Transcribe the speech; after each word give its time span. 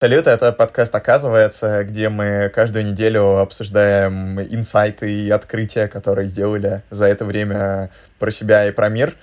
Салют, 0.00 0.28
это 0.28 0.52
подкаст 0.52 0.94
«Оказывается», 0.94 1.82
где 1.82 2.08
мы 2.08 2.52
каждую 2.54 2.86
неделю 2.86 3.38
обсуждаем 3.38 4.40
инсайты 4.40 5.10
и 5.12 5.28
открытия, 5.28 5.88
которые 5.88 6.28
сделали 6.28 6.82
за 6.88 7.06
это 7.06 7.24
время 7.24 7.90
про 8.20 8.30
себя 8.30 8.68
и 8.68 8.70
про 8.70 8.90
мир. 8.90 9.16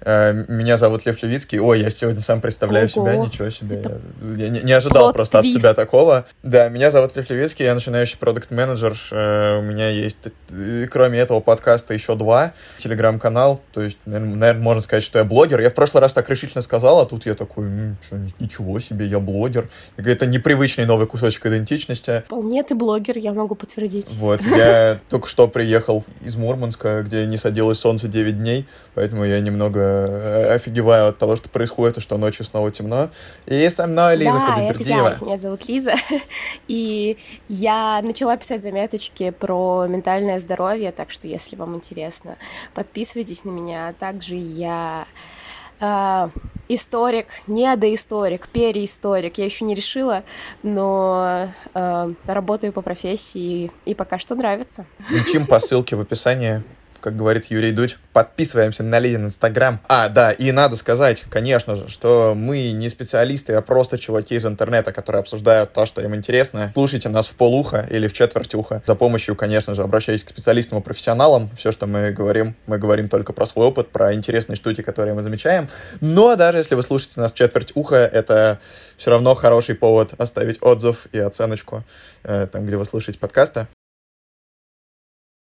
Э, 0.00 0.32
меня 0.48 0.78
зовут 0.78 1.04
Лев 1.06 1.22
Левицкий. 1.22 1.58
Ой, 1.58 1.80
я 1.80 1.90
сегодня 1.90 2.20
сам 2.20 2.40
представляю 2.40 2.88
Ого. 2.94 3.06
себя, 3.06 3.16
ничего 3.16 3.50
себе. 3.50 3.76
Это 3.76 4.00
я 4.36 4.48
не, 4.48 4.60
не 4.60 4.72
ожидал 4.72 5.12
просто 5.12 5.40
твист. 5.40 5.56
от 5.56 5.60
себя 5.60 5.74
такого. 5.74 6.26
Да, 6.42 6.68
меня 6.68 6.90
зовут 6.90 7.16
Лев 7.16 7.28
Левицкий, 7.30 7.64
я 7.64 7.74
начинающий 7.74 8.16
продукт-менеджер. 8.18 8.96
Э, 9.10 9.58
у 9.58 9.62
меня 9.62 9.88
есть, 9.88 10.18
э, 10.50 10.86
кроме 10.90 11.18
этого 11.18 11.40
подкаста, 11.40 11.94
еще 11.94 12.14
два. 12.14 12.52
Телеграм-канал, 12.78 13.60
то 13.72 13.82
есть, 13.82 13.98
наверное, 14.06 14.54
можно 14.54 14.82
сказать, 14.82 15.04
что 15.04 15.18
я 15.18 15.24
блогер. 15.24 15.60
Я 15.60 15.70
в 15.70 15.74
прошлый 15.74 16.00
раз 16.00 16.12
так 16.12 16.28
решительно 16.30 16.62
сказал, 16.62 17.00
а 17.00 17.06
тут 17.06 17.26
я 17.26 17.34
такой, 17.34 17.66
ничего 18.38 18.78
себе, 18.80 19.06
я 19.06 19.18
блогер. 19.18 19.68
Это 19.96 20.26
непривычный 20.26 20.86
новый 20.86 21.06
кусочек 21.06 21.46
идентичности. 21.46 22.22
Вполне 22.26 22.62
ты 22.62 22.74
блогер, 22.74 23.18
я 23.18 23.32
могу 23.32 23.54
подтвердить. 23.54 24.12
Вот, 24.12 24.42
я 24.42 25.00
только 25.08 25.28
что 25.28 25.48
приехал 25.48 26.04
из 26.20 26.36
Мурманска, 26.36 27.02
где 27.02 27.26
не 27.26 27.36
садилось 27.36 27.78
солнце 27.78 28.06
9 28.06 28.38
дней, 28.38 28.66
поэтому 28.94 29.24
я 29.24 29.40
немного 29.40 29.87
Э, 29.88 30.54
офигеваю 30.54 31.08
от 31.08 31.18
того, 31.18 31.36
что 31.36 31.48
происходит, 31.48 31.98
и 31.98 32.00
что 32.00 32.18
ночью 32.18 32.44
снова 32.44 32.70
темно. 32.70 33.10
И 33.46 33.68
со 33.70 33.86
мной 33.86 34.16
Лиза 34.16 34.32
да, 34.32 34.54
Худобердиева. 34.54 35.08
это 35.08 35.18
я. 35.18 35.26
Меня 35.26 35.36
зовут 35.36 35.68
Лиза. 35.68 35.94
И 36.68 37.16
я 37.48 38.00
начала 38.02 38.36
писать 38.36 38.62
заметочки 38.62 39.30
про 39.30 39.86
ментальное 39.88 40.38
здоровье, 40.40 40.92
так 40.92 41.10
что, 41.10 41.26
если 41.26 41.56
вам 41.56 41.76
интересно, 41.76 42.36
подписывайтесь 42.74 43.44
на 43.44 43.50
меня. 43.50 43.94
Также 43.98 44.36
я 44.36 45.06
Uh, 45.80 46.32
историк, 46.66 47.28
не 47.46 47.76
доисторик, 47.76 48.48
переисторик, 48.48 49.38
я 49.38 49.44
еще 49.44 49.64
не 49.64 49.76
решила, 49.76 50.24
но 50.64 51.50
uh, 51.72 52.16
работаю 52.26 52.72
по 52.72 52.82
профессии 52.82 53.70
и 53.84 53.94
пока 53.94 54.18
что 54.18 54.34
нравится. 54.34 54.86
Включим 54.98 55.46
по 55.46 55.60
ссылке 55.60 55.94
в 55.94 56.00
описании 56.00 56.64
как 57.00 57.16
говорит 57.16 57.46
Юрий 57.46 57.72
Дудь, 57.72 57.98
подписываемся 58.12 58.82
на 58.82 58.98
Лидин 58.98 59.26
Инстаграм. 59.26 59.80
А, 59.88 60.08
да, 60.08 60.32
и 60.32 60.52
надо 60.52 60.76
сказать, 60.76 61.24
конечно 61.30 61.76
же, 61.76 61.88
что 61.88 62.34
мы 62.36 62.72
не 62.72 62.88
специалисты, 62.88 63.54
а 63.54 63.62
просто 63.62 63.98
чуваки 63.98 64.34
из 64.34 64.44
интернета, 64.44 64.92
которые 64.92 65.20
обсуждают 65.20 65.72
то, 65.72 65.86
что 65.86 66.02
им 66.02 66.14
интересно. 66.14 66.70
Слушайте 66.74 67.08
нас 67.08 67.26
в 67.26 67.34
полуха 67.34 67.86
или 67.90 68.08
в 68.08 68.12
четверть 68.12 68.54
уха. 68.54 68.82
За 68.86 68.94
помощью, 68.94 69.36
конечно 69.36 69.74
же, 69.74 69.82
обращайтесь 69.82 70.24
к 70.24 70.30
специалистам 70.30 70.78
и 70.78 70.82
профессионалам. 70.82 71.50
Все, 71.56 71.72
что 71.72 71.86
мы 71.86 72.10
говорим, 72.10 72.54
мы 72.66 72.78
говорим 72.78 73.08
только 73.08 73.32
про 73.32 73.46
свой 73.46 73.66
опыт, 73.66 73.88
про 73.88 74.14
интересные 74.14 74.56
штуки, 74.56 74.82
которые 74.82 75.14
мы 75.14 75.22
замечаем. 75.22 75.68
Но 76.00 76.36
даже 76.36 76.58
если 76.58 76.74
вы 76.74 76.82
слушаете 76.82 77.20
нас 77.20 77.32
в 77.32 77.36
четверть 77.36 77.72
уха, 77.74 77.96
это 77.96 78.58
все 78.96 79.10
равно 79.10 79.34
хороший 79.34 79.74
повод 79.74 80.14
оставить 80.18 80.62
отзыв 80.62 81.06
и 81.12 81.18
оценочку 81.18 81.84
э, 82.24 82.46
там, 82.46 82.66
где 82.66 82.76
вы 82.76 82.84
слушаете 82.84 83.18
подкасты. 83.18 83.66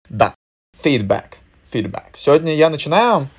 Да, 0.09 0.33
Feedback. 0.83 1.37
Feedback. 1.71 2.13
Сегодня 2.17 2.55
я 2.55 2.69
начинаю. 2.69 3.29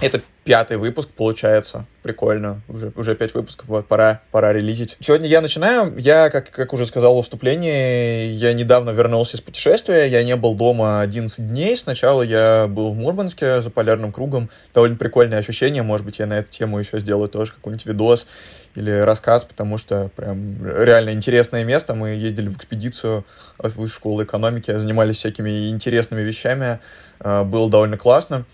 Это 0.00 0.20
пятый 0.44 0.76
выпуск, 0.76 1.08
получается. 1.10 1.86
Прикольно. 2.02 2.60
Уже, 2.68 2.92
уже 2.96 3.14
пять 3.14 3.34
выпусков, 3.34 3.68
вот, 3.68 3.86
пора, 3.86 4.20
пора 4.30 4.52
релизить. 4.52 4.96
Сегодня 5.00 5.28
я 5.28 5.40
начинаю. 5.40 5.96
Я, 5.98 6.30
как, 6.30 6.50
как 6.50 6.72
уже 6.72 6.86
сказал 6.86 7.18
в 7.18 7.22
вступлении, 7.22 8.26
я 8.26 8.52
недавно 8.52 8.90
вернулся 8.90 9.36
из 9.36 9.40
путешествия. 9.40 10.04
Я 10.06 10.22
не 10.22 10.36
был 10.36 10.54
дома 10.54 11.00
11 11.00 11.48
дней. 11.48 11.76
Сначала 11.76 12.22
я 12.22 12.66
был 12.68 12.92
в 12.92 12.96
Мурманске 12.96 13.62
за 13.62 13.70
полярным 13.70 14.12
кругом. 14.12 14.50
Довольно 14.74 14.96
прикольное 14.96 15.38
ощущение. 15.38 15.82
Может 15.82 16.04
быть, 16.04 16.18
я 16.18 16.26
на 16.26 16.34
эту 16.34 16.52
тему 16.52 16.78
еще 16.78 17.00
сделаю 17.00 17.28
тоже 17.28 17.52
какой-нибудь 17.52 17.86
видос 17.86 18.26
или 18.74 18.90
рассказ, 18.90 19.44
потому 19.44 19.78
что 19.78 20.10
прям 20.16 20.64
реально 20.64 21.10
интересное 21.10 21.64
место. 21.64 21.94
Мы 21.94 22.10
ездили 22.10 22.48
в 22.48 22.56
экспедицию 22.56 23.24
от 23.58 23.76
высшей 23.76 23.96
школы 23.96 24.24
экономики, 24.24 24.76
занимались 24.76 25.16
всякими 25.16 25.68
интересными 25.68 26.22
вещами. 26.22 26.80
А, 27.20 27.44
было 27.44 27.70
довольно 27.70 27.96
классно. 27.96 28.44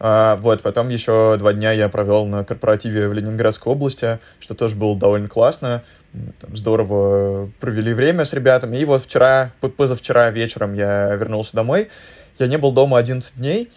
А, 0.00 0.36
вот, 0.36 0.62
потом 0.62 0.88
еще 0.88 1.36
два 1.38 1.52
дня 1.52 1.72
я 1.72 1.88
провел 1.88 2.26
на 2.26 2.44
корпоративе 2.44 3.08
в 3.08 3.12
Ленинградской 3.12 3.72
области, 3.72 4.18
что 4.40 4.54
тоже 4.54 4.76
было 4.76 4.96
довольно 4.96 5.28
классно. 5.28 5.82
Там 6.40 6.56
здорово 6.56 7.50
провели 7.60 7.92
время 7.94 8.24
с 8.24 8.32
ребятами. 8.32 8.76
И 8.76 8.84
вот 8.84 9.04
вчера, 9.04 9.52
позавчера 9.76 10.30
вечером 10.30 10.74
я 10.74 11.14
вернулся 11.14 11.54
домой. 11.54 11.88
Я 12.38 12.46
не 12.46 12.58
был 12.58 12.72
дома 12.72 12.98
11 12.98 13.36
дней. 13.36 13.70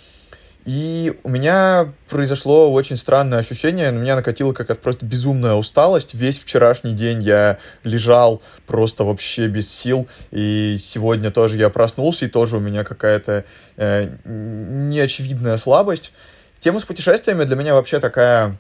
И 0.67 1.17
у 1.23 1.29
меня 1.29 1.93
произошло 2.09 2.73
очень 2.73 2.97
странное 2.97 3.39
ощущение, 3.39 3.89
на 3.89 3.99
меня 3.99 4.17
накатила 4.17 4.51
какая-то 4.51 4.81
просто 4.81 5.05
безумная 5.05 5.53
усталость. 5.53 6.13
Весь 6.13 6.37
вчерашний 6.37 6.91
день 6.91 7.23
я 7.23 7.57
лежал 7.85 8.41
просто 8.65 9.05
вообще 9.05 9.47
без 9.47 9.73
сил, 9.73 10.09
и 10.31 10.75
сегодня 10.77 11.31
тоже 11.31 11.55
я 11.55 11.69
проснулся, 11.69 12.25
и 12.25 12.27
тоже 12.27 12.57
у 12.57 12.59
меня 12.59 12.83
какая-то 12.83 13.45
э, 13.77 14.09
неочевидная 14.25 15.55
слабость. 15.55 16.11
Тема 16.59 16.81
с 16.81 16.83
путешествиями 16.83 17.45
для 17.45 17.55
меня 17.55 17.73
вообще 17.73 18.01
такая 18.01 18.57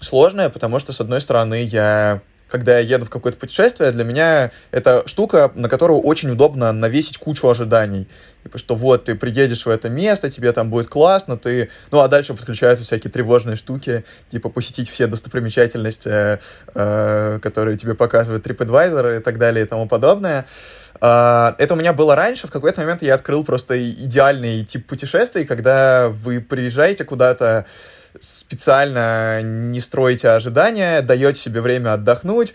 сложная, 0.00 0.50
потому 0.50 0.80
что, 0.80 0.92
с 0.92 1.00
одной 1.00 1.22
стороны, 1.22 1.64
я 1.64 2.20
когда 2.52 2.78
я 2.78 2.96
еду 2.96 3.06
в 3.06 3.10
какое-то 3.10 3.38
путешествие, 3.38 3.90
для 3.92 4.04
меня 4.04 4.50
это 4.72 5.04
штука, 5.06 5.50
на 5.54 5.70
которую 5.70 6.00
очень 6.00 6.30
удобно 6.30 6.70
навесить 6.70 7.16
кучу 7.16 7.48
ожиданий. 7.48 8.06
Типа, 8.42 8.58
что 8.58 8.74
вот, 8.74 9.04
ты 9.04 9.14
приедешь 9.14 9.64
в 9.64 9.70
это 9.70 9.88
место, 9.88 10.30
тебе 10.30 10.52
там 10.52 10.68
будет 10.68 10.88
классно, 10.88 11.38
ты... 11.38 11.70
Ну, 11.90 12.00
а 12.00 12.08
дальше 12.08 12.34
подключаются 12.34 12.84
всякие 12.84 13.10
тревожные 13.10 13.56
штуки, 13.56 14.04
типа 14.30 14.50
посетить 14.50 14.90
все 14.90 15.06
достопримечательности, 15.06 16.08
э, 16.08 16.38
э, 16.74 17.38
которые 17.40 17.78
тебе 17.78 17.94
показывает 17.94 18.46
TripAdvisor 18.46 19.16
и 19.16 19.22
так 19.22 19.38
далее 19.38 19.64
и 19.64 19.68
тому 19.68 19.88
подобное. 19.88 20.44
Uh, 21.00 21.56
это 21.58 21.74
у 21.74 21.76
меня 21.76 21.92
было 21.92 22.14
раньше, 22.14 22.46
в 22.46 22.50
какой-то 22.52 22.80
момент 22.80 23.02
я 23.02 23.14
открыл 23.14 23.42
просто 23.42 23.90
идеальный 23.90 24.62
тип 24.62 24.86
путешествий, 24.86 25.44
когда 25.44 26.10
вы 26.10 26.40
приезжаете 26.40 27.04
куда-то, 27.04 27.66
специально 28.20 29.42
не 29.42 29.80
строите 29.80 30.28
ожидания, 30.28 31.02
даете 31.02 31.40
себе 31.40 31.60
время 31.60 31.94
отдохнуть, 31.94 32.54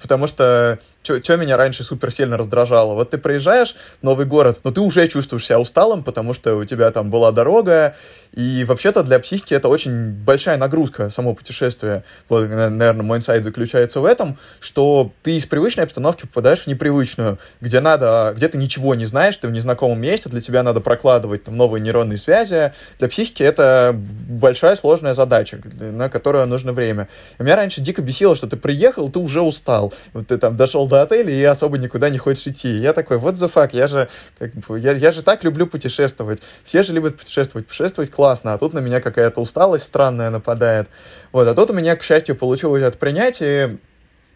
потому 0.00 0.26
что 0.26 0.78
что 1.02 1.36
меня 1.36 1.58
раньше 1.58 1.84
супер 1.84 2.10
сильно 2.10 2.38
раздражало? 2.38 2.94
Вот 2.94 3.10
ты 3.10 3.18
проезжаешь 3.18 3.76
новый 4.00 4.24
город, 4.24 4.60
но 4.64 4.70
ты 4.70 4.80
уже 4.80 5.06
чувствуешь 5.06 5.44
себя 5.44 5.60
усталым, 5.60 6.02
потому 6.02 6.32
что 6.32 6.56
у 6.56 6.64
тебя 6.64 6.90
там 6.90 7.10
была 7.10 7.30
дорога, 7.30 7.94
и 8.36 8.64
вообще-то 8.64 9.04
для 9.04 9.20
психики 9.20 9.54
это 9.54 9.68
очень 9.68 10.10
большая 10.10 10.56
нагрузка, 10.56 11.10
само 11.10 11.34
путешествие. 11.34 12.02
Вот, 12.28 12.48
наверное, 12.48 13.02
мой 13.02 13.18
инсайт 13.18 13.44
заключается 13.44 14.00
в 14.00 14.04
этом, 14.04 14.38
что 14.58 15.12
ты 15.22 15.36
из 15.36 15.46
привычной 15.46 15.84
обстановки 15.84 16.22
попадаешь 16.22 16.62
в 16.62 16.66
непривычную, 16.66 17.38
где 17.60 17.78
надо, 17.78 18.32
где 18.36 18.48
ты 18.48 18.58
ничего 18.58 18.96
не 18.96 19.06
знаешь, 19.06 19.36
ты 19.36 19.46
в 19.46 19.52
незнакомом 19.52 20.00
месте, 20.00 20.28
для 20.28 20.40
тебя 20.40 20.64
надо 20.64 20.80
прокладывать 20.80 21.44
там 21.44 21.56
новые 21.56 21.80
нейронные 21.80 22.18
связи. 22.18 22.72
Для 22.98 23.08
психики 23.08 23.44
это 23.44 23.94
большая 23.94 24.74
сложная 24.74 25.14
задача, 25.14 25.60
на 25.78 26.08
которую 26.08 26.46
нужно 26.48 26.72
время. 26.72 27.08
И 27.38 27.42
меня 27.44 27.54
раньше 27.54 27.80
дико 27.80 28.02
бесило, 28.02 28.34
что 28.34 28.48
ты 28.48 28.56
приехал, 28.56 29.08
ты 29.10 29.20
уже 29.20 29.42
устал. 29.42 29.92
Вот 30.12 30.26
ты 30.28 30.38
там 30.38 30.56
дошел 30.56 30.88
до 30.88 31.02
отеля 31.02 31.30
и 31.30 31.42
особо 31.44 31.78
никуда 31.78 32.10
не 32.10 32.18
хочешь 32.18 32.48
идти. 32.48 32.76
я 32.78 32.92
такой, 32.92 33.18
вот 33.18 33.36
the 33.36 33.52
fuck, 33.52 33.70
я 33.72 33.86
же, 33.86 34.08
как 34.38 34.54
бы, 34.54 34.80
я, 34.80 34.92
я 34.92 35.12
же 35.12 35.22
так 35.22 35.44
люблю 35.44 35.68
путешествовать. 35.68 36.40
Все 36.64 36.82
же 36.82 36.92
любят 36.92 37.16
путешествовать. 37.16 37.68
Путешествовать 37.68 38.10
классно, 38.10 38.23
а 38.26 38.58
тут 38.58 38.72
на 38.72 38.80
меня 38.80 39.00
какая-то 39.00 39.40
усталость 39.40 39.84
странная 39.84 40.30
нападает. 40.30 40.88
Вот, 41.32 41.46
а 41.46 41.54
тут 41.54 41.70
у 41.70 41.72
меня, 41.74 41.96
к 41.96 42.02
счастью, 42.02 42.36
получилось 42.36 42.82
это 42.82 42.98
принять, 42.98 43.38
и 43.40 43.76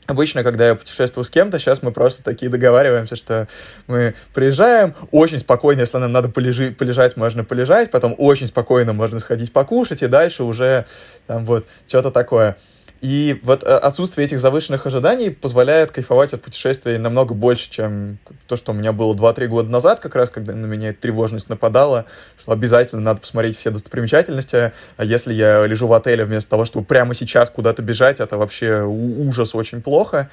Обычно, 0.09 0.43
когда 0.43 0.69
я 0.69 0.75
путешествую 0.75 1.22
с 1.22 1.28
кем-то, 1.28 1.59
сейчас 1.59 1.82
мы 1.82 1.93
просто 1.93 2.25
такие 2.25 2.50
договариваемся, 2.50 3.15
что 3.15 3.47
мы 3.87 4.15
приезжаем, 4.32 4.94
очень 5.10 5.38
спокойно, 5.38 5.81
если 5.81 5.99
нам 5.99 6.12
надо 6.12 6.31
полежи, 6.31 6.71
полежать, 6.71 7.19
можно 7.19 7.44
полежать, 7.44 7.91
потом 7.91 8.15
очень 8.16 8.47
спокойно 8.47 8.94
можно 8.94 9.21
сходить 9.21 9.53
покушать, 9.53 10.03
и 10.03 10.06
дальше 10.06 10.44
уже 10.44 10.87
там 11.26 11.44
вот 11.44 11.66
что-то 11.87 12.10
такое. 12.10 12.56
И 13.01 13.39
вот 13.45 13.63
э, 13.63 13.67
отсутствие 13.67 14.27
этих 14.27 14.41
завышенных 14.41 14.87
ожиданий 14.87 15.31
позволяет 15.31 15.93
кайфовать 15.93 16.33
от 16.33 16.43
путешествий 16.43 16.99
намного 16.99 17.33
больше, 17.33 17.71
чем 17.71 18.19
то, 18.49 18.56
что 18.56 18.73
у 18.73 18.75
меня 18.75 18.93
было 18.93 19.15
2-3 19.15 19.47
года 19.47 19.71
назад, 19.71 20.00
как 20.00 20.17
раз, 20.17 20.31
когда 20.31 20.53
на 20.53 20.67
меня 20.67 20.91
эта 20.91 21.00
тревожность 21.03 21.49
нападала, 21.49 22.06
что 22.41 22.50
обязательно 22.53 23.00
надо 23.00 23.21
посмотреть 23.21 23.56
все 23.56 23.71
достопримечательности, 23.71 24.73
а 24.97 25.05
если 25.05 25.33
я 25.33 25.65
лежу 25.67 25.87
в 25.87 25.93
отеле 25.93 26.25
вместо 26.25 26.50
того, 26.50 26.65
чтобы 26.65 26.87
прямо 26.87 27.15
сейчас 27.15 27.50
куда-то 27.50 27.83
бежать, 27.83 28.19
это 28.19 28.37
вообще 28.37 28.83
ужас 28.83 29.55
очень 29.55 29.81
плохо. 29.81 30.29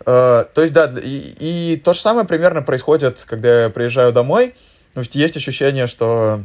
Uh, 0.00 0.46
то 0.52 0.60
есть, 0.60 0.74
да, 0.74 0.92
и, 1.02 1.34
и 1.38 1.82
то 1.82 1.94
же 1.94 2.00
самое 2.00 2.26
примерно 2.26 2.62
происходит, 2.62 3.24
когда 3.26 3.64
я 3.64 3.70
приезжаю 3.70 4.12
домой. 4.12 4.54
То 4.92 5.00
есть 5.00 5.14
есть 5.14 5.36
ощущение, 5.36 5.86
что 5.86 6.44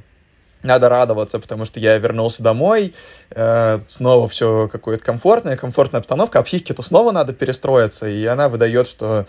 надо 0.63 0.89
радоваться, 0.89 1.39
потому 1.39 1.65
что 1.65 1.79
я 1.79 1.97
вернулся 1.97 2.43
домой, 2.43 2.93
э, 3.31 3.79
снова 3.87 4.27
все 4.27 4.67
какое-то 4.71 5.03
комфортное, 5.03 5.55
комфортная 5.55 5.99
обстановка, 5.99 6.39
а 6.39 6.43
психике 6.43 6.73
то 6.73 6.83
снова 6.83 7.11
надо 7.11 7.33
перестроиться, 7.33 8.07
и 8.07 8.25
она 8.25 8.49
выдает, 8.49 8.87
что 8.87 9.25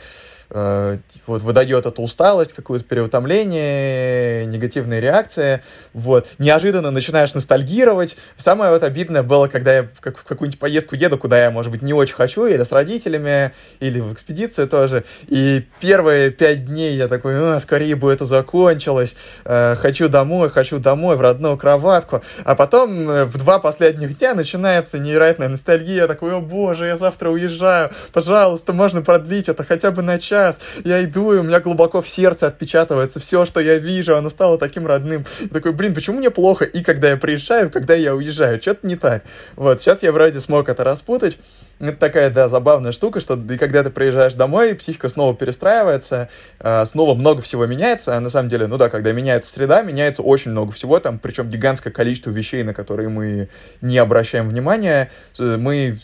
э, 0.51 0.99
вот 1.27 1.43
выдает 1.43 1.87
эту 1.87 2.03
усталость, 2.03 2.53
какое-то 2.53 2.85
переутомление, 2.85 4.47
негативные 4.47 5.01
реакции, 5.01 5.63
вот, 5.93 6.29
неожиданно 6.39 6.91
начинаешь 6.91 7.35
ностальгировать. 7.35 8.17
Самое 8.39 8.73
вот 8.73 8.83
обидное 8.83 9.23
было, 9.23 9.49
когда 9.49 9.75
я 9.75 9.83
в 9.83 10.01
какую-нибудь 10.01 10.59
поездку 10.59 10.95
еду, 10.95 11.19
куда 11.19 11.43
я, 11.43 11.51
может 11.51 11.71
быть, 11.71 11.83
не 11.83 11.93
очень 11.93 12.15
хочу, 12.15 12.47
или 12.47 12.63
с 12.63 12.73
родителями, 12.73 13.53
или 13.81 14.01
в 14.01 14.13
экспедицию 14.13 14.69
тоже, 14.69 15.05
и 15.29 15.65
первые 15.81 16.31
пять 16.31 16.67
дней 16.67 16.97
я 16.97 17.09
такой, 17.09 17.35
а, 17.37 17.61
скорее 17.61 17.97
бы 17.97 18.13
это 18.13 18.25
закончилось, 18.25 19.15
э, 19.45 19.77
хочу 19.77 20.09
домой, 20.09 20.51
хочу 20.51 20.79
домой, 20.79 21.17
в 21.17 21.21
родную 21.21 21.57
кроватку, 21.57 22.23
а 22.45 22.55
потом 22.55 23.09
э, 23.11 23.25
в 23.25 23.39
два 23.39 23.59
последних 23.59 24.19
дня 24.19 24.35
начинается 24.35 24.99
невероятная 24.99 25.49
ностальгия, 25.49 26.03
я 26.03 26.07
такой, 26.07 26.35
о 26.35 26.41
боже, 26.41 26.87
я 26.87 26.97
завтра 26.97 27.31
уезжаю, 27.31 27.91
пожалуйста, 28.13 28.73
можно 28.73 29.03
продлить 29.03 29.49
это 29.49 29.65
хотя 29.65 29.91
бы 29.91 30.03
на 30.03 30.19
час, 30.19 30.40
я 30.85 31.05
иду, 31.05 31.33
и 31.33 31.39
у 31.39 31.43
меня 31.43 31.61
глубоко 31.61 32.03
в 32.03 32.09
сердце 32.09 32.47
отпечатывается 32.47 33.21
все, 33.21 33.45
что 33.45 33.61
я 33.61 33.79
вижу, 33.79 34.17
оно 34.17 34.31
стало 34.31 34.59
таким 34.59 34.87
родным, 34.87 35.27
я 35.41 35.49
такой, 35.49 35.73
блин, 35.73 35.95
почему 35.95 36.19
мне 36.19 36.31
плохо? 36.31 36.65
И 36.65 36.83
когда 36.83 37.11
я 37.11 37.17
приезжаю, 37.17 37.71
когда 37.71 37.95
я 37.95 38.15
уезжаю, 38.15 38.61
что-то 38.61 38.87
не 38.87 38.97
так, 38.97 39.23
вот, 39.57 39.81
сейчас 39.81 40.03
я 40.03 40.13
вроде 40.13 40.41
смог 40.41 40.69
это 40.69 40.85
распутать, 40.85 41.39
это 41.81 41.97
такая, 41.97 42.29
да, 42.29 42.49
забавная 42.49 42.93
штука, 42.93 43.21
что 43.21 43.35
и 43.35 43.57
когда 43.57 43.83
ты 43.83 43.89
приезжаешь 43.91 44.35
домой, 44.35 44.75
психика 44.75 45.09
снова 45.09 45.35
перестраивается, 45.35 46.29
э, 46.59 46.85
снова 46.85 47.15
много 47.15 47.41
всего 47.41 47.65
меняется, 47.65 48.17
а 48.17 48.21
на 48.21 48.29
самом 48.29 48.51
деле, 48.51 48.67
ну 48.67 48.77
да, 48.77 48.91
когда 48.91 49.13
меняется 49.13 49.51
среда, 49.51 49.81
меняется 49.81 50.23
очень 50.23 50.51
много 50.51 50.73
всего, 50.73 51.01
там, 51.01 51.19
причем 51.19 51.49
гигантское 51.49 51.91
количество 51.91 52.31
вещей, 52.31 52.63
на 52.65 52.75
которые 52.75 53.09
мы 53.09 53.49
не 53.81 53.97
обращаем 53.97 54.51
внимания, 54.51 55.11
мы 55.39 55.99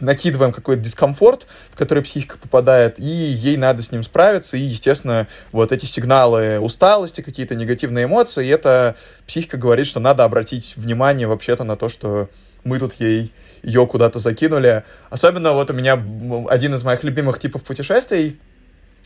накидываем 0.00 0.52
какой-то 0.52 0.82
дискомфорт, 0.82 1.46
в 1.70 1.76
который 1.76 2.02
психика 2.02 2.38
попадает, 2.38 2.98
и 2.98 3.04
ей 3.04 3.56
надо 3.56 3.82
с 3.82 3.92
ним 3.92 4.02
справиться, 4.02 4.56
и, 4.56 4.60
естественно, 4.60 5.26
вот 5.52 5.72
эти 5.72 5.86
сигналы 5.86 6.58
усталости, 6.60 7.20
какие-то 7.20 7.54
негативные 7.54 8.06
эмоции, 8.06 8.48
это 8.50 8.96
психика 9.26 9.56
говорит, 9.56 9.86
что 9.86 10.00
надо 10.00 10.24
обратить 10.24 10.74
внимание 10.76 11.26
вообще-то 11.26 11.64
на 11.64 11.76
то, 11.76 11.88
что 11.88 12.28
мы 12.64 12.78
тут 12.78 12.94
ей 12.94 13.32
ее 13.62 13.86
куда-то 13.86 14.18
закинули. 14.18 14.84
Особенно 15.08 15.52
вот 15.52 15.70
у 15.70 15.74
меня 15.74 16.02
один 16.48 16.74
из 16.74 16.82
моих 16.82 17.04
любимых 17.04 17.38
типов 17.38 17.62
путешествий, 17.62 18.38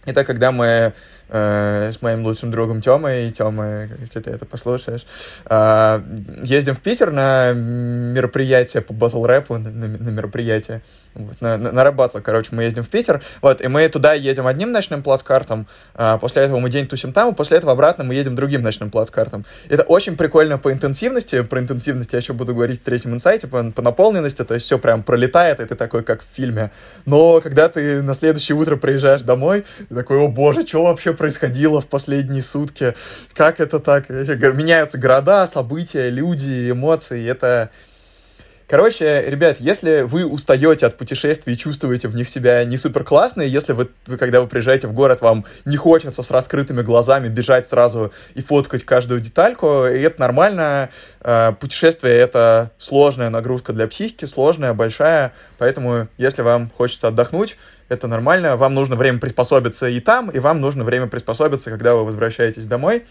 это 0.04 0.24
когда 0.24 0.52
мы 0.52 0.92
э, 1.28 1.92
с 1.92 2.02
моим 2.02 2.24
лучшим 2.24 2.50
другом 2.50 2.80
Тёмой, 2.80 3.30
Тёма, 3.30 3.88
если 4.00 4.20
ты 4.20 4.30
это 4.30 4.44
послушаешь, 4.44 5.06
э, 5.46 6.00
ездим 6.42 6.74
в 6.74 6.80
Питер 6.80 7.10
на 7.10 7.52
мероприятие 7.52 8.82
по 8.82 8.92
батл 8.92 9.24
рэпу, 9.24 9.58
на, 9.58 9.70
на, 9.70 10.10
мероприятие 10.10 10.82
вот, 11.14 11.40
на, 11.40 11.56
на, 11.56 11.72
на 11.72 11.84
рэп 11.84 11.94
короче, 12.22 12.48
мы 12.52 12.64
ездим 12.64 12.82
в 12.82 12.88
Питер, 12.88 13.22
вот, 13.40 13.60
и 13.62 13.68
мы 13.68 13.88
туда 13.88 14.14
едем 14.14 14.46
одним 14.46 14.72
ночным 14.72 15.02
плацкартом, 15.02 15.66
а 15.94 16.18
после 16.18 16.42
этого 16.42 16.58
мы 16.58 16.70
день 16.70 16.86
тусим 16.86 17.12
там, 17.12 17.32
и 17.32 17.34
после 17.34 17.58
этого 17.58 17.72
обратно 17.72 18.04
мы 18.04 18.14
едем 18.14 18.34
другим 18.34 18.62
ночным 18.62 18.90
плацкартом. 18.90 19.44
Это 19.68 19.82
очень 19.84 20.16
прикольно 20.16 20.58
по 20.58 20.72
интенсивности, 20.72 21.42
про 21.42 21.60
интенсивность 21.60 22.12
я 22.12 22.18
еще 22.18 22.32
буду 22.32 22.54
говорить 22.54 22.80
в 22.80 22.84
третьем 22.84 23.14
инсайте, 23.14 23.46
по, 23.46 23.62
по 23.70 23.82
наполненности, 23.82 24.44
то 24.44 24.54
есть 24.54 24.66
все 24.66 24.78
прям 24.78 25.02
пролетает, 25.02 25.60
и 25.60 25.66
ты 25.66 25.74
такой, 25.74 26.02
как 26.02 26.22
в 26.22 26.26
фильме. 26.34 26.70
Но 27.06 27.40
когда 27.40 27.68
ты 27.68 28.02
на 28.02 28.14
следующее 28.14 28.56
утро 28.56 28.76
приезжаешь 28.76 29.22
домой, 29.22 29.64
ты 29.88 29.94
такой, 29.94 30.18
о 30.18 30.28
боже, 30.28 30.66
что 30.66 30.84
вообще 30.84 31.12
происходило 31.12 31.80
в 31.80 31.86
последние 31.86 32.42
сутки, 32.42 32.94
как 33.34 33.60
это 33.60 33.78
так? 33.78 34.08
Меняются 34.08 34.98
города, 34.98 35.46
события, 35.46 36.10
люди, 36.10 36.70
эмоции, 36.70 37.28
это 37.28 37.70
Короче, 38.74 39.22
ребят, 39.28 39.58
если 39.60 40.00
вы 40.00 40.26
устаете 40.26 40.86
от 40.86 40.96
путешествий 40.96 41.54
и 41.54 41.56
чувствуете 41.56 42.08
в 42.08 42.16
них 42.16 42.28
себя 42.28 42.64
не 42.64 42.76
супер 42.76 43.04
классные, 43.04 43.48
если 43.48 43.72
вы, 43.72 43.88
вы, 44.08 44.16
когда 44.16 44.40
вы 44.40 44.48
приезжаете 44.48 44.88
в 44.88 44.92
город, 44.92 45.20
вам 45.20 45.44
не 45.64 45.76
хочется 45.76 46.24
с 46.24 46.30
раскрытыми 46.32 46.82
глазами 46.82 47.28
бежать 47.28 47.68
сразу 47.68 48.12
и 48.34 48.42
фоткать 48.42 48.84
каждую 48.84 49.20
детальку, 49.20 49.86
и 49.86 50.00
это 50.00 50.20
нормально. 50.20 50.90
Э, 51.20 51.52
путешествие— 51.52 52.14
это 52.16 52.72
сложная 52.76 53.30
нагрузка 53.30 53.72
для 53.72 53.86
психики, 53.86 54.24
сложная, 54.24 54.74
большая, 54.74 55.32
поэтому 55.56 56.08
если 56.18 56.42
вам 56.42 56.68
хочется 56.76 57.06
отдохнуть, 57.06 57.56
это 57.88 58.08
нормально, 58.08 58.56
вам 58.56 58.74
нужно 58.74 58.96
время 58.96 59.20
приспособиться 59.20 59.88
и 59.88 60.00
там, 60.00 60.30
и 60.30 60.40
вам 60.40 60.60
нужно 60.60 60.82
время 60.82 61.06
приспособиться, 61.06 61.70
когда 61.70 61.94
вы 61.94 62.04
возвращаетесь 62.04 62.66
домой. 62.66 63.04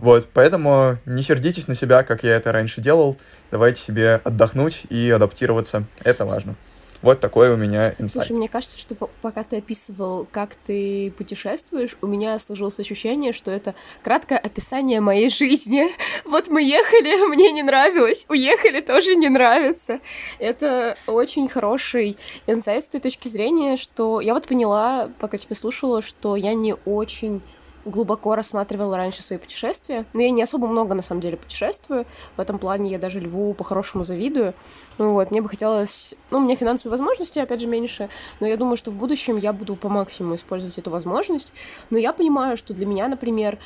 Вот, 0.00 0.28
поэтому 0.32 0.96
не 1.04 1.22
сердитесь 1.22 1.68
на 1.68 1.74
себя, 1.74 2.02
как 2.02 2.24
я 2.24 2.36
это 2.36 2.52
раньше 2.52 2.80
делал. 2.80 3.16
Давайте 3.50 3.82
себе 3.82 4.20
отдохнуть 4.24 4.84
и 4.88 5.10
адаптироваться. 5.10 5.84
Это 6.02 6.24
важно. 6.24 6.56
Вот 7.02 7.18
такой 7.18 7.50
у 7.50 7.56
меня 7.56 7.94
инсайт. 7.98 8.26
Слушай, 8.26 8.36
мне 8.36 8.48
кажется, 8.48 8.78
что 8.78 8.94
пока 8.94 9.42
ты 9.42 9.58
описывал, 9.58 10.26
как 10.30 10.54
ты 10.66 11.12
путешествуешь, 11.16 11.96
у 12.02 12.06
меня 12.06 12.38
сложилось 12.38 12.78
ощущение, 12.78 13.32
что 13.32 13.50
это 13.50 13.74
краткое 14.02 14.38
описание 14.38 15.00
моей 15.00 15.30
жизни. 15.30 15.88
Вот 16.24 16.48
мы 16.48 16.62
ехали, 16.62 17.26
мне 17.34 17.52
не 17.52 17.62
нравилось, 17.62 18.26
уехали, 18.28 18.80
тоже 18.80 19.16
не 19.16 19.28
нравится. 19.28 20.00
Это 20.38 20.96
очень 21.06 21.48
хороший 21.48 22.16
инсайт 22.46 22.84
с 22.84 22.88
той 22.88 23.00
точки 23.00 23.28
зрения, 23.28 23.76
что 23.76 24.20
я 24.20 24.34
вот 24.34 24.46
поняла, 24.46 25.10
пока 25.18 25.38
тебя 25.38 25.56
слушала, 25.56 26.02
что 26.02 26.36
я 26.36 26.54
не 26.54 26.74
очень 26.84 27.40
глубоко 27.84 28.34
рассматривала 28.34 28.96
раньше 28.96 29.22
свои 29.22 29.38
путешествия. 29.38 30.04
Но 30.12 30.20
я 30.20 30.30
не 30.30 30.42
особо 30.42 30.66
много, 30.66 30.94
на 30.94 31.02
самом 31.02 31.20
деле, 31.20 31.36
путешествую. 31.36 32.06
В 32.36 32.40
этом 32.40 32.58
плане 32.58 32.90
я 32.90 32.98
даже 32.98 33.20
Льву 33.20 33.54
по-хорошему 33.54 34.04
завидую. 34.04 34.54
Ну 34.98 35.12
вот, 35.12 35.30
мне 35.30 35.42
бы 35.42 35.48
хотелось... 35.48 36.14
Ну, 36.30 36.38
у 36.38 36.40
меня 36.40 36.56
финансовые 36.56 36.90
возможности, 36.92 37.38
опять 37.38 37.60
же, 37.60 37.66
меньше, 37.66 38.08
но 38.40 38.46
я 38.46 38.56
думаю, 38.56 38.76
что 38.76 38.90
в 38.90 38.94
будущем 38.94 39.36
я 39.36 39.52
буду 39.52 39.76
по 39.76 39.88
максимуму 39.88 40.34
использовать 40.36 40.78
эту 40.78 40.90
возможность. 40.90 41.52
Но 41.90 41.98
я 41.98 42.12
понимаю, 42.12 42.56
что 42.56 42.74
для 42.74 42.86
меня, 42.86 43.08
например, 43.08 43.58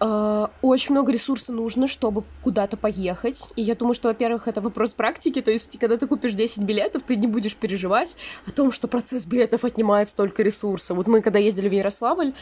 Uh, 0.00 0.50
очень 0.60 0.92
много 0.92 1.12
ресурса 1.12 1.52
нужно, 1.52 1.86
чтобы 1.86 2.24
куда-то 2.42 2.76
поехать. 2.76 3.48
И 3.54 3.62
я 3.62 3.76
думаю, 3.76 3.94
что, 3.94 4.08
во-первых, 4.08 4.48
это 4.48 4.60
вопрос 4.60 4.92
практики. 4.92 5.40
То 5.40 5.52
есть, 5.52 5.78
когда 5.78 5.96
ты 5.96 6.08
купишь 6.08 6.32
10 6.32 6.58
билетов, 6.58 7.04
ты 7.04 7.14
не 7.14 7.28
будешь 7.28 7.54
переживать 7.54 8.16
о 8.46 8.50
том, 8.50 8.72
что 8.72 8.88
процесс 8.88 9.24
билетов 9.24 9.64
отнимает 9.64 10.08
столько 10.08 10.42
ресурса. 10.42 10.94
Вот 10.94 11.06
мы, 11.06 11.22
когда 11.22 11.38
ездили 11.38 11.68
в 11.68 11.72
Ярославль, 11.72 12.34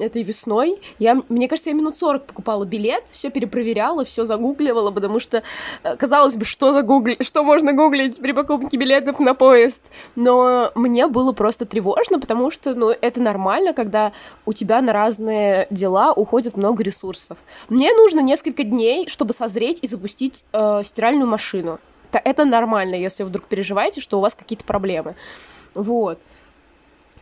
этой 0.00 0.22
весной. 0.22 0.80
Я, 0.98 1.22
мне 1.28 1.48
кажется, 1.48 1.70
я 1.70 1.76
минут 1.76 1.96
40 1.96 2.26
покупала 2.26 2.64
билет, 2.64 3.04
все 3.10 3.30
перепроверяла, 3.30 4.04
все 4.04 4.24
загугливала, 4.24 4.90
потому 4.90 5.18
что, 5.18 5.42
э, 5.82 5.96
казалось 5.96 6.36
бы, 6.36 6.44
что 6.44 6.72
загугли, 6.72 7.16
что 7.20 7.44
можно 7.44 7.72
гуглить 7.72 8.18
при 8.18 8.32
покупке 8.32 8.76
билетов 8.76 9.18
на 9.18 9.34
поезд. 9.34 9.82
Но 10.14 10.70
мне 10.74 11.06
было 11.06 11.32
просто 11.32 11.66
тревожно, 11.66 12.20
потому 12.20 12.50
что, 12.50 12.74
ну, 12.74 12.90
это 12.90 13.20
нормально, 13.20 13.72
когда 13.72 14.12
у 14.44 14.52
тебя 14.52 14.80
на 14.80 14.92
разные 14.92 15.66
дела 15.70 16.12
уходит 16.12 16.56
много 16.56 16.82
ресурсов. 16.82 17.38
Мне 17.68 17.92
нужно 17.94 18.20
несколько 18.20 18.62
дней, 18.62 19.08
чтобы 19.08 19.32
созреть 19.32 19.80
и 19.82 19.86
запустить 19.86 20.44
э, 20.52 20.82
стиральную 20.84 21.28
машину. 21.28 21.78
Это 22.12 22.44
нормально, 22.44 22.94
если 22.94 23.24
вдруг 23.24 23.44
переживаете, 23.46 24.00
что 24.00 24.18
у 24.18 24.20
вас 24.20 24.34
какие-то 24.34 24.64
проблемы. 24.64 25.16
Вот. 25.74 26.18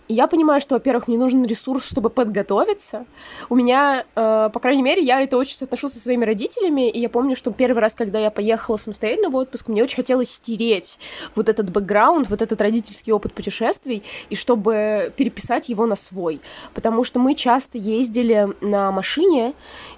И 0.09 0.15
я 0.15 0.27
понимаю, 0.27 0.61
что, 0.61 0.75
во-первых, 0.75 1.09
мне 1.09 1.17
нужен 1.17 1.45
ресурс, 1.45 1.87
чтобы 1.87 2.11
подготовиться. 2.11 3.07
У 3.49 3.57
меня, 3.57 4.05
э, 4.15 4.51
по 4.53 4.61
крайней 4.61 4.83
мере, 4.83 5.03
я 5.03 5.23
это 5.23 5.39
очень 5.39 5.57
соотношу 5.57 5.89
со 5.89 5.99
своими 5.99 6.25
родителями, 6.25 6.91
и 6.91 7.01
я 7.01 7.09
помню, 7.09 7.35
что 7.35 7.51
первый 7.51 7.79
раз, 7.79 7.95
когда 7.95 8.19
я 8.19 8.31
поехала 8.31 8.77
самостоятельно 8.77 9.31
в 9.31 9.37
отпуск, 9.37 9.69
мне 9.69 9.83
очень 9.83 9.97
хотелось 9.97 10.31
стереть 10.31 10.99
вот 11.35 11.49
этот 11.49 11.71
бэкграунд, 11.71 12.29
вот 12.29 12.43
этот 12.43 12.61
родительский 12.61 13.13
опыт 13.13 13.33
путешествий, 13.33 14.03
и 14.29 14.37
чтобы 14.37 15.13
переписать 15.17 15.71
его 15.71 15.87
на 15.87 15.97
свой. 15.97 16.41
Потому 16.75 17.05
что 17.05 17.19
мы 17.19 17.35
часто 17.35 17.79
ездили 17.79 18.49
на 18.61 18.93
машине, 18.93 19.55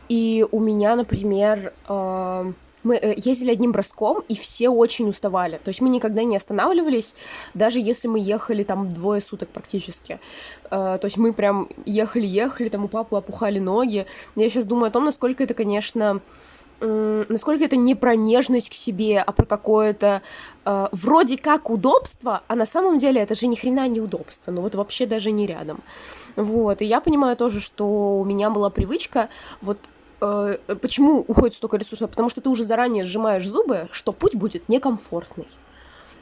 и 0.09 0.47
у 0.53 0.61
меня, 0.61 0.95
например, 0.95 1.73
э, 1.89 2.53
мы 2.87 2.97
э, 2.97 3.15
ездили 3.17 3.51
одним 3.51 3.73
броском, 3.73 4.23
и 4.29 4.35
все 4.37 4.69
очень 4.69 5.09
уставали. 5.09 5.61
То 5.63 5.69
есть 5.69 5.81
мы 5.81 5.89
никогда 5.89 6.23
не 6.23 6.37
останавливались, 6.37 7.15
даже 7.55 7.81
если 7.81 8.09
мы 8.09 8.21
ехали 8.21 8.63
там 8.63 8.93
двое 8.93 9.21
суток 9.21 9.49
практически. 9.49 10.21
Э, 10.71 10.99
то 11.01 11.05
есть 11.05 11.17
мы 11.17 11.33
прям 11.33 11.69
ехали-ехали, 11.85 12.69
там 12.69 12.85
у 12.85 12.89
папы 12.89 13.17
опухали 13.17 13.59
ноги. 13.59 14.07
Я 14.37 14.49
сейчас 14.49 14.67
думаю 14.67 14.89
о 14.89 14.91
том, 14.91 15.05
насколько 15.05 15.43
это, 15.43 15.55
конечно, 15.55 16.21
насколько 16.81 17.65
это 17.65 17.77
не 17.77 17.95
про 17.95 18.17
нежность 18.17 18.69
к 18.69 18.75
себе, 18.75 19.19
а 19.19 19.33
про 19.33 19.47
какое-то 19.47 20.21
э, 20.65 20.89
вроде 20.93 21.39
как 21.39 21.71
удобство, 21.71 22.43
а 22.49 22.55
на 22.55 22.67
самом 22.67 22.99
деле 22.99 23.21
это 23.23 23.35
же 23.35 23.47
ни 23.47 23.55
хрена 23.55 23.89
не 23.89 24.01
удобство, 24.01 24.53
ну 24.53 24.61
вот 24.61 24.75
вообще 24.75 25.07
даже 25.07 25.33
не 25.33 25.47
рядом. 25.47 25.81
Вот, 26.37 26.83
и 26.83 26.85
я 26.85 27.01
понимаю 27.01 27.35
тоже, 27.37 27.61
что 27.61 28.19
у 28.19 28.25
меня 28.25 28.51
была 28.51 28.69
привычка 28.69 29.31
вот 29.63 29.79
Э, 30.21 30.57
почему 30.81 31.21
уходит 31.21 31.55
столько 31.55 31.77
ресурсов? 31.77 32.11
Потому 32.11 32.29
что 32.29 32.41
ты 32.41 32.49
уже 32.49 32.65
заранее 32.65 33.05
сжимаешь 33.05 33.47
зубы, 33.47 33.89
что 33.91 34.13
путь 34.13 34.35
будет 34.35 34.69
некомфортный. 34.69 35.47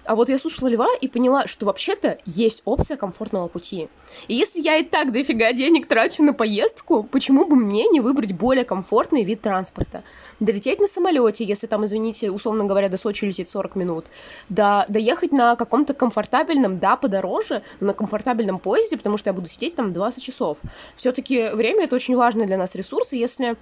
А 0.07 0.17
вот 0.17 0.29
я 0.29 0.39
слушала 0.39 0.69
Льва 0.69 0.89
и 1.01 1.09
поняла, 1.09 1.47
что 1.47 1.65
вообще-то 1.65 2.19
есть 2.27 2.61
опция 2.67 2.99
комфортного 2.99 3.49
пути. 3.49 3.89
И 4.29 4.35
если 4.35 4.61
я 4.61 4.77
и 4.77 4.85
так 4.85 5.13
дофига 5.13 5.53
денег 5.55 5.87
трачу 5.87 6.23
на 6.23 6.35
поездку, 6.35 7.05
почему 7.05 7.47
бы 7.47 7.57
мне 7.57 7.89
не 7.89 8.01
выбрать 8.01 8.33
более 8.33 8.67
комфортный 8.67 9.25
вид 9.25 9.41
транспорта? 9.41 10.05
Долететь 10.41 10.79
на 10.79 10.87
самолете, 10.87 11.45
если 11.45 11.67
там, 11.67 11.87
извините, 11.87 12.31
условно 12.31 12.65
говоря, 12.65 12.91
до 12.91 12.99
Сочи 12.99 13.25
лететь 13.25 13.49
40 13.49 13.77
минут, 13.77 14.05
да, 14.51 14.85
доехать 14.89 15.33
на 15.33 15.57
каком-то 15.57 15.95
комфортабельном, 15.95 16.79
да, 16.79 16.97
подороже, 16.97 17.63
но 17.81 17.89
на 17.89 17.95
комфортабельном 17.95 18.59
поезде, 18.59 18.99
потому 18.99 19.17
что 19.17 19.31
я 19.31 19.35
буду 19.35 19.49
сидеть 19.49 19.75
там 19.75 19.95
20 19.95 20.23
часов. 20.23 20.59
Все-таки 20.97 21.49
время 21.55 21.85
это 21.85 21.97
очень 21.97 22.15
важный 22.15 22.45
для 22.45 22.59
нас 22.59 22.75
ресурс, 22.75 23.15
и 23.15 23.19
если 23.19 23.57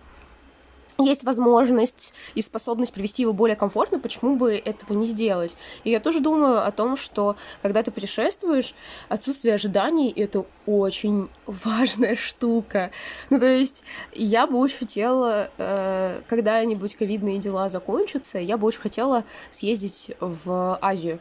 есть 0.99 1.25
возможность 1.25 2.14
и 2.34 2.42
способность 2.42 2.92
привести 2.92 3.22
его 3.22 3.32
более 3.32 3.56
комфортно, 3.56 3.99
почему 3.99 4.37
бы 4.37 4.54
этого 4.54 4.96
не 4.96 5.06
сделать? 5.06 5.56
И 5.84 5.90
я 5.90 6.00
тоже 6.00 6.20
думаю 6.20 6.66
о 6.66 6.70
том, 6.70 6.96
что 6.96 7.37
когда 7.62 7.82
ты 7.82 7.90
путешествуешь, 7.90 8.75
отсутствие 9.08 9.54
ожиданий— 9.54 10.12
это 10.16 10.44
очень 10.66 11.28
важная 11.46 12.16
штука. 12.16 12.90
Ну, 13.30 13.38
то 13.38 13.46
есть 13.46 13.84
я 14.12 14.46
бы 14.46 14.58
очень 14.58 14.78
хотела, 14.78 15.50
э, 15.58 16.20
когда-нибудь 16.28 16.96
ковидные 16.96 17.38
дела 17.38 17.68
закончатся, 17.68 18.38
я 18.38 18.56
бы 18.56 18.66
очень 18.66 18.80
хотела 18.80 19.25
съездить 19.50 20.12
в 20.20 20.78
Азию 20.80 21.18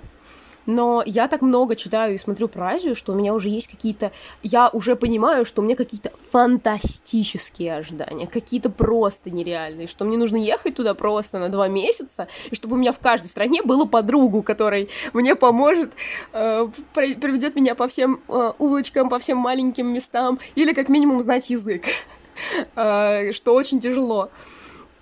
но 0.66 1.04
я 1.06 1.28
так 1.28 1.42
много 1.42 1.76
читаю 1.76 2.16
и 2.16 2.18
смотрю 2.18 2.48
про 2.48 2.70
Азию, 2.72 2.96
что 2.96 3.14
у 3.14 3.16
меня 3.16 3.34
уже 3.34 3.50
есть 3.50 3.68
какие-то... 3.68 4.12
Я 4.44 4.70
уже 4.70 4.96
понимаю, 4.96 5.46
что 5.46 5.62
у 5.62 5.66
меня 5.66 5.76
какие-то 5.76 6.12
фантастические 6.32 7.76
ожидания, 7.76 8.28
какие-то 8.28 8.70
просто 8.70 9.30
нереальные, 9.30 9.88
что 9.88 10.06
мне 10.06 10.18
нужно 10.18 10.38
ехать 10.38 10.76
туда 10.76 10.94
просто 10.94 11.40
на 11.40 11.50
два 11.50 11.68
месяца, 11.68 12.28
и 12.50 12.56
чтобы 12.56 12.76
у 12.76 12.80
меня 12.80 12.94
в 12.94 13.00
каждой 13.00 13.28
стране 13.28 13.62
было 13.64 13.86
подругу, 13.86 14.44
которой 14.44 14.90
мне 15.14 15.36
поможет, 15.36 15.92
э, 16.34 16.68
проведет 16.94 17.56
меня 17.56 17.76
по 17.76 17.88
всем 17.88 18.22
э, 18.28 18.52
улочкам, 18.58 19.10
по 19.10 19.20
всем 19.20 19.38
маленьким 19.38 19.88
местам, 19.88 20.40
или 20.56 20.74
как 20.74 20.90
минимум 20.90 21.22
знать 21.22 21.50
язык, 21.50 21.86
э, 22.76 23.32
что 23.32 23.54
очень 23.54 23.80
тяжело. 23.80 24.30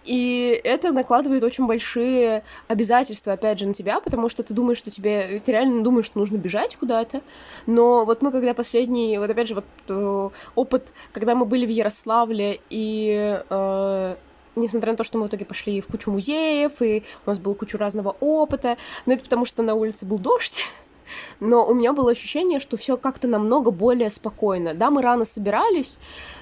И 0.05 0.59
это 0.63 0.91
накладывает 0.91 1.43
очень 1.43 1.67
большие 1.67 2.43
обязательства, 2.67 3.33
опять 3.33 3.59
же, 3.59 3.67
на 3.67 3.73
тебя, 3.73 3.99
потому 3.99 4.29
что 4.29 4.43
ты 4.43 4.53
думаешь, 4.53 4.77
что 4.77 4.91
тебе... 4.91 5.41
Ты 5.45 5.51
реально 5.51 5.83
думаешь, 5.83 6.05
что 6.05 6.19
нужно 6.19 6.37
бежать 6.37 6.77
куда-то. 6.77 7.21
Но 7.65 8.05
вот 8.05 8.21
мы, 8.21 8.31
когда 8.31 8.53
последний... 8.53 9.17
Вот 9.17 9.29
опять 9.29 9.47
же, 9.47 9.55
вот 9.55 9.65
э, 9.87 10.29
опыт, 10.55 10.93
когда 11.11 11.35
мы 11.35 11.45
были 11.45 11.65
в 11.65 11.69
Ярославле, 11.69 12.59
и... 12.69 13.41
Э, 13.49 14.15
несмотря 14.55 14.91
на 14.91 14.97
то, 14.97 15.03
что 15.03 15.17
мы 15.17 15.25
в 15.25 15.27
итоге 15.27 15.45
пошли 15.45 15.81
в 15.81 15.87
кучу 15.87 16.11
музеев, 16.11 16.81
и 16.81 17.03
у 17.25 17.29
нас 17.29 17.39
было 17.39 17.53
кучу 17.53 17.77
разного 17.77 18.15
опыта, 18.19 18.77
но 19.05 19.13
это 19.13 19.23
потому, 19.23 19.45
что 19.45 19.63
на 19.63 19.75
улице 19.75 20.05
был 20.05 20.19
дождь, 20.19 20.61
но 21.39 21.65
у 21.65 21.73
меня 21.73 21.93
было 21.93 22.11
ощущение, 22.11 22.59
что 22.59 22.77
все 22.77 22.97
как-то 22.97 23.27
намного 23.27 23.71
более 23.71 24.09
спокойно. 24.09 24.73
Да, 24.73 24.89
мы 24.91 25.01
рано 25.01 25.25
собирались, 25.25 25.97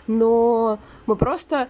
но 0.07 0.79
мы 1.05 1.15
просто 1.15 1.67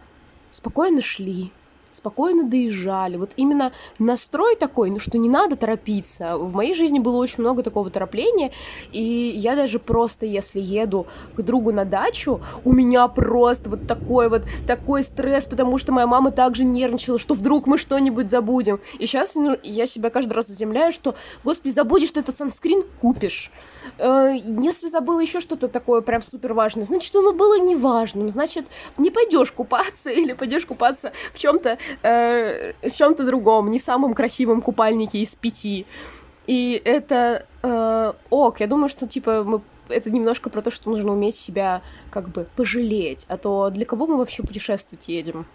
спокойно 0.52 1.02
шли, 1.02 1.52
спокойно 1.98 2.44
доезжали. 2.44 3.18
Вот 3.18 3.32
именно 3.36 3.72
настрой 4.00 4.56
такой, 4.56 4.90
ну 4.90 5.00
что 5.00 5.18
не 5.18 5.30
надо 5.30 5.56
торопиться. 5.56 6.38
В 6.38 6.56
моей 6.56 6.74
жизни 6.74 7.00
было 7.00 7.18
очень 7.18 7.42
много 7.42 7.64
такого 7.64 7.90
торопления, 7.90 8.52
и 8.92 9.02
я 9.02 9.56
даже 9.56 9.80
просто, 9.80 10.26
если 10.26 10.60
еду 10.60 11.08
к 11.36 11.42
другу 11.42 11.72
на 11.72 11.86
дачу, 11.86 12.42
у 12.64 12.74
меня 12.74 13.08
просто 13.08 13.70
вот 13.70 13.88
такой 13.88 14.30
вот, 14.30 14.44
такой 14.66 15.04
стресс, 15.04 15.46
потому 15.46 15.78
что 15.78 15.92
моя 15.92 16.08
мама 16.08 16.32
также 16.32 16.64
нервничала, 16.64 17.20
что 17.20 17.34
вдруг 17.34 17.68
мы 17.68 17.78
что-нибудь 17.78 18.32
забудем. 18.32 18.80
И 19.00 19.06
сейчас 19.06 19.36
ну, 19.36 19.58
я 19.64 19.88
себя 19.88 20.10
каждый 20.10 20.34
раз 20.34 20.48
заземляю, 20.48 20.92
что, 20.92 21.16
господи, 21.44 21.74
забудешь 21.74 22.12
ты 22.12 22.22
этот 22.22 22.38
санскрин, 22.38 22.84
купишь. 23.02 23.52
Э, 23.98 24.34
если 24.36 24.90
забыл 24.90 25.20
еще 25.20 25.40
что-то 25.40 25.68
такое 25.68 26.02
прям 26.02 26.22
супер 26.22 26.54
важное, 26.54 26.86
значит, 26.86 27.16
оно 27.16 27.34
было 27.34 27.60
неважным, 27.60 28.30
значит, 28.30 28.68
не 28.98 29.12
пойдешь 29.12 29.52
купаться 29.52 30.10
или 30.18 30.34
пойдешь 30.34 30.66
купаться 30.66 31.12
в 31.34 31.38
чем-то 31.38 31.78
э, 32.04 32.74
чем-то 32.90 33.26
другом, 33.26 33.72
не 33.72 33.80
в 33.80 33.82
самом 33.82 34.14
красивом 34.14 34.62
купальнике 34.62 35.20
из 35.20 35.36
пяти. 35.36 35.86
И 36.48 36.82
это 36.86 37.46
э, 37.64 38.14
ок, 38.30 38.60
я 38.60 38.68
думаю, 38.68 38.90
что 38.90 39.08
типа 39.08 39.44
мы 39.44 39.62
это 39.90 40.10
немножко 40.12 40.50
про 40.50 40.62
то, 40.62 40.72
что 40.72 40.90
нужно 40.90 41.12
уметь 41.12 41.36
себя 41.36 41.82
как 42.10 42.30
бы 42.30 42.48
пожалеть, 42.56 43.26
а 43.30 43.38
то 43.38 43.70
для 43.70 43.86
кого 43.86 44.08
мы 44.08 44.18
вообще 44.18 44.44
путешествовать 44.44 45.08
едем? 45.08 45.46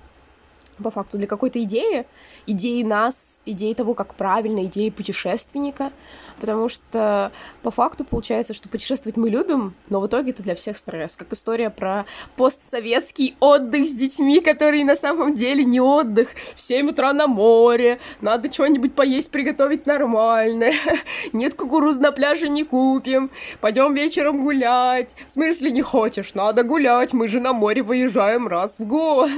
По 0.83 0.91
факту 0.91 1.19
для 1.19 1.27
какой-то 1.27 1.63
идеи, 1.63 2.07
идеи 2.47 2.83
нас, 2.83 3.41
идеи 3.47 3.75
того, 3.75 3.95
как 3.95 4.15
правильно, 4.15 4.65
идеи 4.65 4.91
путешественника, 4.91 5.93
потому 6.41 6.69
что 6.69 7.33
по 7.63 7.71
факту 7.71 8.05
получается, 8.05 8.53
что 8.53 8.69
путешествовать 8.69 9.17
мы 9.17 9.31
любим, 9.31 9.75
но 9.89 10.01
в 10.01 10.07
итоге 10.07 10.33
это 10.33 10.43
для 10.43 10.55
всех 10.55 10.77
стресс, 10.77 11.17
как 11.17 11.33
история 11.33 11.71
про 11.71 12.07
постсоветский 12.37 13.37
отдых 13.41 13.87
с 13.87 13.95
детьми, 13.95 14.41
который 14.41 14.85
на 14.85 14.97
самом 14.97 15.35
деле 15.35 15.65
не 15.65 15.81
отдых, 15.81 16.31
в 16.57 16.61
7 16.61 16.91
утра 16.91 17.13
на 17.13 17.27
море, 17.27 17.99
надо 18.21 18.51
что-нибудь 18.51 18.95
поесть, 18.95 19.31
приготовить 19.31 19.87
нормальное, 19.87 20.75
нет 21.33 21.55
кукуруз 21.55 21.99
на 21.99 22.13
пляже 22.13 22.49
не 22.49 22.65
купим, 22.65 23.31
пойдем 23.61 23.95
вечером 23.95 24.43
гулять, 24.43 25.17
в 25.29 25.33
смысле 25.33 25.71
не 25.71 25.83
хочешь, 25.83 26.35
надо 26.35 26.63
гулять, 26.63 27.13
мы 27.13 27.29
же 27.29 27.41
на 27.41 27.53
море 27.53 27.83
выезжаем 27.83 28.49
раз 28.49 28.79
в 28.79 28.87
год. 28.87 29.31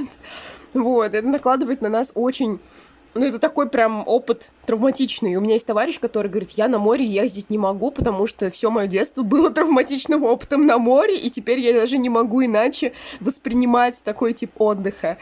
Вот, 0.75 1.13
это 1.13 1.25
накладывает 1.25 1.81
на 1.81 1.89
нас 1.89 2.11
очень 2.15 2.59
ну, 3.15 3.25
это 3.25 3.39
такой 3.39 3.69
прям 3.69 4.05
опыт 4.05 4.51
травматичный. 4.65 5.37
У 5.37 5.41
меня 5.41 5.53
есть 5.53 5.65
товарищ, 5.65 6.01
который 6.01 6.27
говорит, 6.27 6.51
я 6.51 6.67
на 6.67 6.79
море 6.79 7.05
ездить 7.05 7.49
не 7.49 7.57
могу, 7.57 7.89
потому 7.91 8.27
что 8.27 8.49
все 8.49 8.69
мое 8.69 8.87
детство 8.87 9.23
было 9.23 9.49
травматичным 9.51 10.25
опытом 10.25 10.65
на 10.65 10.77
море, 10.77 11.17
и 11.17 11.29
теперь 11.29 11.61
я 11.61 11.71
даже 11.71 11.97
не 11.97 12.09
могу 12.09 12.43
иначе 12.43 12.91
воспринимать 13.21 14.03
такой 14.03 14.33
тип 14.33 14.59
отдыха. 14.59 15.17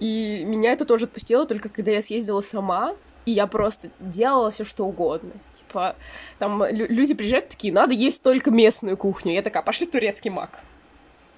И 0.00 0.44
меня 0.46 0.72
это 0.72 0.86
тоже 0.86 1.04
отпустило 1.04 1.44
только 1.44 1.68
когда 1.68 1.90
я 1.90 2.00
съездила 2.00 2.40
сама, 2.40 2.96
и 3.26 3.32
я 3.32 3.46
просто 3.46 3.90
делала 4.00 4.50
все 4.50 4.64
что 4.64 4.86
угодно. 4.86 5.32
Типа, 5.52 5.94
там 6.38 6.64
люди 6.70 7.12
приезжают 7.12 7.50
такие, 7.50 7.70
надо 7.70 7.92
есть 7.92 8.22
только 8.22 8.50
местную 8.50 8.96
кухню. 8.96 9.34
Я 9.34 9.42
такая, 9.42 9.62
пошли 9.62 9.84
турецкий 9.84 10.30
мак. 10.30 10.60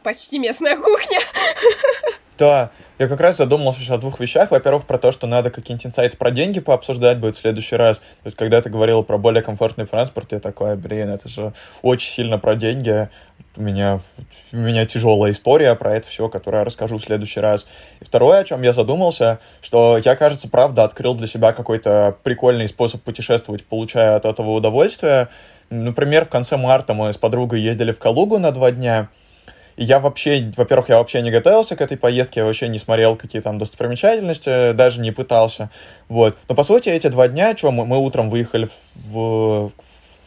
Почти 0.05 0.39
местная 0.39 0.77
кухня. 0.77 1.19
Да, 2.39 2.71
я 3.01 3.09
как 3.09 3.21
раз 3.21 3.37
задумался 3.37 3.93
о 3.93 3.99
двух 3.99 4.21
вещах. 4.21 4.53
Во-первых, 4.53 4.85
про 4.87 4.97
то, 4.97 5.11
что 5.11 5.27
надо 5.27 5.51
какие-нибудь 5.51 5.87
инсайты 5.87 6.17
про 6.17 6.31
деньги 6.31 6.61
пообсуждать 6.61 7.19
будет 7.19 7.37
в 7.37 7.41
следующий 7.41 7.75
раз. 7.75 7.99
То 7.99 8.27
есть, 8.27 8.37
когда 8.37 8.63
ты 8.63 8.71
говорил 8.71 9.03
про 9.03 9.19
более 9.19 9.43
комфортный 9.43 9.87
транспорт, 9.87 10.31
я 10.31 10.39
такой, 10.39 10.77
блин, 10.77 11.11
это 11.11 11.29
же 11.29 11.53
очень 11.83 12.09
сильно 12.09 12.39
про 12.39 12.55
деньги. 12.55 13.09
У 13.57 13.63
меня, 13.63 14.01
у 14.53 14.57
меня 14.57 14.87
тяжелая 14.87 15.33
история 15.33 15.75
про 15.75 15.97
это 15.97 16.07
все, 16.07 16.29
которую 16.29 16.61
я 16.61 16.65
расскажу 16.65 16.99
в 16.99 17.05
следующий 17.05 17.41
раз. 17.41 17.67
И 18.01 18.05
второе, 18.05 18.39
о 18.39 18.45
чем 18.45 18.63
я 18.63 18.73
задумался, 18.73 19.41
что 19.61 19.99
я, 20.05 20.15
кажется, 20.15 20.49
правда 20.49 20.85
открыл 20.85 21.17
для 21.17 21.27
себя 21.27 21.53
какой-то 21.53 22.19
прикольный 22.23 22.69
способ 22.69 23.03
путешествовать, 23.03 23.65
получая 23.65 24.15
от 24.15 24.25
этого 24.25 24.51
удовольствие. 24.51 25.29
Например, 25.71 26.25
в 26.25 26.29
конце 26.29 26.57
марта 26.57 26.95
мы 26.95 27.13
с 27.13 27.17
подругой 27.17 27.61
ездили 27.61 27.91
в 27.91 27.99
Калугу 27.99 28.39
на 28.39 28.53
два 28.53 28.71
дня, 28.71 29.09
я 29.79 30.01
вообще, 30.01 30.53
во-первых, 30.57 30.89
я 30.89 30.99
вообще 30.99 31.23
не 31.23 31.31
готовился 31.31 31.77
к 31.77 31.81
этой 31.81 31.97
поездке, 31.97 32.41
я 32.41 32.47
вообще 32.47 32.69
не 32.69 32.79
смотрел 32.79 33.17
какие 33.17 33.41
там 33.41 33.59
достопримечательности, 33.59 34.73
даже 34.73 35.01
не 35.01 35.13
пытался. 35.13 35.71
Вот. 36.09 36.37
Но, 36.49 36.55
по 36.55 36.65
сути, 36.65 36.89
эти 36.89 37.07
два 37.07 37.29
дня, 37.29 37.57
что 37.57 37.71
мы, 37.71 37.87
мы 37.87 37.99
утром 37.99 38.29
выехали 38.29 38.69
в, 38.95 39.71
в 39.71 39.73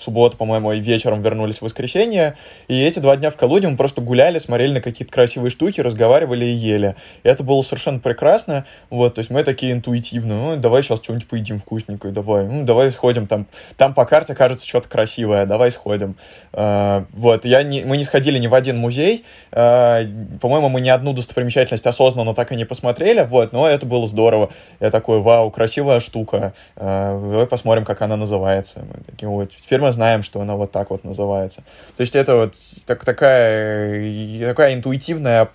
субботу, 0.01 0.37
по-моему, 0.37 0.71
и 0.71 0.79
вечером 0.79 1.21
вернулись 1.21 1.57
в 1.57 1.61
воскресенье. 1.61 2.35
И 2.67 2.81
эти 2.81 2.99
два 2.99 3.15
дня 3.15 3.31
в 3.31 3.37
Калуге 3.37 3.67
мы 3.67 3.77
просто 3.77 4.01
гуляли, 4.01 4.39
смотрели 4.39 4.73
на 4.73 4.81
какие-то 4.81 5.13
красивые 5.13 5.51
штуки, 5.51 5.81
разговаривали 5.81 6.45
и 6.45 6.53
ели. 6.53 6.95
И 7.23 7.29
это 7.29 7.43
было 7.43 7.61
совершенно 7.61 7.99
прекрасно. 7.99 8.65
Вот, 8.89 9.15
то 9.15 9.19
есть 9.19 9.29
мы 9.29 9.43
такие 9.43 9.73
интуитивно, 9.73 10.35
ну, 10.35 10.57
давай 10.57 10.83
сейчас 10.83 10.99
что-нибудь 10.99 11.27
поедим 11.27 11.59
вкусненькое, 11.59 12.13
давай, 12.13 12.45
ну, 12.45 12.63
давай 12.63 12.91
сходим 12.91 13.27
там. 13.27 13.47
Там 13.77 13.93
по 13.93 14.05
карте 14.05 14.35
кажется 14.35 14.67
что-то 14.67 14.89
красивое, 14.89 15.45
давай 15.45 15.71
сходим. 15.71 16.15
Uh, 16.51 17.05
вот, 17.13 17.45
я 17.45 17.63
не, 17.63 17.83
мы 17.83 17.97
не 17.97 18.03
сходили 18.03 18.37
ни 18.37 18.47
в 18.47 18.53
один 18.53 18.77
музей. 18.77 19.25
Uh, 19.51 20.37
по-моему, 20.39 20.69
мы 20.69 20.81
ни 20.81 20.89
одну 20.89 21.13
достопримечательность 21.13 21.85
осознанно 21.85 22.33
так 22.33 22.51
и 22.51 22.55
не 22.55 22.65
посмотрели, 22.65 23.21
вот, 23.21 23.51
но 23.51 23.67
это 23.67 23.85
было 23.85 24.07
здорово. 24.07 24.49
Я 24.79 24.91
такой, 24.91 25.21
вау, 25.21 25.51
красивая 25.51 25.99
штука. 25.99 26.53
Uh, 26.75 27.31
давай 27.31 27.47
посмотрим, 27.47 27.85
как 27.85 28.01
она 28.01 28.15
называется. 28.15 28.79
Мы 28.79 29.03
такие, 29.03 29.29
вот, 29.29 29.51
теперь 29.51 29.79
мы 29.79 29.90
знаем, 29.91 30.23
что 30.23 30.41
она 30.41 30.55
вот 30.55 30.71
так 30.71 30.89
вот 30.89 31.03
называется. 31.03 31.63
То 31.97 32.01
есть 32.01 32.15
это 32.15 32.35
вот 32.35 32.55
так, 32.85 33.03
такая, 33.05 34.45
такая 34.45 34.73
интуитивная 34.73 35.49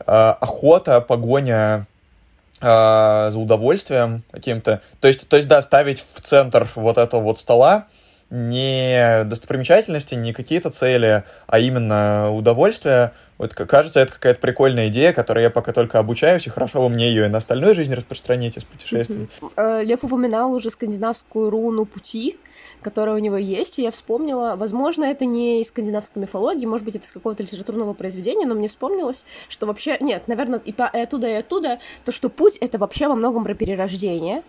э, 0.00 0.04
охота, 0.06 1.00
погоня 1.00 1.86
э, 2.60 2.64
за 3.32 3.38
удовольствием 3.38 4.22
каким-то. 4.30 4.80
То 5.00 5.08
есть, 5.08 5.28
то 5.28 5.36
есть, 5.36 5.48
да, 5.48 5.62
ставить 5.62 6.00
в 6.00 6.20
центр 6.20 6.68
вот 6.74 6.98
этого 6.98 7.20
вот 7.20 7.38
стола 7.38 7.86
не 8.32 9.24
достопримечательности, 9.24 10.14
не 10.14 10.32
какие-то 10.32 10.70
цели, 10.70 11.22
а 11.46 11.58
именно 11.58 12.32
удовольствие. 12.32 13.12
Вот 13.36 13.52
кажется, 13.52 14.00
это 14.00 14.12
какая-то 14.12 14.40
прикольная 14.40 14.88
идея, 14.88 15.12
которой 15.12 15.42
я 15.42 15.50
пока 15.50 15.72
только 15.72 15.98
обучаюсь, 15.98 16.46
и 16.46 16.50
хорошо 16.50 16.80
бы 16.80 16.88
мне 16.88 17.10
ее 17.10 17.26
и 17.26 17.28
на 17.28 17.38
остальную 17.38 17.74
жизнь 17.74 17.92
распространить 17.92 18.56
из 18.56 18.64
путешествий. 18.64 19.28
Э, 19.56 19.82
Лев 19.84 20.02
упоминал 20.02 20.54
уже 20.54 20.70
скандинавскую 20.70 21.50
руну 21.50 21.84
пути, 21.84 22.38
которая 22.82 23.16
у 23.16 23.18
него 23.18 23.36
есть, 23.36 23.78
и 23.78 23.82
я 23.82 23.90
вспомнила, 23.90 24.56
возможно, 24.56 25.04
это 25.04 25.24
не 25.24 25.60
из 25.60 25.68
скандинавской 25.68 26.22
мифологии, 26.22 26.66
может 26.66 26.84
быть, 26.84 26.96
это 26.96 27.06
из 27.06 27.12
какого-то 27.12 27.42
литературного 27.42 27.94
произведения, 27.94 28.46
но 28.46 28.54
мне 28.54 28.68
вспомнилось, 28.68 29.24
что 29.48 29.66
вообще, 29.66 29.96
нет, 30.00 30.28
наверное, 30.28 30.60
и, 30.64 30.72
та, 30.72 30.88
и 30.88 30.98
оттуда, 30.98 31.28
и 31.28 31.34
оттуда, 31.34 31.78
то, 32.04 32.12
что 32.12 32.28
путь— 32.28 32.56
это 32.60 32.78
вообще 32.78 33.08
во 33.08 33.14
многом 33.14 33.44
про 33.44 33.54
перерождение, 33.54 34.42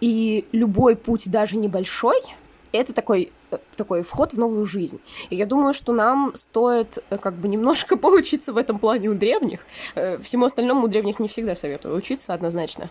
и 0.00 0.46
любой 0.52 0.96
путь, 0.96 1.30
даже 1.30 1.56
небольшой, 1.56 2.20
это 2.78 2.92
такой 2.92 3.32
э, 3.50 3.58
такой 3.76 4.02
вход 4.02 4.32
в 4.32 4.38
новую 4.38 4.64
жизнь. 4.66 5.00
И 5.30 5.36
я 5.36 5.46
думаю, 5.46 5.72
что 5.72 5.92
нам 5.92 6.32
стоит 6.34 6.98
э, 7.10 7.18
как 7.18 7.34
бы 7.34 7.48
немножко 7.48 7.96
поучиться 7.98 8.52
в 8.52 8.56
этом 8.56 8.78
плане 8.78 9.08
у 9.08 9.14
древних. 9.14 9.60
Э, 9.94 10.18
всему 10.18 10.46
остальному 10.46 10.84
у 10.84 10.88
древних 10.88 11.18
не 11.18 11.28
всегда 11.28 11.54
советую 11.54 11.96
учиться 11.96 12.34
однозначно. 12.34 12.90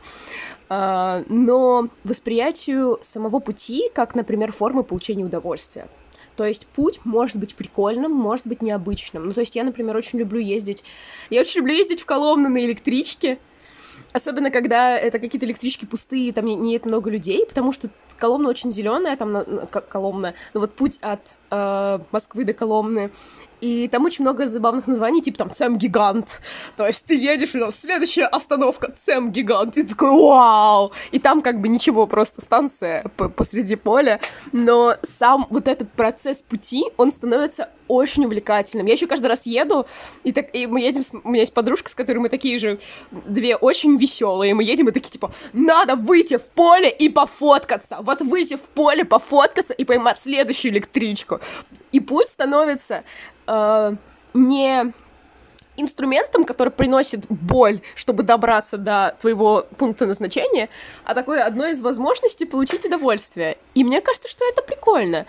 А, 0.69 1.23
но 1.27 1.89
восприятию 2.03 2.99
самого 3.01 3.39
пути, 3.39 3.89
как, 3.93 4.15
например, 4.15 4.51
формы 4.51 4.83
получения 4.83 5.25
удовольствия. 5.25 5.87
То 6.35 6.45
есть 6.45 6.65
путь 6.67 6.99
может 7.03 7.37
быть 7.37 7.55
прикольным, 7.55 8.11
может 8.11 8.47
быть 8.47 8.61
необычным. 8.61 9.27
Ну, 9.27 9.33
то 9.33 9.41
есть 9.41 9.55
я, 9.55 9.63
например, 9.63 9.95
очень 9.95 10.19
люблю 10.19 10.39
ездить... 10.39 10.83
Я 11.29 11.41
очень 11.41 11.59
люблю 11.59 11.75
ездить 11.75 12.01
в 12.01 12.05
Коломну 12.05 12.49
на 12.49 12.65
электричке, 12.65 13.37
Особенно, 14.11 14.51
когда 14.51 14.97
это 14.97 15.19
какие-то 15.19 15.45
электрички 15.45 15.85
пустые, 15.85 16.33
там 16.33 16.45
не, 16.45 16.55
нет 16.55 16.85
много 16.85 17.09
людей, 17.09 17.45
потому 17.45 17.71
что 17.71 17.89
Коломна 18.17 18.49
очень 18.49 18.71
зеленая, 18.71 19.17
там 19.17 19.31
на, 19.31 19.43
на, 19.43 19.65
Коломна, 19.65 20.33
но 20.53 20.59
вот 20.59 20.73
путь 20.73 20.97
от 21.01 21.33
э, 21.53 21.99
Москвы 22.11 22.45
до 22.45 22.53
Коломны, 22.53 23.11
и 23.63 23.87
там 23.87 24.03
очень 24.03 24.25
много 24.25 24.49
забавных 24.49 24.87
названий, 24.87 25.21
типа 25.21 25.37
там 25.37 25.51
Цем 25.51 25.77
Гигант. 25.77 26.41
То 26.75 26.85
есть 26.85 27.05
ты 27.05 27.15
едешь, 27.15 27.55
и 27.55 27.59
там 27.59 27.71
следующая 27.71 28.25
остановка 28.25 28.93
Цем 29.05 29.31
Гигант. 29.31 29.77
И 29.77 29.83
ты 29.83 29.87
такой, 29.87 30.11
вау! 30.11 30.91
И 31.11 31.19
там 31.19 31.41
как 31.41 31.61
бы 31.61 31.69
ничего, 31.69 32.05
просто 32.05 32.41
станция 32.41 33.03
посреди 33.37 33.77
поля. 33.77 34.19
Но 34.51 34.97
сам 35.03 35.47
вот 35.49 35.69
этот 35.69 35.89
процесс 35.93 36.41
пути, 36.41 36.83
он 36.97 37.13
становится 37.13 37.69
очень 37.87 38.25
увлекательным. 38.25 38.85
Я 38.85 38.93
еще 38.93 39.07
каждый 39.07 39.27
раз 39.27 39.45
еду, 39.45 39.85
и, 40.23 40.31
так, 40.31 40.53
и 40.53 40.67
мы 40.67 40.81
едем, 40.81 41.03
с, 41.03 41.13
у 41.13 41.29
меня 41.29 41.41
есть 41.41 41.53
подружка, 41.53 41.89
с 41.89 41.95
которой 41.95 42.17
мы 42.17 42.29
такие 42.29 42.57
же, 42.59 42.79
две 43.11 43.55
очень 43.55 43.95
веселые. 43.97 44.53
Мы 44.53 44.63
едем 44.63 44.89
и 44.89 44.91
такие, 44.91 45.11
типа, 45.11 45.31
надо 45.53 45.95
выйти 45.95 46.37
в 46.37 46.45
поле 46.49 46.89
и 46.89 47.09
пофоткаться. 47.09 47.99
Вот 48.01 48.21
выйти 48.21 48.55
в 48.55 48.69
поле, 48.73 49.05
пофоткаться 49.05 49.73
и 49.73 49.85
поймать 49.85 50.19
следующую 50.19 50.73
электричку. 50.73 51.39
И 51.91 51.99
путь 51.99 52.27
становится 52.27 53.03
э, 53.47 53.95
не 54.33 54.93
инструментом, 55.75 56.43
который 56.43 56.69
приносит 56.69 57.25
боль, 57.29 57.81
чтобы 57.95 58.23
добраться 58.23 58.77
до 58.77 59.15
твоего 59.19 59.65
пункта 59.77 60.05
назначения, 60.05 60.69
а 61.03 61.13
такой 61.13 61.41
одной 61.41 61.71
из 61.71 61.81
возможностей 61.81 62.45
получить 62.45 62.85
удовольствие. 62.85 63.57
И 63.73 63.83
мне 63.83 64.01
кажется, 64.01 64.27
что 64.27 64.47
это 64.47 64.61
прикольно. 64.61 65.25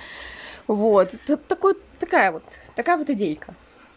Вот. 0.67 1.15
Это 1.15 1.37
такой, 1.37 1.75
такая 1.99 2.33
вот, 2.33 2.45
такая 2.75 2.97
вот 2.97 3.11
идейка. 3.11 3.55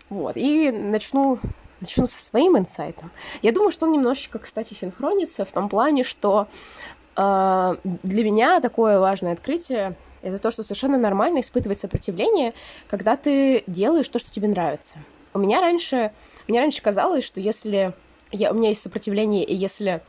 Вот. 0.10 0.38
И 0.38 0.72
начну, 0.72 1.40
начну 1.82 2.06
со 2.06 2.22
своим 2.22 2.58
инсайтом. 2.58 3.12
Я 3.42 3.52
думаю, 3.52 3.72
что 3.72 3.86
он 3.86 3.92
немножечко, 3.92 4.40
кстати, 4.40 4.74
синхронится 4.74 5.46
в 5.46 5.52
том 5.52 5.70
плане, 5.70 6.04
что 6.04 6.48
э, 7.16 7.76
для 7.84 8.24
меня 8.24 8.62
такое 8.62 9.00
важное 9.00 9.34
открытие 9.34 9.96
это 10.22 10.40
то, 10.40 10.52
что 10.52 10.64
совершенно 10.64 10.98
нормально 10.98 11.40
испытывать 11.40 11.80
сопротивление, 11.80 12.54
когда 12.90 13.16
ты 13.16 13.64
делаешь 13.68 14.08
то, 14.10 14.20
что 14.20 14.32
тебе 14.32 14.48
нравится. 14.48 14.98
У 15.34 15.40
меня 15.40 15.62
раньше, 15.62 16.12
мне 16.48 16.60
раньше 16.60 16.82
казалось, 16.82 17.24
что 17.24 17.40
если 17.40 17.94
я, 18.32 18.52
у 18.52 18.56
меня 18.56 18.70
есть 18.70 18.82
сопротивление, 18.82 19.44
и 19.44 19.56
если 19.56 20.02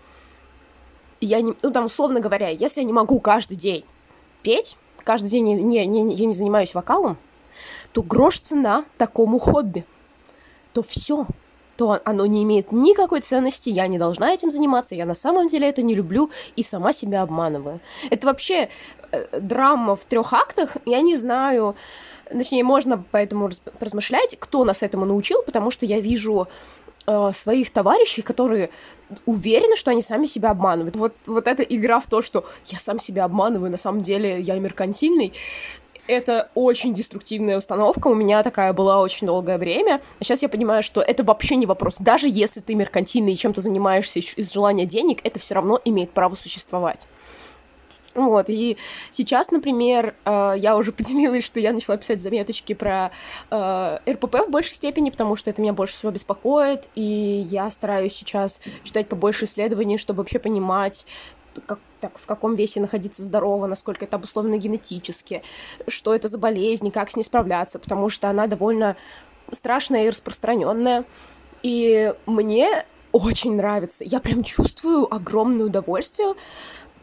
я 1.20 1.40
не, 1.40 1.54
ну 1.62 1.70
там 1.70 1.86
условно 1.86 2.20
говоря, 2.20 2.48
если 2.48 2.80
я 2.80 2.86
не 2.86 2.92
могу 2.92 3.20
каждый 3.20 3.56
день 3.56 3.84
петь, 4.42 4.76
каждый 5.04 5.28
день 5.28 5.44
не, 5.44 5.54
не, 5.54 5.86
не, 5.86 6.14
я 6.14 6.26
не 6.26 6.34
занимаюсь 6.34 6.74
вокалом, 6.74 7.18
то 7.92 8.02
грош 8.02 8.40
цена 8.40 8.84
такому 8.96 9.38
хобби. 9.38 9.84
То 10.72 10.82
все, 10.82 11.26
то 11.78 12.00
оно 12.04 12.26
не 12.26 12.42
имеет 12.42 12.72
никакой 12.72 13.20
ценности, 13.20 13.70
я 13.70 13.86
не 13.86 13.98
должна 13.98 14.34
этим 14.34 14.50
заниматься, 14.50 14.96
я 14.96 15.06
на 15.06 15.14
самом 15.14 15.46
деле 15.46 15.68
это 15.68 15.80
не 15.80 15.94
люблю 15.94 16.28
и 16.56 16.64
сама 16.64 16.92
себя 16.92 17.22
обманываю. 17.22 17.78
Это 18.10 18.26
вообще 18.26 18.68
э, 19.12 19.40
драма 19.40 19.94
в 19.94 20.04
трех 20.04 20.32
актах, 20.32 20.76
я 20.86 21.00
не 21.02 21.14
знаю, 21.14 21.76
точнее, 22.28 22.64
можно 22.64 23.04
поэтому 23.12 23.50
размышлять, 23.78 24.36
кто 24.40 24.64
нас 24.64 24.82
этому 24.82 25.04
научил, 25.04 25.44
потому 25.44 25.70
что 25.70 25.86
я 25.86 26.00
вижу 26.00 26.48
э, 27.06 27.30
своих 27.32 27.70
товарищей, 27.70 28.22
которые 28.22 28.70
уверены, 29.24 29.76
что 29.76 29.92
они 29.92 30.02
сами 30.02 30.26
себя 30.26 30.50
обманывают. 30.50 30.96
Вот, 30.96 31.14
вот 31.26 31.46
эта 31.46 31.62
игра 31.62 32.00
в 32.00 32.08
то, 32.08 32.22
что 32.22 32.44
я 32.66 32.78
сам 32.80 32.98
себя 32.98 33.24
обманываю, 33.24 33.70
на 33.70 33.76
самом 33.76 34.02
деле 34.02 34.40
я 34.40 34.58
меркантильный, 34.58 35.32
это 36.08 36.50
очень 36.54 36.94
деструктивная 36.94 37.58
установка, 37.58 38.08
у 38.08 38.14
меня 38.14 38.42
такая 38.42 38.72
была 38.72 39.00
очень 39.00 39.26
долгое 39.26 39.58
время, 39.58 40.00
а 40.18 40.24
сейчас 40.24 40.42
я 40.42 40.48
понимаю, 40.48 40.82
что 40.82 41.00
это 41.00 41.22
вообще 41.22 41.56
не 41.56 41.66
вопрос. 41.66 41.98
Даже 41.98 42.28
если 42.28 42.60
ты 42.60 42.74
меркантильный 42.74 43.32
и 43.32 43.36
чем-то 43.36 43.60
занимаешься 43.60 44.18
из 44.18 44.52
желания 44.52 44.86
денег, 44.86 45.20
это 45.22 45.38
все 45.38 45.54
равно 45.54 45.80
имеет 45.84 46.10
право 46.10 46.34
существовать. 46.34 47.06
Вот, 48.18 48.46
и 48.48 48.76
сейчас, 49.12 49.50
например, 49.50 50.14
э, 50.24 50.54
я 50.58 50.76
уже 50.76 50.92
поделилась, 50.98 51.44
что 51.44 51.60
я 51.60 51.72
начала 51.72 51.96
писать 51.96 52.20
заметочки 52.20 52.72
про 52.72 53.12
э, 53.50 53.98
РПП 54.08 54.48
в 54.48 54.50
большей 54.50 54.74
степени, 54.74 55.10
потому 55.10 55.36
что 55.36 55.50
это 55.50 55.62
меня 55.62 55.72
больше 55.72 55.94
всего 55.94 56.10
беспокоит, 56.10 56.88
и 56.94 57.02
я 57.48 57.70
стараюсь 57.70 58.14
сейчас 58.14 58.60
читать 58.82 59.08
побольше 59.08 59.44
исследований, 59.44 59.98
чтобы 59.98 60.22
вообще 60.22 60.38
понимать, 60.38 61.06
как, 61.66 61.78
так, 62.00 62.18
в 62.18 62.26
каком 62.26 62.54
весе 62.54 62.80
находиться 62.80 63.22
здорово, 63.22 63.66
насколько 63.66 64.04
это 64.04 64.16
обусловлено 64.16 64.56
генетически, 64.56 65.42
что 65.86 66.14
это 66.14 66.28
за 66.28 66.38
болезнь, 66.38 66.90
как 66.90 67.10
с 67.10 67.16
ней 67.16 67.22
справляться, 67.22 67.78
потому 67.78 68.08
что 68.08 68.28
она 68.28 68.46
довольно 68.46 68.96
страшная 69.52 70.06
и 70.06 70.10
распространенная. 70.10 71.04
И 71.62 72.14
мне 72.26 72.84
очень 73.12 73.56
нравится. 73.56 74.04
Я 74.04 74.20
прям 74.20 74.42
чувствую 74.42 75.12
огромное 75.12 75.66
удовольствие, 75.66 76.34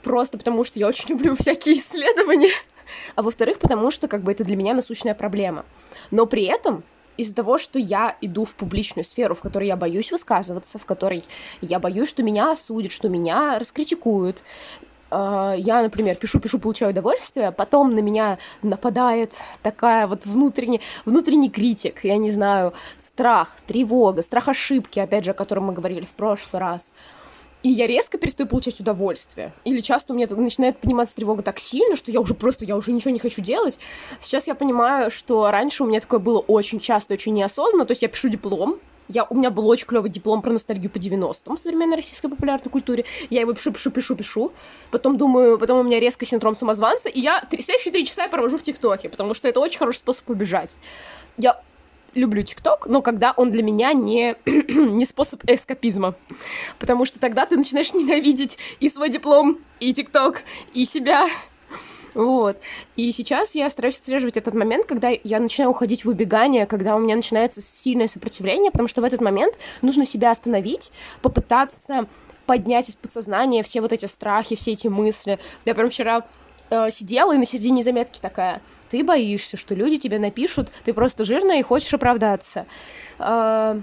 просто 0.03 0.37
потому 0.37 0.63
что 0.63 0.79
я 0.79 0.87
очень 0.87 1.09
люблю 1.09 1.35
всякие 1.35 1.75
исследования, 1.75 2.53
а 3.15 3.21
во-вторых, 3.21 3.59
потому 3.59 3.91
что 3.91 4.07
как 4.07 4.23
бы 4.23 4.31
это 4.31 4.43
для 4.43 4.55
меня 4.55 4.73
насущная 4.73 5.15
проблема. 5.15 5.65
Но 6.11 6.25
при 6.25 6.43
этом 6.43 6.83
из-за 7.17 7.35
того, 7.35 7.57
что 7.57 7.79
я 7.79 8.15
иду 8.21 8.45
в 8.45 8.55
публичную 8.55 9.05
сферу, 9.05 9.35
в 9.35 9.41
которой 9.41 9.67
я 9.67 9.75
боюсь 9.75 10.11
высказываться, 10.11 10.77
в 10.77 10.85
которой 10.85 11.23
я 11.61 11.79
боюсь, 11.79 12.09
что 12.09 12.23
меня 12.23 12.51
осудят, 12.51 12.91
что 12.91 13.09
меня 13.09 13.59
раскритикуют, 13.59 14.41
а, 15.11 15.53
я, 15.57 15.81
например, 15.81 16.15
пишу, 16.15 16.39
пишу, 16.39 16.59
получаю 16.59 16.91
удовольствие, 16.91 17.51
потом 17.51 17.95
на 17.95 17.99
меня 17.99 18.37
нападает 18.61 19.33
такая 19.61 20.07
вот 20.07 20.25
внутренний, 20.25 20.81
внутренний 21.05 21.49
критик, 21.49 22.03
я 22.03 22.17
не 22.17 22.31
знаю, 22.31 22.73
страх, 22.97 23.55
тревога, 23.67 24.23
страх 24.23 24.49
ошибки, 24.49 24.99
опять 24.99 25.25
же, 25.25 25.31
о 25.31 25.33
котором 25.33 25.65
мы 25.65 25.73
говорили 25.73 26.05
в 26.05 26.13
прошлый 26.13 26.59
раз. 26.59 26.93
И 27.65 27.69
я 27.69 27.87
резко 27.87 28.19
перестаю 28.19 28.47
получать 28.47 28.79
удовольствие. 28.79 29.51
Или 29.63 29.79
часто 29.79 30.13
у 30.13 30.15
меня 30.15 30.27
начинает 30.27 30.77
подниматься 30.77 31.15
тревога 31.15 31.41
так 31.41 31.59
сильно, 31.59 31.95
что 31.95 32.11
я 32.11 32.21
уже 32.21 32.35
просто, 32.35 32.63
я 32.63 32.77
уже 32.77 32.91
ничего 32.91 33.09
не 33.09 33.17
хочу 33.17 33.41
делать. 33.41 33.79
Сейчас 34.21 34.45
я 34.45 34.53
понимаю, 34.53 35.09
что 35.09 35.49
раньше 35.49 35.83
у 35.83 35.87
меня 35.87 35.99
такое 35.99 36.19
было 36.19 36.37
очень 36.37 36.79
часто, 36.79 37.15
очень 37.15 37.33
неосознанно. 37.33 37.85
То 37.85 37.93
есть 37.93 38.03
я 38.03 38.07
пишу 38.07 38.29
диплом, 38.29 38.79
я, 39.07 39.23
у 39.23 39.33
меня 39.33 39.49
был 39.49 39.67
очень 39.67 39.87
клевый 39.87 40.11
диплом 40.11 40.43
про 40.43 40.51
ностальгию 40.51 40.91
по 40.91 40.97
90-м 40.97 41.55
в 41.55 41.59
современной 41.59 41.95
российской 41.95 42.27
популярной 42.27 42.69
культуре. 42.69 43.03
Я 43.31 43.41
его 43.41 43.51
пишу, 43.53 43.71
пишу, 43.71 43.89
пишу, 43.89 44.15
пишу. 44.15 44.51
Потом 44.91 45.17
думаю, 45.17 45.57
потом 45.57 45.79
у 45.79 45.83
меня 45.83 45.99
резко 45.99 46.23
синдром 46.23 46.53
самозванца, 46.53 47.09
и 47.09 47.19
я 47.19 47.43
следующие 47.49 47.91
три 47.91 48.05
часа 48.05 48.25
я 48.25 48.29
провожу 48.29 48.59
в 48.59 48.61
ТикТоке, 48.61 49.09
потому 49.09 49.33
что 49.33 49.47
это 49.47 49.59
очень 49.59 49.79
хороший 49.79 49.97
способ 49.97 50.29
убежать. 50.29 50.75
Я 51.39 51.59
люблю 52.15 52.41
ТикТок, 52.41 52.87
но 52.87 53.01
когда 53.01 53.33
он 53.37 53.51
для 53.51 53.61
меня 53.61 53.93
не, 53.93 54.35
не 54.45 55.05
способ 55.05 55.43
эскапизма. 55.47 56.15
Потому 56.79 57.05
что 57.05 57.19
тогда 57.19 57.45
ты 57.45 57.57
начинаешь 57.57 57.93
ненавидеть 57.93 58.57
и 58.79 58.89
свой 58.89 59.09
диплом, 59.09 59.59
и 59.79 59.93
ТикТок, 59.93 60.41
и 60.73 60.85
себя. 60.85 61.27
Вот. 62.13 62.57
И 62.95 63.11
сейчас 63.11 63.55
я 63.55 63.69
стараюсь 63.69 63.99
отслеживать 63.99 64.37
этот 64.37 64.53
момент, 64.53 64.85
когда 64.85 65.09
я 65.09 65.39
начинаю 65.39 65.71
уходить 65.71 66.05
в 66.05 66.09
убегание, 66.09 66.65
когда 66.65 66.95
у 66.95 66.99
меня 66.99 67.15
начинается 67.17 67.61
сильное 67.61 68.07
сопротивление, 68.07 68.71
потому 68.71 68.87
что 68.87 69.01
в 69.01 69.03
этот 69.03 69.19
момент 69.19 69.55
нужно 69.81 70.05
себя 70.05 70.31
остановить, 70.31 70.91
попытаться 71.21 72.07
поднять 72.45 72.89
из 72.89 72.95
подсознания 72.95 73.63
все 73.63 73.81
вот 73.81 73.91
эти 73.91 74.05
страхи, 74.05 74.55
все 74.55 74.71
эти 74.71 74.87
мысли. 74.87 75.39
Я 75.65 75.75
прям 75.75 75.89
вчера 75.89 76.25
э, 76.69 76.91
сидела 76.91 77.33
и 77.33 77.37
на 77.37 77.45
середине 77.45 77.83
заметки 77.83 78.19
такая, 78.19 78.61
ты 78.89 79.03
боишься, 79.03 79.57
что 79.57 79.75
люди 79.75 79.97
тебе 79.97 80.19
напишут, 80.19 80.71
ты 80.83 80.93
просто 80.93 81.23
жирная 81.23 81.59
и 81.59 81.63
хочешь 81.63 81.93
оправдаться. 81.93 82.65
Э, 83.19 83.79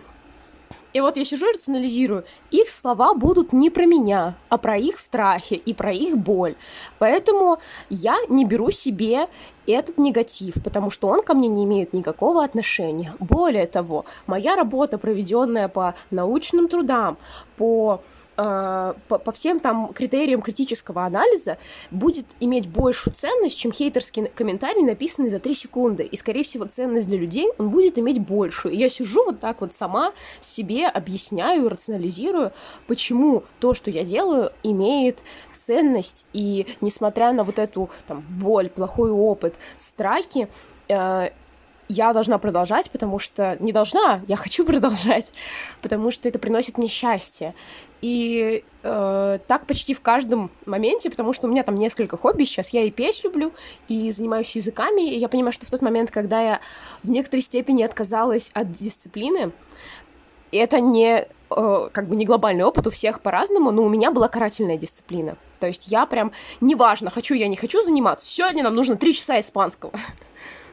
И 0.92 1.00
вот 1.00 1.16
я 1.16 1.24
сижу 1.24 1.48
и 1.50 1.54
рационализирую. 1.54 2.24
Их 2.52 2.68
слова 2.70 3.14
будут 3.14 3.52
не 3.54 3.70
про 3.70 3.86
меня, 3.86 4.36
а 4.50 4.58
про 4.58 4.76
их 4.76 4.98
страхи 4.98 5.54
и 5.54 5.72
про 5.72 5.90
их 5.90 6.18
боль. 6.18 6.54
Поэтому 6.98 7.58
я 7.88 8.16
не 8.28 8.44
беру 8.44 8.70
себе 8.70 9.26
этот 9.66 9.96
негатив, 9.96 10.62
потому 10.62 10.90
что 10.90 11.08
он 11.08 11.22
ко 11.22 11.32
мне 11.32 11.48
не 11.48 11.64
имеет 11.64 11.94
никакого 11.94 12.44
отношения. 12.44 13.14
Более 13.18 13.66
того, 13.66 14.04
моя 14.26 14.54
работа, 14.54 14.98
проведенная 14.98 15.68
по 15.68 15.94
научным 16.10 16.68
трудам, 16.68 17.16
по 17.56 18.02
Э, 18.34 18.94
по, 19.08 19.32
всем 19.32 19.60
там 19.60 19.92
критериям 19.92 20.40
критического 20.40 21.04
анализа 21.04 21.58
будет 21.90 22.26
иметь 22.40 22.66
большую 22.66 23.14
ценность, 23.14 23.58
чем 23.58 23.72
хейтерский 23.72 24.26
комментарий, 24.26 24.82
написанный 24.82 25.28
за 25.28 25.38
3 25.38 25.54
секунды. 25.54 26.02
И, 26.02 26.16
скорее 26.16 26.42
всего, 26.42 26.64
ценность 26.64 27.06
для 27.06 27.18
людей 27.18 27.48
он 27.58 27.70
будет 27.70 27.98
иметь 27.98 28.20
большую. 28.20 28.74
И 28.74 28.78
я 28.78 28.88
сижу 28.88 29.24
вот 29.24 29.38
так 29.40 29.60
вот 29.60 29.72
сама 29.72 30.12
себе 30.40 30.88
объясняю, 30.88 31.68
рационализирую, 31.68 32.41
почему 32.86 33.44
то, 33.60 33.74
что 33.74 33.90
я 33.90 34.04
делаю, 34.04 34.52
имеет 34.62 35.20
ценность. 35.54 36.26
И 36.32 36.66
несмотря 36.80 37.32
на 37.32 37.44
вот 37.44 37.58
эту 37.58 37.90
там 38.06 38.24
боль, 38.28 38.68
плохой 38.68 39.10
опыт, 39.10 39.54
страхи, 39.76 40.48
э, 40.88 41.30
я 41.88 42.12
должна 42.12 42.38
продолжать, 42.38 42.90
потому 42.90 43.18
что 43.18 43.56
не 43.60 43.72
должна, 43.72 44.22
я 44.26 44.36
хочу 44.36 44.64
продолжать, 44.66 45.32
потому 45.82 46.10
что 46.10 46.28
это 46.28 46.38
приносит 46.38 46.78
мне 46.78 46.88
счастье. 46.88 47.54
И 48.00 48.64
э, 48.82 49.38
так 49.46 49.66
почти 49.66 49.94
в 49.94 50.00
каждом 50.00 50.50
моменте, 50.66 51.08
потому 51.08 51.32
что 51.32 51.46
у 51.46 51.50
меня 51.50 51.62
там 51.62 51.76
несколько 51.76 52.16
хобби 52.16 52.42
сейчас. 52.44 52.70
Я 52.70 52.82
и 52.82 52.90
петь 52.90 53.22
люблю, 53.22 53.52
и 53.86 54.10
занимаюсь 54.10 54.56
языками. 54.56 55.08
И 55.08 55.18
я 55.18 55.28
понимаю, 55.28 55.52
что 55.52 55.66
в 55.66 55.70
тот 55.70 55.82
момент, 55.82 56.10
когда 56.10 56.40
я 56.40 56.60
в 57.02 57.10
некоторой 57.10 57.42
степени 57.42 57.84
отказалась 57.84 58.50
от 58.54 58.72
дисциплины, 58.72 59.52
это 60.50 60.80
не 60.80 61.28
э, 61.56 61.90
как 61.92 62.08
бы 62.08 62.16
не 62.16 62.24
глобальный 62.24 62.64
опыт, 62.64 62.86
у 62.86 62.90
всех 62.90 63.20
по-разному, 63.20 63.70
но 63.70 63.82
у 63.82 63.88
меня 63.88 64.10
была 64.10 64.28
карательная 64.28 64.76
дисциплина. 64.76 65.36
То 65.60 65.66
есть 65.66 65.88
я 65.88 66.06
прям, 66.06 66.32
неважно, 66.60 67.10
хочу 67.10 67.34
я, 67.34 67.48
не 67.48 67.56
хочу 67.56 67.82
заниматься, 67.82 68.26
сегодня 68.26 68.62
нам 68.62 68.74
нужно 68.74 68.96
три 68.96 69.14
часа 69.14 69.38
испанского. 69.40 69.92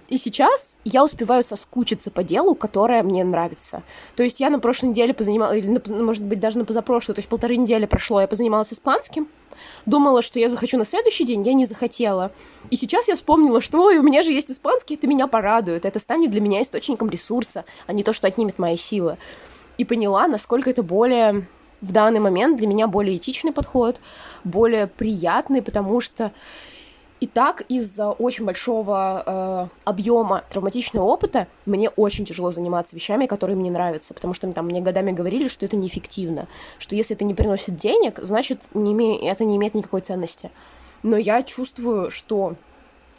И 0.10 0.18
сейчас 0.18 0.80
я 0.84 1.04
успеваю 1.04 1.44
соскучиться 1.44 2.10
по 2.10 2.24
делу, 2.24 2.56
которое 2.56 3.04
мне 3.04 3.24
нравится. 3.24 3.84
То 4.16 4.24
есть 4.24 4.40
я 4.40 4.50
на 4.50 4.60
прошлой 4.60 4.90
неделе 4.90 5.14
позанималась, 5.14 5.60
или, 5.60 6.02
может 6.02 6.24
быть, 6.24 6.40
даже 6.40 6.58
на 6.58 6.66
позапрошлой, 6.66 7.14
то 7.14 7.20
есть 7.20 7.30
полторы 7.30 7.58
недели 7.58 7.86
прошло, 7.86 8.20
я 8.20 8.28
позанималась 8.28 8.74
испанским, 8.74 9.28
думала, 9.86 10.24
что 10.24 10.40
я 10.40 10.50
захочу 10.50 10.78
на 10.80 10.86
следующий 10.86 11.26
день, 11.26 11.46
я 11.46 11.54
не 11.54 11.68
захотела. 11.68 12.32
И 12.72 12.76
сейчас 12.76 13.08
я 13.08 13.16
вспомнила, 13.16 13.62
что 13.62 13.84
ой, 13.84 14.00
у 14.00 14.04
меня 14.04 14.24
же 14.24 14.32
есть 14.32 14.50
испанский, 14.50 14.96
это 14.96 15.06
меня 15.06 15.28
порадует, 15.28 15.86
это 15.86 16.00
станет 16.00 16.32
для 16.32 16.42
меня 16.42 16.64
источником 16.64 17.10
ресурса, 17.10 17.66
а 17.86 17.94
не 17.94 18.04
то, 18.04 18.12
что 18.12 18.28
отнимет 18.28 18.58
мои 18.58 18.78
силы. 18.78 19.18
И 19.80 19.86
поняла, 19.86 20.28
насколько 20.28 20.70
это 20.70 20.84
более 20.84 21.48
в 21.80 21.94
данный 21.94 22.20
момент 22.20 22.58
для 22.58 22.68
меня 22.68 22.86
более 22.88 23.16
этичный 23.16 23.54
подход, 23.54 24.02
более 24.44 24.88
приятный, 24.88 25.62
потому 25.62 26.02
что 26.02 26.34
и 27.22 27.28
так 27.28 27.62
из-за 27.70 28.12
очень 28.12 28.44
большого 28.44 29.24
э, 29.26 29.68
объема 29.86 30.44
травматичного 30.50 31.06
опыта 31.06 31.48
мне 31.66 31.90
очень 31.90 32.26
тяжело 32.26 32.52
заниматься 32.52 32.94
вещами, 32.94 33.26
которые 33.26 33.56
мне 33.56 33.72
нравятся, 33.72 34.14
потому 34.14 34.34
что 34.34 34.52
там 34.52 34.66
мне 34.66 34.82
годами 34.82 35.14
говорили, 35.14 35.48
что 35.48 35.66
это 35.66 35.78
неэффективно, 35.78 36.50
что 36.78 36.98
если 36.98 37.16
это 37.16 37.24
не 37.24 37.34
приносит 37.34 37.78
денег, 37.78 38.20
значит 38.22 38.70
не 38.74 38.92
име... 38.92 39.30
это 39.30 39.46
не 39.46 39.56
имеет 39.56 39.76
никакой 39.76 40.02
ценности. 40.02 40.52
Но 41.04 41.16
я 41.16 41.42
чувствую, 41.44 42.12
что 42.12 42.56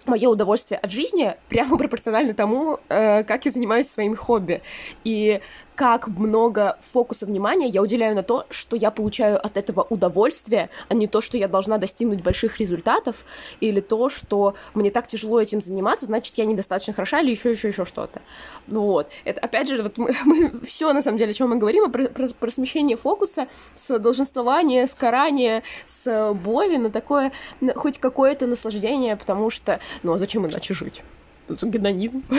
мое 0.06 0.28
удовольствие 0.28 0.78
от 0.78 0.90
жизни 0.90 1.34
прямо 1.48 1.78
пропорционально 1.78 2.34
тому, 2.34 2.78
э, 2.88 3.24
как 3.24 3.44
я 3.44 3.50
занимаюсь 3.50 3.88
своим 3.88 4.16
хобби. 4.16 4.62
И 5.04 5.40
как 5.80 6.08
много 6.08 6.76
фокуса 6.92 7.24
внимания 7.24 7.66
я 7.66 7.80
уделяю 7.80 8.14
на 8.14 8.22
то, 8.22 8.44
что 8.50 8.76
я 8.76 8.90
получаю 8.90 9.42
от 9.42 9.56
этого 9.56 9.86
удовольствие, 9.88 10.68
а 10.88 10.94
не 10.94 11.06
то, 11.06 11.22
что 11.22 11.38
я 11.38 11.48
должна 11.48 11.78
достигнуть 11.78 12.22
больших 12.22 12.60
результатов, 12.60 13.24
или 13.60 13.80
то, 13.80 14.10
что 14.10 14.54
мне 14.74 14.90
так 14.90 15.06
тяжело 15.06 15.40
этим 15.40 15.62
заниматься, 15.62 16.04
значит, 16.04 16.36
я 16.36 16.44
недостаточно 16.44 16.92
хороша, 16.92 17.20
или 17.20 17.30
еще, 17.30 17.52
еще, 17.52 17.68
еще 17.68 17.86
что-то. 17.86 18.20
Ну 18.66 18.82
вот. 18.82 19.10
Это, 19.24 19.40
опять 19.40 19.68
же, 19.68 19.82
вот 19.82 19.96
мы, 19.96 20.14
мы 20.26 20.60
все, 20.66 20.92
на 20.92 21.00
самом 21.00 21.16
деле, 21.16 21.30
о 21.30 21.32
чем 21.32 21.48
мы 21.48 21.56
говорим, 21.56 21.90
про, 21.90 22.08
про, 22.08 22.28
про 22.28 22.50
смещение 22.50 22.98
фокуса 22.98 23.48
с 23.74 23.98
долженствования, 23.98 24.86
с 24.86 24.92
карания, 24.92 25.62
с 25.86 26.34
боли 26.34 26.76
на 26.76 26.90
такое, 26.90 27.32
на 27.62 27.72
хоть 27.72 27.96
какое-то 27.96 28.46
наслаждение, 28.46 29.16
потому 29.16 29.48
что, 29.48 29.80
ну, 30.02 30.12
а 30.12 30.18
зачем 30.18 30.44
иначе 30.46 30.74
жить? 30.74 31.02
Гедонизм. 31.48 32.22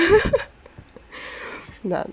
Да. 1.84 2.06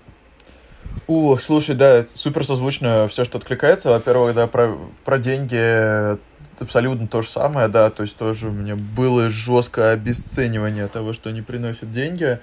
У, 1.09 1.35
слушай, 1.37 1.73
да, 1.73 2.05
супер 2.13 2.45
созвучно 2.45 3.07
все, 3.07 3.25
что 3.25 3.39
откликается. 3.39 3.89
Во-первых, 3.89 4.35
да, 4.35 4.45
про, 4.45 4.77
про 5.03 5.17
деньги 5.17 6.15
абсолютно 6.61 7.07
то 7.07 7.23
же 7.23 7.27
самое, 7.27 7.67
да, 7.67 7.89
то 7.89 8.03
есть 8.03 8.15
тоже 8.15 8.49
у 8.49 8.51
меня 8.51 8.75
было 8.75 9.31
жесткое 9.31 9.93
обесценивание 9.93 10.87
того, 10.87 11.13
что 11.13 11.31
не 11.31 11.41
приносит 11.41 11.91
деньги. 11.91 12.37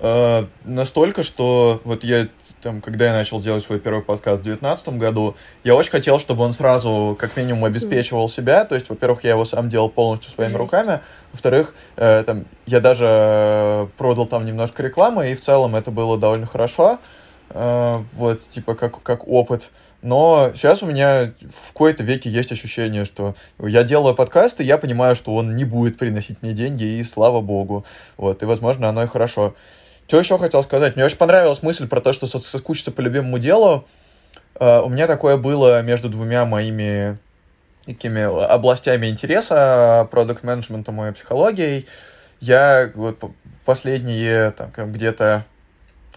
Э, 0.00 0.46
настолько, 0.64 1.22
что 1.22 1.80
вот 1.84 2.02
я 2.02 2.26
там, 2.60 2.80
когда 2.80 3.06
я 3.06 3.12
начал 3.12 3.40
делать 3.40 3.62
свой 3.62 3.78
первый 3.78 4.02
подкаст 4.02 4.40
в 4.40 4.42
2019 4.42 4.98
году, 4.98 5.36
я 5.62 5.76
очень 5.76 5.92
хотел, 5.92 6.18
чтобы 6.18 6.42
он 6.42 6.52
сразу, 6.54 7.16
как 7.20 7.36
минимум, 7.36 7.66
обеспечивал 7.66 8.28
себя. 8.28 8.64
То 8.64 8.74
есть, 8.74 8.88
во-первых, 8.88 9.22
я 9.22 9.30
его 9.30 9.44
сам 9.44 9.68
делал 9.68 9.90
полностью 9.90 10.32
своими 10.32 10.50
Жесть. 10.50 10.58
руками. 10.58 11.00
Во-вторых, 11.30 11.72
э, 11.96 12.24
там, 12.26 12.46
я 12.66 12.80
даже 12.80 13.88
продал 13.96 14.26
там 14.26 14.44
немножко 14.44 14.82
рекламы, 14.82 15.30
и 15.30 15.36
в 15.36 15.40
целом 15.40 15.76
это 15.76 15.92
было 15.92 16.18
довольно 16.18 16.46
хорошо. 16.46 16.94
Э, 16.94 17.27
вот, 17.50 18.40
типа, 18.50 18.74
как, 18.74 19.02
как 19.02 19.26
опыт. 19.26 19.70
Но 20.00 20.52
сейчас 20.54 20.82
у 20.82 20.86
меня 20.86 21.32
в 21.40 21.72
какой-то 21.72 22.04
веке 22.04 22.30
есть 22.30 22.52
ощущение, 22.52 23.04
что 23.04 23.34
я 23.58 23.82
делаю 23.82 24.14
подкаст, 24.14 24.60
и 24.60 24.64
я 24.64 24.78
понимаю, 24.78 25.16
что 25.16 25.34
он 25.34 25.56
не 25.56 25.64
будет 25.64 25.98
приносить 25.98 26.40
мне 26.42 26.52
деньги, 26.52 26.84
и 26.84 27.04
слава 27.04 27.40
богу. 27.40 27.84
Вот, 28.16 28.42
и, 28.42 28.46
возможно, 28.46 28.88
оно 28.88 29.02
и 29.02 29.06
хорошо. 29.06 29.54
Что 30.06 30.18
еще 30.18 30.38
хотел 30.38 30.62
сказать? 30.62 30.96
Мне 30.96 31.04
очень 31.04 31.16
понравилась 31.16 31.62
мысль 31.62 31.88
про 31.88 32.00
то, 32.00 32.12
что 32.12 32.26
соскучиться 32.26 32.92
по 32.92 33.00
любимому 33.00 33.38
делу. 33.38 33.84
Uh, 34.54 34.82
у 34.82 34.88
меня 34.88 35.06
такое 35.06 35.36
было 35.36 35.82
между 35.82 36.08
двумя 36.08 36.44
моими 36.44 37.18
такими 37.84 38.22
областями 38.22 39.06
интереса, 39.06 40.08
продукт 40.10 40.42
менеджментом 40.42 41.02
и 41.04 41.12
психологией. 41.12 41.86
Я 42.40 42.90
вот 42.94 43.22
последние 43.64 44.50
там 44.52 44.70
где-то 44.92 45.44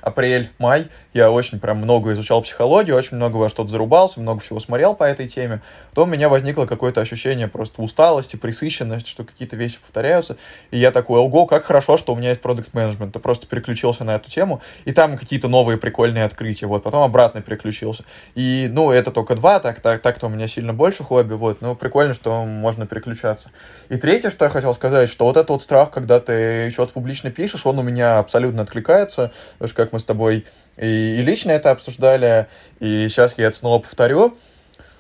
апрель-май 0.02 0.88
я 1.14 1.32
очень 1.32 1.60
прям 1.60 1.78
много 1.78 2.14
изучал 2.14 2.42
психологию, 2.42 2.96
очень 2.96 3.18
много 3.18 3.38
во 3.38 3.50
что-то 3.50 3.70
зарубался, 3.70 4.20
много 4.20 4.40
всего 4.40 4.60
смотрел 4.60 4.96
по 4.96 5.04
этой 5.04 5.28
теме, 5.28 5.62
то 5.94 6.04
у 6.04 6.06
меня 6.06 6.30
возникло 6.30 6.66
какое-то 6.66 7.02
ощущение 7.02 7.48
просто 7.48 7.82
усталости, 7.82 8.38
присыщенности, 8.38 9.10
что 9.10 9.24
какие-то 9.24 9.56
вещи 9.58 9.80
повторяются, 9.80 10.38
и 10.72 10.78
я 10.78 10.92
такой, 10.92 11.20
ого, 11.20 11.46
как 11.46 11.66
хорошо, 11.66 11.98
что 11.98 12.14
у 12.14 12.16
меня 12.16 12.30
есть 12.30 12.42
продукт 12.42 12.74
менеджмент, 12.74 13.14
я 13.14 13.22
просто 13.22 13.46
переключился 13.46 14.04
на 14.04 14.16
эту 14.16 14.32
тему, 14.32 14.62
и 14.86 14.94
там 14.94 15.18
какие-то 15.18 15.50
новые 15.50 15.78
прикольные 15.78 16.24
открытия, 16.24 16.68
вот, 16.68 16.84
потом 16.84 17.04
обратно 17.04 17.42
переключился, 17.42 18.04
и, 18.36 18.70
ну, 18.72 18.92
это 18.92 19.12
только 19.12 19.36
два, 19.36 19.60
так, 19.60 19.82
так, 19.82 20.02
так-то 20.02 20.28
у 20.28 20.30
меня 20.30 20.48
сильно 20.48 20.74
больше 20.74 21.04
хобби, 21.04 21.34
вот, 21.34 21.62
ну, 21.62 21.76
прикольно, 21.76 22.14
что 22.14 22.46
можно 22.46 22.88
переключаться. 22.88 23.52
И 23.90 23.98
третье, 23.98 24.30
что 24.30 24.46
я 24.46 24.52
хотел 24.52 24.74
сказать, 24.74 25.10
что 25.10 25.26
вот 25.26 25.36
этот 25.36 25.50
вот 25.50 25.62
страх, 25.62 25.92
когда 25.92 26.20
ты 26.20 26.72
что-то 26.72 26.94
публично 26.94 27.32
пишешь, 27.32 27.66
он 27.66 27.80
у 27.80 27.84
меня 27.84 28.20
абсолютно 28.20 28.62
откликается, 28.62 29.32
потому 29.54 29.68
что 29.68 29.76
как 29.76 29.91
мы 29.92 30.00
с 30.00 30.06
тобой 30.06 30.46
и, 30.78 31.18
и 31.20 31.22
лично 31.22 31.52
это 31.52 31.72
обсуждали, 31.72 32.48
и 32.80 33.08
сейчас 33.10 33.38
я 33.38 33.48
это 33.48 33.58
снова 33.58 33.80
повторю. 33.80 34.38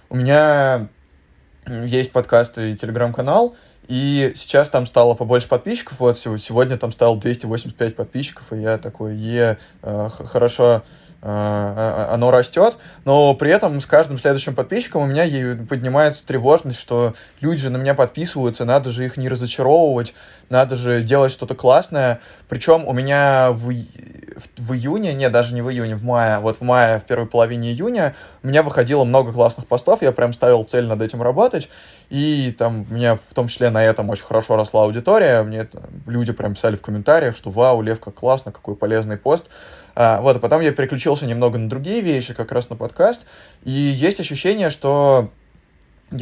У 0.09 0.17
меня 0.17 0.87
есть 1.67 2.11
подкаст 2.11 2.57
и 2.57 2.75
телеграм-канал, 2.75 3.55
и 3.87 4.33
сейчас 4.35 4.69
там 4.69 4.85
стало 4.85 5.15
побольше 5.15 5.47
подписчиков. 5.47 5.99
Вот 5.99 6.17
сегодня 6.17 6.77
там 6.77 6.91
стало 6.91 7.17
285 7.17 7.95
подписчиков, 7.95 8.51
и 8.51 8.61
я 8.61 8.77
такой, 8.77 9.15
е, 9.15 9.57
э, 9.81 10.09
хорошо, 10.09 10.83
оно 11.21 12.31
растет, 12.31 12.77
но 13.05 13.35
при 13.35 13.51
этом 13.51 13.79
с 13.79 13.85
каждым 13.85 14.17
следующим 14.17 14.55
подписчиком 14.55 15.03
у 15.03 15.05
меня 15.05 15.55
поднимается 15.69 16.25
тревожность, 16.25 16.79
что 16.79 17.13
люди 17.41 17.61
же 17.61 17.69
на 17.69 17.77
меня 17.77 17.93
подписываются, 17.93 18.65
надо 18.65 18.91
же 18.91 19.05
их 19.05 19.17
не 19.17 19.29
разочаровывать, 19.29 20.15
надо 20.49 20.75
же 20.75 21.03
делать 21.03 21.31
что-то 21.31 21.53
классное. 21.53 22.19
Причем 22.49 22.87
у 22.87 22.93
меня 22.93 23.51
в 23.51 23.71
в 24.57 24.73
июне, 24.73 25.13
не, 25.13 25.29
даже 25.29 25.53
не 25.53 25.61
в 25.61 25.69
июне, 25.69 25.95
в 25.95 26.03
мае, 26.03 26.39
вот 26.39 26.57
в 26.57 26.61
мае, 26.61 26.99
в 26.99 27.03
первой 27.03 27.27
половине 27.27 27.71
июня 27.71 28.15
у 28.43 28.47
меня 28.47 28.63
выходило 28.63 29.03
много 29.03 29.31
классных 29.31 29.67
постов, 29.67 30.01
я 30.01 30.11
прям 30.11 30.33
ставил 30.33 30.63
цель 30.63 30.85
над 30.85 31.01
этим 31.01 31.21
работать, 31.21 31.69
и 32.09 32.55
там 32.57 32.85
меня 32.89 33.15
в 33.15 33.33
том 33.33 33.47
числе 33.47 33.69
на 33.69 33.83
этом 33.83 34.09
очень 34.09 34.23
хорошо 34.23 34.55
росла 34.55 34.83
аудитория, 34.83 35.43
мне 35.43 35.67
люди 36.07 36.31
прям 36.31 36.55
писали 36.55 36.75
в 36.75 36.81
комментариях, 36.81 37.35
что 37.35 37.51
вау, 37.51 37.81
Лев, 37.81 37.99
как 37.99 38.15
классно, 38.15 38.51
какой 38.51 38.75
полезный 38.75 39.17
пост. 39.17 39.45
А, 39.95 40.21
вот, 40.21 40.37
а 40.37 40.39
потом 40.39 40.61
я 40.61 40.71
переключился 40.71 41.25
немного 41.25 41.57
на 41.57 41.69
другие 41.69 42.01
вещи, 42.01 42.33
как 42.33 42.51
раз 42.51 42.69
на 42.69 42.75
подкаст, 42.75 43.25
и 43.63 43.71
есть 43.71 44.19
ощущение, 44.19 44.69
что 44.69 45.29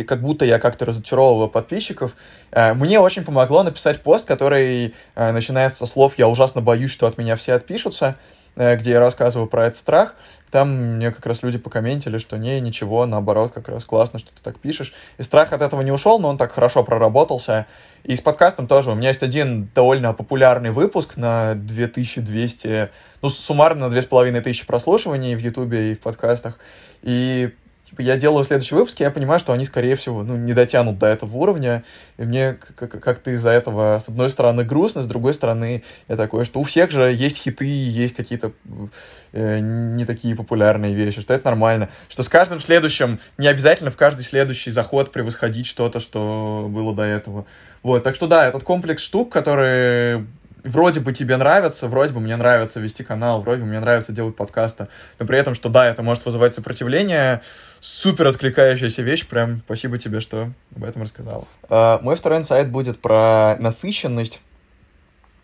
как 0.08 0.22
будто 0.22 0.46
я 0.46 0.60
как-то 0.60 0.86
разочаровываю 0.86 1.50
подписчиков. 1.50 2.16
Э, 2.52 2.74
мне 2.74 3.00
очень 3.00 3.24
помогло 3.24 3.64
написать 3.64 4.02
пост, 4.02 4.26
который 4.26 4.94
э, 5.16 5.32
начинается 5.32 5.80
со 5.80 5.88
слов 5.88 6.14
«Я 6.18 6.28
ужасно 6.28 6.62
боюсь, 6.62 6.92
что 6.92 7.08
от 7.08 7.18
меня 7.18 7.36
все 7.36 7.54
отпишутся», 7.54 8.16
где 8.56 8.92
я 8.92 9.00
рассказываю 9.00 9.48
про 9.48 9.66
этот 9.66 9.80
страх, 9.80 10.16
там 10.52 10.96
мне 10.96 11.12
как 11.12 11.26
раз 11.26 11.44
люди 11.44 11.58
покомментили, 11.58 12.18
что 12.18 12.38
не, 12.38 12.60
ничего, 12.60 13.06
наоборот, 13.06 13.52
как 13.54 13.70
раз 13.70 13.84
классно, 13.84 14.20
что 14.20 14.32
ты 14.34 14.42
так 14.42 14.60
пишешь. 14.60 14.94
И 15.18 15.24
страх 15.24 15.54
от 15.54 15.62
этого 15.62 15.82
не 15.82 15.92
ушел, 15.92 16.20
но 16.20 16.30
он 16.30 16.38
так 16.38 16.52
хорошо 16.52 16.84
проработался. 16.84 17.68
И 18.04 18.16
с 18.16 18.22
подкастом 18.22 18.68
тоже. 18.68 18.92
У 18.92 18.96
меня 18.96 19.10
есть 19.10 19.22
один 19.22 19.70
довольно 19.76 20.14
популярный 20.14 20.72
выпуск 20.72 21.18
на 21.18 21.54
2200, 21.54 22.90
ну, 23.22 23.30
суммарно 23.30 23.88
на 23.88 23.90
2500 23.92 24.66
прослушиваний 24.66 25.36
в 25.36 25.40
Ютубе 25.40 25.92
и 25.92 25.96
в 25.96 26.00
подкастах. 26.00 26.58
И 27.02 27.54
типа, 27.90 28.02
я 28.02 28.18
делаю 28.18 28.46
следующий 28.46 28.76
выпуск, 28.76 29.00
и 29.02 29.04
я 29.04 29.12
понимаю, 29.12 29.40
что 29.40 29.52
они, 29.52 29.66
скорее 29.66 29.96
всего, 29.96 30.24
ну, 30.24 30.36
не 30.38 30.54
дотянут 30.54 31.00
до 31.00 31.08
этого 31.08 31.36
уровня, 31.36 31.84
и 32.18 32.24
мне 32.24 32.54
как-то 32.54 33.32
из-за 33.32 33.50
этого, 33.50 34.02
с 34.04 34.08
одной 34.08 34.30
стороны, 34.30 34.64
грустно, 34.64 35.04
с 35.04 35.08
другой 35.08 35.34
стороны, 35.34 35.84
я 36.08 36.16
такой, 36.16 36.46
что 36.46 36.60
у 36.60 36.64
всех 36.64 36.92
же 36.92 37.12
есть 37.12 37.38
хиты, 37.38 37.66
есть 37.66 38.16
какие-то 38.16 38.52
э, 39.32 39.60
не 39.60 40.06
такие 40.06 40.36
популярные 40.36 40.94
вещи, 40.94 41.22
что 41.22 41.34
это 41.34 41.46
нормально, 41.46 41.90
что 42.10 42.22
с 42.22 42.30
каждым 42.30 42.60
следующим, 42.60 43.20
не 43.38 43.48
обязательно 43.48 43.90
в 43.90 43.98
каждый 43.98 44.24
следующий 44.24 44.72
заход 44.72 45.12
превосходить 45.12 45.66
что-то, 45.66 46.00
что 46.00 46.68
было 46.70 46.94
до 46.94 47.04
этого. 47.04 47.46
Вот, 47.82 48.04
так 48.04 48.16
что 48.16 48.28
да, 48.28 48.48
этот 48.48 48.64
комплекс 48.64 49.02
штук, 49.02 49.32
которые 49.32 50.28
вроде 50.64 51.00
бы 51.00 51.14
тебе 51.14 51.38
нравится, 51.38 51.88
вроде 51.88 52.14
бы 52.14 52.20
мне 52.20 52.36
нравится 52.36 52.80
вести 52.80 53.04
канал, 53.04 53.42
вроде 53.42 53.62
бы 53.62 53.68
мне 53.68 53.80
нравится 53.80 54.12
делать 54.12 54.36
подкасты, 54.36 54.88
но 55.18 55.26
при 55.26 55.38
этом, 55.38 55.56
что 55.56 55.70
да, 55.70 55.88
это 55.90 56.04
может 56.04 56.26
вызывать 56.26 56.54
сопротивление, 56.54 57.42
супер 57.82 58.28
откликающаяся 58.28 59.02
вещь, 59.02 59.28
прям 59.28 59.62
спасибо 59.66 59.98
тебе, 59.98 60.20
что 60.20 60.52
об 60.76 60.84
этом 60.84 61.04
рассказал. 61.04 61.48
Uh, 61.64 62.02
мой 62.02 62.16
второй 62.16 62.40
инсайт 62.40 62.70
будет 62.72 63.00
про 63.00 63.56
насыщенность. 63.60 64.42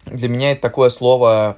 Для 0.05 0.29
меня 0.29 0.51
это 0.51 0.61
такое 0.61 0.89
слово, 0.89 1.57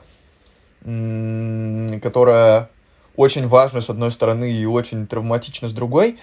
которое 0.84 2.70
очень 3.16 3.48
важно 3.48 3.82
с 3.82 3.90
одной 3.90 4.12
стороны 4.12 4.52
и 4.52 4.66
очень 4.66 5.08
травматично 5.08 5.68
с 5.68 5.74
другой. 5.74 6.18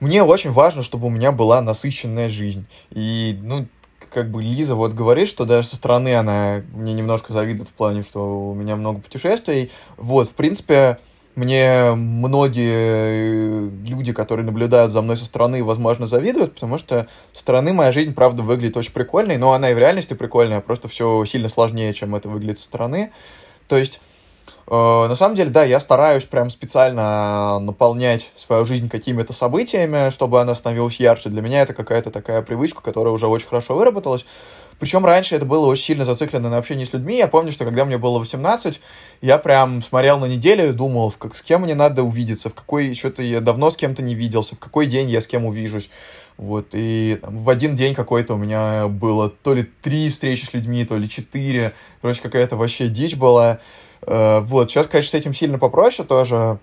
Мне 0.00 0.24
очень 0.24 0.50
важно, 0.50 0.82
чтобы 0.82 1.06
у 1.06 1.10
меня 1.10 1.30
была 1.30 1.60
насыщенная 1.60 2.28
жизнь. 2.28 2.66
И, 2.90 3.38
ну, 3.42 3.68
как 4.10 4.30
бы 4.30 4.42
Лиза 4.42 4.74
вот 4.74 4.94
говорит, 4.94 5.28
что 5.28 5.44
даже 5.44 5.68
со 5.68 5.76
стороны 5.76 6.16
она 6.16 6.62
мне 6.72 6.94
немножко 6.94 7.32
завидует 7.32 7.68
в 7.68 7.72
плане, 7.72 8.02
что 8.02 8.50
у 8.50 8.54
меня 8.54 8.76
много 8.76 9.00
путешествий. 9.00 9.70
Вот, 9.96 10.28
в 10.28 10.34
принципе, 10.34 10.98
мне 11.40 11.92
многие 11.94 13.70
люди, 13.88 14.12
которые 14.12 14.44
наблюдают 14.44 14.92
за 14.92 15.02
мной 15.02 15.16
со 15.16 15.24
стороны, 15.24 15.64
возможно, 15.64 16.06
завидуют, 16.06 16.54
потому 16.54 16.78
что 16.78 17.08
со 17.32 17.40
стороны 17.40 17.72
моя 17.72 17.92
жизнь, 17.92 18.14
правда, 18.14 18.42
выглядит 18.42 18.76
очень 18.76 18.92
прикольной, 18.92 19.38
но 19.38 19.52
она 19.52 19.70
и 19.70 19.74
в 19.74 19.78
реальности 19.78 20.14
прикольная, 20.14 20.60
просто 20.60 20.88
все 20.88 21.24
сильно 21.24 21.48
сложнее, 21.48 21.94
чем 21.94 22.14
это 22.14 22.28
выглядит 22.28 22.58
со 22.58 22.64
стороны. 22.64 23.12
То 23.68 23.76
есть 23.76 24.00
Э, 24.70 25.08
на 25.08 25.16
самом 25.16 25.34
деле, 25.34 25.50
да, 25.50 25.64
я 25.64 25.80
стараюсь 25.80 26.24
прям 26.24 26.48
специально 26.48 27.58
наполнять 27.58 28.30
свою 28.36 28.64
жизнь 28.66 28.88
какими-то 28.88 29.32
событиями, 29.32 30.10
чтобы 30.10 30.40
она 30.40 30.54
становилась 30.54 31.00
ярче. 31.00 31.28
Для 31.28 31.42
меня 31.42 31.62
это 31.62 31.74
какая-то 31.74 32.12
такая 32.12 32.40
привычка, 32.42 32.80
которая 32.80 33.12
уже 33.12 33.26
очень 33.26 33.48
хорошо 33.48 33.74
выработалась. 33.74 34.24
Причем 34.80 35.04
раньше 35.04 35.36
это 35.36 35.44
было 35.44 35.66
очень 35.66 35.84
сильно 35.84 36.06
зациклено 36.06 36.48
на 36.48 36.56
общении 36.56 36.86
с 36.86 36.92
людьми. 36.94 37.18
Я 37.18 37.28
помню, 37.28 37.52
что 37.52 37.66
когда 37.66 37.84
мне 37.84 37.98
было 37.98 38.18
18, 38.18 38.80
я 39.20 39.36
прям 39.36 39.82
смотрел 39.82 40.18
на 40.18 40.24
неделю 40.24 40.70
и 40.70 40.72
думал, 40.72 41.12
как, 41.12 41.36
с 41.36 41.42
кем 41.42 41.62
мне 41.62 41.74
надо 41.74 42.02
увидеться, 42.02 42.48
в 42.48 42.54
какой... 42.54 42.94
Что-то 42.94 43.22
я 43.22 43.42
давно 43.42 43.70
с 43.70 43.76
кем-то 43.76 44.02
не 44.02 44.14
виделся, 44.14 44.56
в 44.56 44.58
какой 44.58 44.86
день 44.86 45.10
я 45.10 45.20
с 45.20 45.26
кем 45.26 45.44
увижусь. 45.44 45.90
Вот, 46.38 46.68
и 46.72 47.18
там, 47.20 47.38
в 47.38 47.50
один 47.50 47.76
день 47.76 47.94
какой-то 47.94 48.34
у 48.34 48.38
меня 48.38 48.88
было 48.88 49.28
то 49.28 49.52
ли 49.52 49.64
три 49.82 50.08
встречи 50.08 50.46
с 50.46 50.54
людьми, 50.54 50.86
то 50.86 50.96
ли 50.96 51.10
четыре. 51.10 51.74
Короче, 52.00 52.22
какая-то 52.22 52.56
вообще 52.56 52.88
дичь 52.88 53.16
была. 53.16 53.60
Э, 54.06 54.40
вот, 54.40 54.70
сейчас, 54.70 54.86
конечно, 54.86 55.10
с 55.10 55.20
этим 55.20 55.34
сильно 55.34 55.58
попроще 55.58 56.08
тоже. 56.08 56.58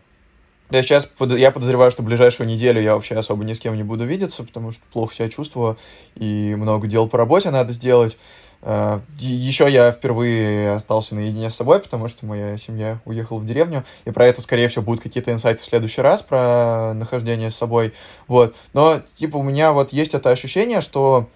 Я 0.70 0.84
сейчас 0.84 1.08
я 1.20 1.52
подозреваю, 1.52 1.92
что 1.92 2.04
ближайшую 2.04 2.48
неделю 2.48 2.82
я 2.82 2.96
вообще 2.96 3.16
особо 3.16 3.46
ни 3.46 3.54
с 3.54 3.60
кем 3.60 3.76
не 3.76 3.84
буду 3.84 4.06
видеться, 4.06 4.44
потому 4.44 4.72
что 4.72 4.82
плохо 4.92 5.16
себя 5.16 5.30
чувствую, 5.30 5.78
и 6.16 6.56
много 6.58 6.88
дел 6.88 7.08
по 7.08 7.18
работе 7.18 7.52
надо 7.52 7.74
сделать. 7.74 8.18
Uh, 8.64 9.00
еще 9.20 9.70
я 9.70 9.92
впервые 9.92 10.72
остался 10.74 11.14
наедине 11.14 11.52
с 11.52 11.56
собой, 11.56 11.80
потому 11.80 12.10
что 12.10 12.26
моя 12.26 12.58
семья 12.58 13.00
уехала 13.06 13.38
в 13.38 13.46
деревню, 13.46 13.84
и 14.04 14.10
про 14.10 14.26
это, 14.26 14.42
скорее 14.42 14.68
всего, 14.68 14.82
будут 14.82 15.04
какие-то 15.04 15.32
инсайты 15.32 15.62
в 15.62 15.68
следующий 15.68 16.02
раз, 16.02 16.24
про 16.24 16.94
нахождение 16.96 17.52
с 17.52 17.56
собой, 17.56 17.94
вот. 18.28 18.56
Но, 18.74 19.00
типа, 19.14 19.38
у 19.38 19.44
меня 19.44 19.74
вот 19.74 19.94
есть 19.94 20.16
это 20.16 20.32
ощущение, 20.32 20.82
что 20.82 21.30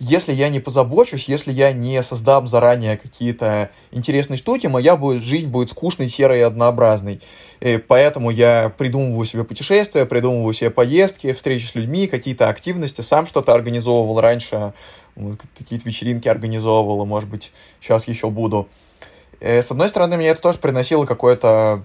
если 0.00 0.32
я 0.32 0.48
не 0.48 0.60
позабочусь, 0.60 1.28
если 1.28 1.52
я 1.52 1.72
не 1.72 2.02
создам 2.02 2.48
заранее 2.48 2.96
какие-то 2.96 3.70
интересные 3.90 4.38
штуки, 4.38 4.66
моя 4.66 4.96
будет, 4.96 5.22
жизнь 5.22 5.48
будет 5.48 5.70
скучной, 5.70 6.08
серой 6.08 6.38
и 6.38 6.42
однообразной. 6.42 7.20
И 7.60 7.76
поэтому 7.76 8.30
я 8.30 8.72
придумываю 8.78 9.26
себе 9.26 9.44
путешествия, 9.44 10.06
придумываю 10.06 10.54
себе 10.54 10.70
поездки, 10.70 11.34
встречи 11.34 11.66
с 11.66 11.74
людьми, 11.74 12.06
какие-то 12.06 12.48
активности, 12.48 13.02
сам 13.02 13.26
что-то 13.26 13.52
организовывал 13.52 14.18
раньше, 14.20 14.72
какие-то 15.58 15.86
вечеринки 15.86 16.28
организовывал, 16.28 17.04
может 17.04 17.28
быть, 17.28 17.52
сейчас 17.82 18.08
еще 18.08 18.30
буду. 18.30 18.68
И, 19.40 19.46
с 19.46 19.70
одной 19.70 19.90
стороны, 19.90 20.16
мне 20.16 20.28
это 20.28 20.40
тоже 20.40 20.58
приносило 20.58 21.04
какое-то 21.04 21.84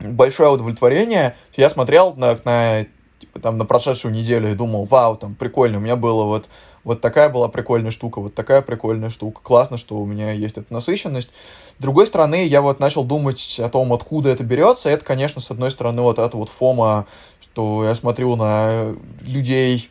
большое 0.00 0.48
удовлетворение. 0.50 1.36
Я 1.54 1.68
смотрел 1.68 2.14
на, 2.14 2.38
на, 2.44 2.86
типа, 3.20 3.40
там, 3.40 3.58
на 3.58 3.66
прошедшую 3.66 4.14
неделю 4.14 4.50
и 4.50 4.54
думал, 4.54 4.84
вау, 4.84 5.16
там 5.18 5.34
прикольно, 5.34 5.76
у 5.76 5.82
меня 5.82 5.96
было 5.96 6.24
вот 6.24 6.48
вот 6.86 7.00
такая 7.00 7.28
была 7.28 7.48
прикольная 7.48 7.90
штука, 7.90 8.20
вот 8.20 8.34
такая 8.34 8.62
прикольная 8.62 9.10
штука. 9.10 9.40
Классно, 9.42 9.76
что 9.76 9.96
у 9.96 10.06
меня 10.06 10.30
есть 10.30 10.56
эта 10.56 10.72
насыщенность. 10.72 11.30
С 11.78 11.82
другой 11.82 12.06
стороны, 12.06 12.46
я 12.46 12.62
вот 12.62 12.78
начал 12.78 13.02
думать 13.02 13.58
о 13.58 13.68
том, 13.68 13.92
откуда 13.92 14.28
это 14.28 14.44
берется. 14.44 14.88
Это, 14.88 15.04
конечно, 15.04 15.40
с 15.40 15.50
одной 15.50 15.72
стороны, 15.72 16.02
вот 16.02 16.20
это 16.20 16.36
вот 16.36 16.48
фома, 16.48 17.06
что 17.40 17.84
я 17.84 17.96
смотрю 17.96 18.36
на 18.36 18.94
людей, 19.20 19.90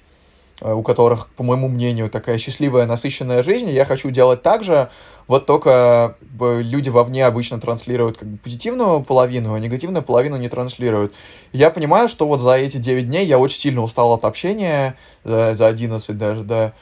у 0.61 0.81
которых, 0.83 1.27
по 1.29 1.43
моему 1.43 1.67
мнению, 1.67 2.09
такая 2.09 2.37
счастливая, 2.37 2.85
насыщенная 2.85 3.43
жизнь, 3.43 3.69
я 3.69 3.83
хочу 3.85 4.09
делать 4.09 4.41
так 4.41 4.63
же, 4.63 4.89
вот 5.27 5.45
только 5.45 6.15
люди 6.39 6.89
вовне 6.89 7.25
обычно 7.25 7.59
транслируют 7.59 8.17
как 8.17 8.27
бы 8.27 8.37
позитивную 8.37 9.01
половину, 9.01 9.53
а 9.53 9.59
негативную 9.59 10.03
половину 10.03 10.37
не 10.37 10.47
транслируют. 10.47 11.13
Я 11.51 11.71
понимаю, 11.71 12.07
что 12.09 12.27
вот 12.27 12.39
за 12.39 12.57
эти 12.57 12.77
9 12.77 13.07
дней 13.07 13.25
я 13.25 13.39
очень 13.39 13.59
сильно 13.59 13.81
устал 13.81 14.13
от 14.13 14.23
общения, 14.23 14.95
за, 15.23 15.55
за 15.55 15.67
11 15.67 16.17
даже, 16.17 16.43
да, 16.43 16.73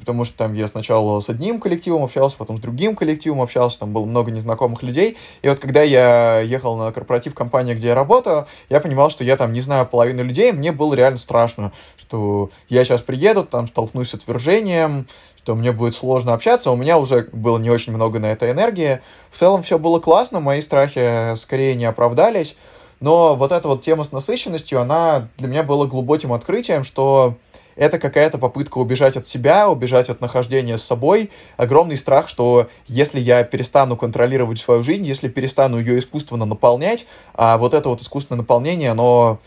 потому 0.00 0.24
что 0.24 0.36
там 0.36 0.54
я 0.54 0.68
сначала 0.68 1.20
с 1.20 1.28
одним 1.28 1.60
коллективом 1.60 2.04
общался, 2.04 2.36
потом 2.36 2.58
с 2.58 2.60
другим 2.60 2.94
коллективом 2.94 3.40
общался, 3.40 3.78
там 3.78 3.92
было 3.92 4.04
много 4.04 4.30
незнакомых 4.30 4.82
людей, 4.82 5.16
и 5.42 5.48
вот 5.48 5.58
когда 5.58 5.82
я 5.82 6.40
ехал 6.40 6.76
на 6.76 6.92
корпоратив 6.92 7.34
компании, 7.34 7.74
где 7.74 7.88
я 7.88 7.94
работаю, 7.94 8.46
я 8.68 8.80
понимал, 8.80 9.10
что 9.10 9.24
я 9.24 9.36
там 9.36 9.52
не 9.52 9.60
знаю 9.60 9.86
половину 9.86 10.22
людей, 10.22 10.52
мне 10.52 10.72
было 10.72 10.94
реально 10.94 11.18
страшно, 11.18 11.72
что 11.96 12.50
я 12.68 12.84
сейчас 12.84 13.00
приеду, 13.00 13.44
там 13.44 13.68
столкнусь 13.68 14.10
с 14.10 14.14
отвержением, 14.14 15.06
что 15.36 15.54
мне 15.54 15.72
будет 15.72 15.94
сложно 15.94 16.34
общаться, 16.34 16.70
у 16.70 16.76
меня 16.76 16.98
уже 16.98 17.28
было 17.32 17.58
не 17.58 17.70
очень 17.70 17.94
много 17.94 18.18
на 18.18 18.26
это 18.26 18.50
энергии. 18.50 19.00
В 19.30 19.38
целом 19.38 19.62
все 19.62 19.78
было 19.78 19.98
классно, 19.98 20.40
мои 20.40 20.60
страхи 20.60 21.34
скорее 21.36 21.74
не 21.74 21.86
оправдались, 21.86 22.54
но 23.00 23.34
вот 23.34 23.52
эта 23.52 23.66
вот 23.66 23.80
тема 23.80 24.04
с 24.04 24.12
насыщенностью, 24.12 24.78
она 24.78 25.28
для 25.38 25.48
меня 25.48 25.62
была 25.62 25.86
глубоким 25.86 26.34
открытием, 26.34 26.84
что 26.84 27.36
это 27.78 28.00
какая-то 28.00 28.38
попытка 28.38 28.78
убежать 28.78 29.16
от 29.16 29.26
себя, 29.26 29.70
убежать 29.70 30.10
от 30.10 30.20
нахождения 30.20 30.78
с 30.78 30.82
собой. 30.82 31.30
Огромный 31.56 31.96
страх, 31.96 32.28
что 32.28 32.68
если 32.88 33.20
я 33.20 33.44
перестану 33.44 33.96
контролировать 33.96 34.58
свою 34.58 34.82
жизнь, 34.82 35.06
если 35.06 35.28
перестану 35.28 35.78
ее 35.78 36.00
искусственно 36.00 36.44
наполнять, 36.44 37.06
а 37.34 37.56
вот 37.56 37.74
это 37.74 37.88
вот 37.88 38.02
искусственное 38.02 38.38
наполнение, 38.38 38.90
оно 38.90 39.38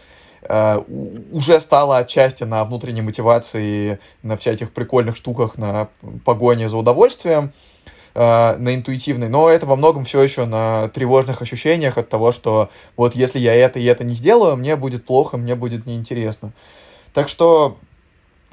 э, 0.44 0.82
уже 1.34 1.60
стало 1.60 1.98
отчасти 1.98 2.46
на 2.46 2.63
внутренней 2.63 3.02
мотивации, 3.02 4.00
на 4.24 4.38
всяких 4.38 4.72
прикольных 4.72 5.17
штуках, 5.17 5.58
на 5.58 5.89
погоне 6.24 6.70
за 6.70 6.78
удовольствием, 6.78 7.52
э, 8.15 8.56
на 8.56 8.74
интуитивной, 8.76 9.28
но 9.28 9.50
это 9.50 9.65
во 9.65 9.76
многом 9.76 10.06
все 10.06 10.22
еще 10.22 10.46
на 10.46 10.88
тревожных 10.88 11.41
ощущениях 11.41 11.98
от 11.98 12.08
того, 12.08 12.32
что 12.32 12.70
вот 12.96 13.13
если 13.13 13.39
я 13.39 13.54
это 13.54 13.78
и 13.78 13.84
это 13.84 14.06
не 14.06 14.15
сделаю, 14.15 14.56
мне 14.56 14.78
будет 14.78 15.06
плохо, 15.06 15.36
мне 15.36 15.56
будет 15.56 15.86
неинтересно. 15.86 16.54
Так 17.13 17.28
что 17.28 17.76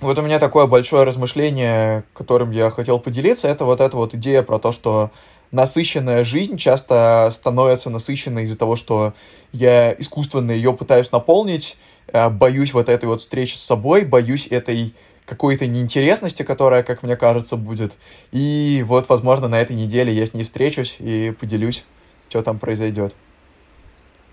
вот 0.01 0.19
у 0.19 0.23
меня 0.23 0.39
такое 0.39 0.67
большое 0.67 1.05
размышление, 1.05 2.05
которым 2.15 2.51
я 2.51 2.71
хотел 2.71 2.99
поделиться, 2.99 3.49
это 3.49 3.65
вот 3.65 3.81
эта 3.81 3.97
вот 3.97 4.15
идея 4.15 4.43
про 4.43 4.59
то, 4.59 4.73
что 4.73 5.11
насыщенная 5.51 6.25
жизнь 6.25 6.57
часто 6.57 7.31
становится 7.33 7.91
насыщенной 7.91 8.45
из-за 8.45 8.57
того, 8.57 8.77
что 8.77 9.15
я 9.53 9.93
искусственно 9.93 10.53
ее 10.53 10.73
пытаюсь 10.73 11.11
наполнить, 11.11 11.79
э, 12.09 12.29
боюсь 12.29 12.75
вот 12.75 12.89
этой 12.89 13.07
вот 13.07 13.23
встречи 13.23 13.57
с 13.57 13.63
собой, 13.63 14.05
боюсь 14.05 14.47
этой 14.49 14.95
какой-то 15.25 15.67
неинтересности, 15.67 16.43
которая, 16.43 16.83
как 16.83 17.03
мне 17.03 17.17
кажется, 17.17 17.57
будет. 17.57 17.97
И 18.33 18.85
вот, 18.87 19.09
возможно, 19.09 19.49
на 19.49 19.61
этой 19.61 19.77
неделе 19.77 20.13
я 20.13 20.27
с 20.27 20.33
ней 20.33 20.45
встречусь 20.45 20.97
и 21.01 21.35
поделюсь, 21.39 21.85
что 22.29 22.43
там 22.43 22.59
произойдет. 22.59 23.15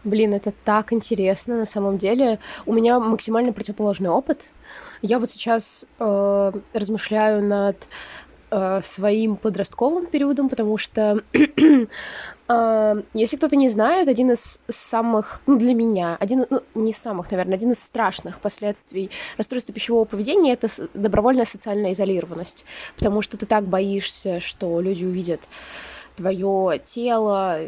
Блин, 0.06 0.34
это 0.34 0.54
так 0.64 0.94
интересно 0.94 1.58
на 1.58 1.66
самом 1.66 1.98
деле. 1.98 2.40
У 2.66 2.74
меня 2.74 3.00
максимально 3.00 3.52
противоположный 3.52 4.10
опыт. 4.10 4.46
Я 5.02 5.20
вот 5.20 5.32
сейчас 5.32 5.86
э, 6.00 6.52
размышляю 6.74 7.44
над 7.44 7.78
э, 8.52 8.82
своим 8.84 9.36
подростковым 9.36 10.06
периодом, 10.08 10.50
потому 10.50 10.78
что 10.78 11.22
э, 11.34 13.04
если 13.14 13.38
кто-то 13.38 13.56
не 13.56 13.70
знает, 13.70 14.08
один 14.08 14.32
из 14.32 14.62
самых, 14.70 15.42
ну, 15.46 15.58
для 15.58 15.74
меня, 15.74 16.18
один, 16.20 16.46
ну, 16.50 16.62
не 16.74 16.94
самых, 16.94 17.32
наверное, 17.32 17.56
один 17.56 17.72
из 17.72 17.84
страшных 17.84 18.40
последствий 18.40 19.12
расстройства 19.38 19.74
пищевого 19.74 20.06
поведения— 20.06 20.54
это 20.54 20.68
добровольная 20.94 21.46
социальная 21.46 21.92
изолированность, 21.92 22.66
потому 22.96 23.22
что 23.22 23.38
ты 23.38 23.46
так 23.46 23.66
боишься, 23.66 24.40
что 24.40 24.80
люди 24.82 25.06
увидят 25.06 25.42
твое 26.16 26.82
тело, 26.84 27.60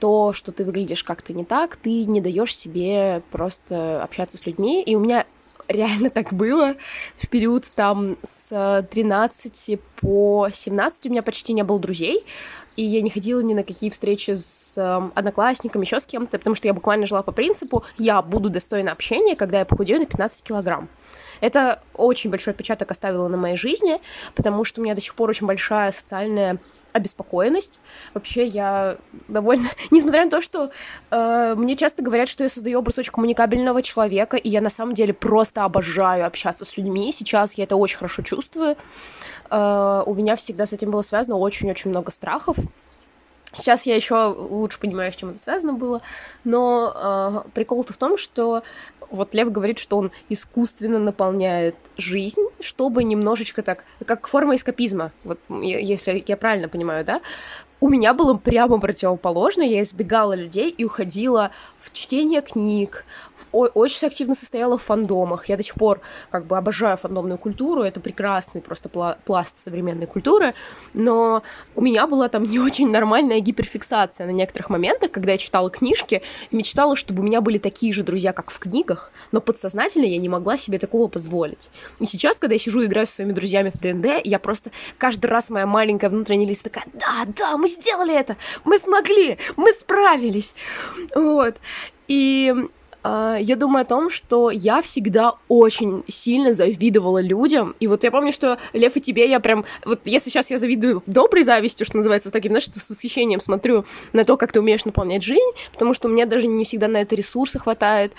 то, 0.00 0.32
что 0.32 0.50
ты 0.50 0.64
выглядишь 0.64 1.04
как-то 1.04 1.32
не 1.32 1.44
так, 1.44 1.76
ты 1.76 2.06
не 2.06 2.20
даешь 2.20 2.56
себе 2.56 3.22
просто 3.30 4.02
общаться 4.02 4.38
с 4.38 4.46
людьми. 4.46 4.82
И 4.82 4.96
у 4.96 5.00
меня 5.00 5.26
реально 5.70 6.10
так 6.10 6.32
было. 6.32 6.74
В 7.16 7.28
период 7.28 7.70
там 7.74 8.18
с 8.22 8.86
13 8.90 9.80
по 9.96 10.48
17 10.52 11.06
у 11.06 11.10
меня 11.10 11.22
почти 11.22 11.52
не 11.52 11.62
было 11.62 11.78
друзей, 11.78 12.24
и 12.76 12.84
я 12.84 13.02
не 13.02 13.10
ходила 13.10 13.40
ни 13.40 13.54
на 13.54 13.62
какие 13.62 13.90
встречи 13.90 14.32
с 14.32 14.74
э, 14.76 15.10
одноклассниками, 15.14 15.84
еще 15.84 16.00
с 16.00 16.06
кем-то, 16.06 16.38
потому 16.38 16.56
что 16.56 16.68
я 16.68 16.74
буквально 16.74 17.06
жила 17.06 17.22
по 17.22 17.32
принципу 17.32 17.84
«я 17.98 18.22
буду 18.22 18.48
достойна 18.48 18.92
общения, 18.92 19.36
когда 19.36 19.58
я 19.58 19.64
похудею 19.64 20.00
на 20.00 20.06
15 20.06 20.42
килограмм». 20.42 20.88
Это 21.40 21.82
очень 21.94 22.30
большой 22.30 22.52
отпечаток 22.52 22.90
оставило 22.90 23.28
на 23.28 23.36
моей 23.36 23.56
жизни, 23.56 24.00
потому 24.34 24.64
что 24.64 24.80
у 24.80 24.84
меня 24.84 24.94
до 24.94 25.00
сих 25.00 25.14
пор 25.14 25.30
очень 25.30 25.46
большая 25.46 25.92
социальная 25.92 26.58
обеспокоенность. 26.92 27.80
Вообще 28.14 28.46
я 28.46 28.96
довольно... 29.28 29.70
Несмотря 29.90 30.24
на 30.24 30.30
то, 30.30 30.40
что 30.40 30.70
э, 31.10 31.54
мне 31.56 31.76
часто 31.76 32.02
говорят, 32.02 32.28
что 32.28 32.42
я 32.42 32.48
создаю 32.48 32.78
образ 32.78 32.98
очень 32.98 33.12
коммуникабельного 33.12 33.82
человека, 33.82 34.36
и 34.36 34.48
я 34.48 34.60
на 34.60 34.70
самом 34.70 34.94
деле 34.94 35.12
просто 35.12 35.64
обожаю 35.64 36.26
общаться 36.26 36.64
с 36.64 36.76
людьми. 36.76 37.12
Сейчас 37.12 37.54
я 37.54 37.64
это 37.64 37.76
очень 37.76 37.98
хорошо 37.98 38.22
чувствую. 38.22 38.76
Э, 39.50 40.02
у 40.06 40.14
меня 40.14 40.36
всегда 40.36 40.66
с 40.66 40.72
этим 40.72 40.90
было 40.90 41.02
связано 41.02 41.36
очень-очень 41.36 41.90
много 41.90 42.10
страхов. 42.10 42.56
Сейчас 43.54 43.84
я 43.84 43.96
еще 43.96 44.26
лучше 44.26 44.78
понимаю, 44.78 45.12
с 45.12 45.16
чем 45.16 45.30
это 45.30 45.38
связано 45.38 45.72
было, 45.72 46.02
но 46.44 47.44
э, 47.44 47.50
прикол-то 47.52 47.92
в 47.92 47.96
том, 47.96 48.16
что 48.16 48.62
вот 49.10 49.34
Лев 49.34 49.50
говорит, 49.50 49.78
что 49.78 49.98
он 49.98 50.10
искусственно 50.28 50.98
наполняет 50.98 51.76
жизнь, 51.96 52.42
чтобы 52.60 53.04
немножечко 53.04 53.62
так, 53.62 53.84
как 54.06 54.26
форма 54.26 54.56
эскапизма, 54.56 55.12
вот 55.24 55.38
если 55.48 56.22
я 56.26 56.36
правильно 56.36 56.68
понимаю, 56.68 57.04
да, 57.04 57.20
у 57.80 57.88
меня 57.88 58.12
было 58.12 58.34
прямо 58.34 58.78
противоположно. 58.78 59.62
Я 59.62 59.82
избегала 59.82 60.34
людей 60.34 60.70
и 60.70 60.84
уходила 60.84 61.50
в 61.78 61.92
чтение 61.92 62.42
книг, 62.42 63.04
очень 63.52 64.06
активно 64.06 64.34
состояла 64.34 64.78
в 64.78 64.82
фандомах. 64.82 65.48
Я 65.48 65.56
до 65.56 65.62
сих 65.62 65.74
пор 65.74 66.00
как 66.30 66.46
бы 66.46 66.56
обожаю 66.56 66.96
фандомную 66.96 67.38
культуру, 67.38 67.82
это 67.82 68.00
прекрасный 68.00 68.60
просто 68.60 68.88
пласт 68.88 69.58
современной 69.58 70.06
культуры, 70.06 70.54
но 70.94 71.42
у 71.74 71.80
меня 71.80 72.06
была 72.06 72.28
там 72.28 72.44
не 72.44 72.58
очень 72.58 72.90
нормальная 72.90 73.40
гиперфиксация 73.40 74.26
на 74.26 74.30
некоторых 74.30 74.70
моментах, 74.70 75.10
когда 75.10 75.32
я 75.32 75.38
читала 75.38 75.70
книжки 75.70 76.22
и 76.50 76.56
мечтала, 76.56 76.96
чтобы 76.96 77.22
у 77.22 77.24
меня 77.24 77.40
были 77.40 77.58
такие 77.58 77.92
же 77.92 78.02
друзья, 78.02 78.32
как 78.32 78.50
в 78.50 78.58
книгах, 78.58 79.10
но 79.32 79.40
подсознательно 79.40 80.04
я 80.04 80.18
не 80.18 80.28
могла 80.28 80.56
себе 80.56 80.78
такого 80.78 81.08
позволить. 81.08 81.70
И 81.98 82.06
сейчас, 82.06 82.38
когда 82.38 82.54
я 82.54 82.58
сижу 82.58 82.82
и 82.82 82.86
играю 82.86 83.06
со 83.06 83.14
своими 83.14 83.32
друзьями 83.32 83.72
в 83.74 83.80
ДНД, 83.80 84.24
я 84.24 84.38
просто 84.38 84.70
каждый 84.98 85.26
раз 85.26 85.50
моя 85.50 85.66
маленькая 85.66 86.08
внутренняя 86.10 86.48
лист 86.48 86.62
такая, 86.62 86.84
да, 86.94 87.26
да, 87.36 87.56
мы 87.56 87.68
сделали 87.68 88.14
это, 88.14 88.36
мы 88.64 88.78
смогли, 88.78 89.38
мы 89.56 89.72
справились. 89.72 90.54
Вот. 91.14 91.56
И 92.08 92.54
я 93.04 93.56
думаю 93.56 93.82
о 93.82 93.84
том, 93.84 94.10
что 94.10 94.50
я 94.50 94.82
всегда 94.82 95.34
очень 95.48 96.04
сильно 96.08 96.52
завидовала 96.52 97.20
людям. 97.20 97.74
И 97.80 97.86
вот 97.86 98.04
я 98.04 98.10
помню, 98.10 98.32
что, 98.32 98.58
Лев, 98.72 98.96
и 98.96 99.00
тебе 99.00 99.28
я 99.28 99.40
прям... 99.40 99.64
Вот 99.84 100.00
если 100.04 100.30
сейчас 100.30 100.50
я 100.50 100.58
завидую 100.58 101.02
доброй 101.06 101.44
завистью, 101.44 101.86
что 101.86 101.96
называется, 101.96 102.28
с 102.28 102.32
таким, 102.32 102.52
знаешь, 102.52 102.66
с 102.66 102.90
восхищением 102.90 103.40
смотрю 103.40 103.84
на 104.12 104.24
то, 104.24 104.36
как 104.36 104.52
ты 104.52 104.60
умеешь 104.60 104.84
наполнять 104.84 105.22
жизнь, 105.22 105.40
потому 105.72 105.94
что 105.94 106.08
у 106.08 106.10
меня 106.10 106.26
даже 106.26 106.46
не 106.46 106.64
всегда 106.64 106.88
на 106.88 106.98
это 106.98 107.14
ресурсы 107.14 107.58
хватает. 107.58 108.12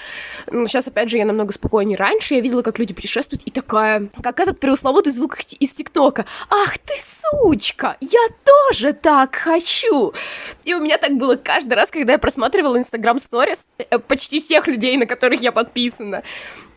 Но 0.52 0.66
сейчас, 0.68 0.88
опять 0.88 1.10
же, 1.10 1.18
я 1.18 1.26
намного 1.26 1.54
спокойнее. 1.54 1.98
Раньше 1.98 2.36
я 2.36 2.42
видела, 2.42 2.62
как 2.62 2.80
люди 2.80 2.94
путешествуют, 2.94 3.44
и 3.44 3.52
такая, 3.52 4.10
как 4.22 4.40
этот 4.40 4.60
преусловутый 4.60 5.14
звук 5.14 5.38
из 5.60 5.74
ТикТока. 5.74 6.26
Ах 6.50 6.78
ты 6.80 6.94
сучка! 7.32 7.98
Я 8.00 8.20
тоже 8.46 8.94
так 8.94 9.36
хочу! 9.36 10.14
И 10.64 10.74
у 10.74 10.80
меня 10.80 10.98
так 10.98 11.14
было 11.18 11.36
каждый 11.36 11.74
раз, 11.74 11.90
когда 11.90 12.14
я 12.14 12.20
просматривала 12.20 12.78
Инстаграм 12.78 13.20
Сторис, 13.20 13.68
э, 13.78 14.00
почти 14.00 14.40
всех 14.40 14.68
людей, 14.72 14.98
на 14.98 15.06
которых 15.06 15.42
я 15.42 15.52
подписана. 15.52 16.24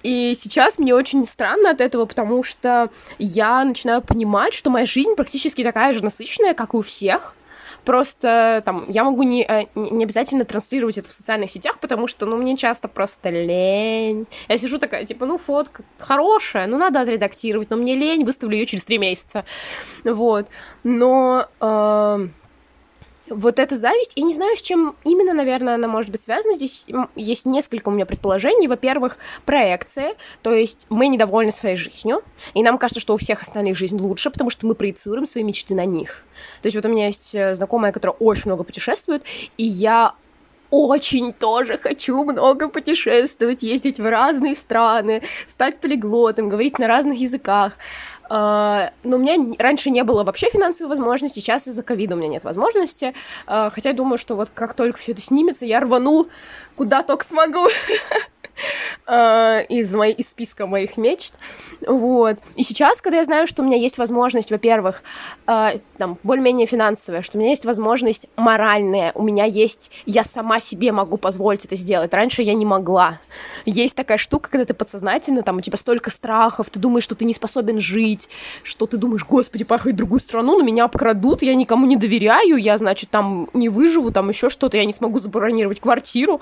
И 0.03 0.35
сейчас 0.39 0.79
мне 0.79 0.95
очень 0.95 1.25
странно 1.25 1.71
от 1.71 1.81
этого, 1.81 2.05
потому 2.05 2.43
что 2.43 2.91
я 3.19 3.65
начинаю 3.65 4.03
понимать, 4.03 4.53
что 4.53 4.71
моя 4.71 4.85
жизнь 4.85 5.15
практически 5.15 5.65
такая 5.65 5.95
же 5.95 6.05
насыщенная, 6.05 6.55
как 6.55 6.75
и 6.75 6.77
у 6.77 6.83
всех. 6.83 7.35
Просто 7.85 8.63
там 8.65 8.87
я 8.89 9.05
могу 9.05 9.23
не, 9.23 9.45
э, 9.45 9.67
не 9.75 10.05
обязательно 10.05 10.45
транслировать 10.45 10.97
это 10.97 11.09
в 11.09 11.13
социальных 11.13 11.51
сетях, 11.51 11.79
потому 11.81 12.07
что, 12.07 12.25
ну, 12.25 12.37
мне 12.37 12.57
часто 12.57 12.89
просто 12.89 13.29
лень. 13.29 14.27
Я 14.49 14.59
сижу 14.59 14.79
такая, 14.79 15.05
типа, 15.05 15.27
ну, 15.27 15.37
фотка 15.37 15.83
хорошая, 15.99 16.67
ну, 16.67 16.79
надо 16.79 17.01
отредактировать, 17.01 17.71
но 17.71 17.77
мне 17.77 17.95
лень, 17.95 18.25
выставлю 18.25 18.57
ее 18.57 18.67
через 18.67 18.85
три 18.85 18.99
месяца. 18.99 19.45
Вот. 20.05 20.49
Но... 20.83 21.47
Э 21.61 22.29
вот 23.29 23.59
эта 23.59 23.77
зависть, 23.77 24.13
я 24.17 24.25
не 24.25 24.35
знаю, 24.35 24.57
с 24.57 24.63
чем 24.63 24.97
именно, 25.05 25.33
наверное, 25.33 25.75
она 25.75 25.89
может 25.89 26.11
быть 26.11 26.23
связана. 26.23 26.55
Здесь 26.55 26.87
есть 27.17 27.47
несколько 27.47 27.89
у 27.89 27.93
меня 27.93 28.07
предположений. 28.07 28.69
Во-первых, 28.69 29.17
проекция, 29.47 30.15
то 30.43 30.53
есть 30.53 30.87
мы 30.91 31.09
недовольны 31.09 31.53
своей 31.53 31.77
жизнью, 31.77 32.23
и 32.53 32.63
нам 32.63 32.79
кажется, 32.79 33.01
что 33.01 33.15
у 33.15 33.17
всех 33.17 33.43
остальных 33.43 33.77
жизнь 33.77 33.99
лучше, 33.99 34.31
потому 34.31 34.51
что 34.51 34.67
мы 34.67 34.75
проецируем 34.75 35.27
свои 35.27 35.43
мечты 35.43 35.75
на 35.75 35.85
них. 35.85 36.23
То 36.63 36.67
есть 36.67 36.77
вот 36.77 36.85
у 36.85 36.89
меня 36.89 37.07
есть 37.07 37.35
э, 37.35 37.55
знакомая, 37.55 37.93
которая 37.93 38.17
очень 38.19 38.47
много 38.47 38.65
путешествует, 38.65 39.23
и 39.57 39.65
я 39.65 40.15
очень 40.71 41.33
тоже 41.33 41.79
хочу 41.79 42.25
много 42.25 42.69
путешествовать, 42.69 43.63
ездить 43.63 44.01
в 44.01 44.11
разные 44.11 44.57
страны, 44.57 45.23
стать 45.47 45.79
полиглотом, 45.79 46.49
говорить 46.49 46.81
на 46.81 46.89
разных 46.89 47.19
языках. 47.19 47.75
Uh, 48.31 48.91
но 49.03 49.17
у 49.17 49.19
меня 49.19 49.55
раньше 49.59 49.91
не 49.91 50.03
было 50.03 50.25
вообще 50.25 50.49
финансовой 50.49 50.89
возможности, 50.89 51.41
сейчас 51.41 51.69
из-за 51.69 51.83
ковида 51.83 52.15
у 52.15 52.19
меня 52.19 52.29
нет 52.29 52.45
возможности. 52.45 53.15
Uh, 53.47 53.71
хотя 53.71 53.91
я 53.91 53.95
думаю, 53.95 54.17
что 54.17 54.35
вот 54.35 54.51
как 54.55 54.75
только 54.75 54.99
все 54.99 55.13
это 55.13 55.21
снимется, 55.21 55.67
я 55.67 55.81
рвану 55.81 56.29
куда 56.77 57.03
только 57.03 57.25
смогу. 57.25 57.69
Э, 59.07 59.65
из, 59.69 59.93
моей, 59.93 60.15
из 60.15 60.31
списка 60.31 60.67
моих 60.67 60.97
мечт. 60.97 61.35
Вот. 61.87 62.39
И 62.57 62.63
сейчас, 62.63 63.01
когда 63.01 63.19
я 63.19 63.25
знаю, 63.25 63.47
что 63.47 63.63
у 63.63 63.67
меня 63.67 63.77
есть 63.77 63.99
возможность, 63.99 64.51
во-первых, 64.51 65.03
э, 65.47 65.79
там, 65.99 66.19
более-менее 66.23 66.67
финансовая, 66.67 67.21
что 67.21 67.37
у 67.37 67.41
меня 67.41 67.51
есть 67.51 67.67
возможность 67.67 68.27
моральная, 68.37 69.13
у 69.15 69.23
меня 69.23 69.45
есть, 69.45 69.91
я 70.07 70.25
сама 70.25 70.59
себе 70.59 70.93
могу 70.93 71.19
позволить 71.19 71.67
это 71.67 71.77
сделать. 71.77 72.15
Раньше 72.15 72.43
я 72.43 72.55
не 72.55 72.65
могла. 72.65 73.21
Есть 73.67 73.95
такая 73.95 74.17
штука, 74.17 74.49
когда 74.51 74.65
ты 74.65 74.73
подсознательно, 74.73 75.43
там, 75.43 75.59
у 75.59 75.61
тебя 75.61 75.77
столько 75.77 76.11
страхов, 76.11 76.71
ты 76.71 76.79
думаешь, 76.79 77.05
что 77.05 77.15
ты 77.15 77.27
не 77.27 77.35
способен 77.35 77.81
жить, 77.81 78.31
что 78.63 78.87
ты 78.87 78.97
думаешь, 78.97 79.27
господи, 79.27 79.65
поехать 79.65 79.93
в 79.93 79.97
другую 79.97 80.21
страну, 80.21 80.57
но 80.59 80.65
меня 80.65 80.85
обкрадут, 80.85 81.43
я 81.43 81.55
никому 81.55 81.87
не 81.87 81.97
доверяю, 81.97 82.57
я, 82.57 82.79
значит, 82.79 83.11
там 83.11 83.51
не 83.53 83.69
выживу, 83.69 84.13
там 84.13 84.31
еще 84.31 84.49
что-то, 84.49 84.79
я 84.79 84.85
не 84.87 84.93
смогу 84.95 85.21
забронировать 85.21 85.81
квартиру. 85.81 86.41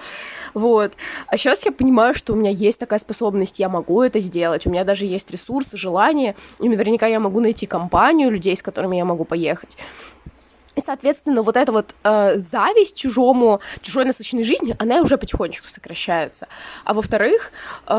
Вот. 0.54 0.92
А 1.26 1.36
сейчас 1.36 1.64
я 1.64 1.72
понимаю, 1.72 2.01
что 2.12 2.32
у 2.32 2.36
меня 2.36 2.50
есть 2.50 2.78
такая 2.78 2.98
способность, 2.98 3.58
я 3.58 3.68
могу 3.68 4.02
это 4.02 4.20
сделать, 4.20 4.66
у 4.66 4.70
меня 4.70 4.84
даже 4.84 5.06
есть 5.06 5.30
ресурсы, 5.30 5.76
желание, 5.76 6.34
и 6.60 6.68
наверняка 6.68 7.06
я 7.06 7.20
могу 7.20 7.40
найти 7.40 7.66
компанию 7.66 8.30
людей, 8.30 8.56
с 8.56 8.62
которыми 8.62 8.96
я 8.96 9.04
могу 9.04 9.24
поехать. 9.24 9.76
И, 10.74 10.80
соответственно, 10.80 11.42
вот 11.42 11.56
эта 11.56 11.70
вот 11.70 11.94
э, 12.02 12.38
зависть 12.38 12.96
чужому, 12.96 13.60
чужой 13.82 14.06
насыщенной 14.06 14.44
жизни, 14.44 14.74
она 14.78 15.02
уже 15.02 15.18
потихонечку 15.18 15.68
сокращается. 15.68 16.48
А 16.84 16.94
во-вторых, 16.94 17.52
э, 17.86 17.92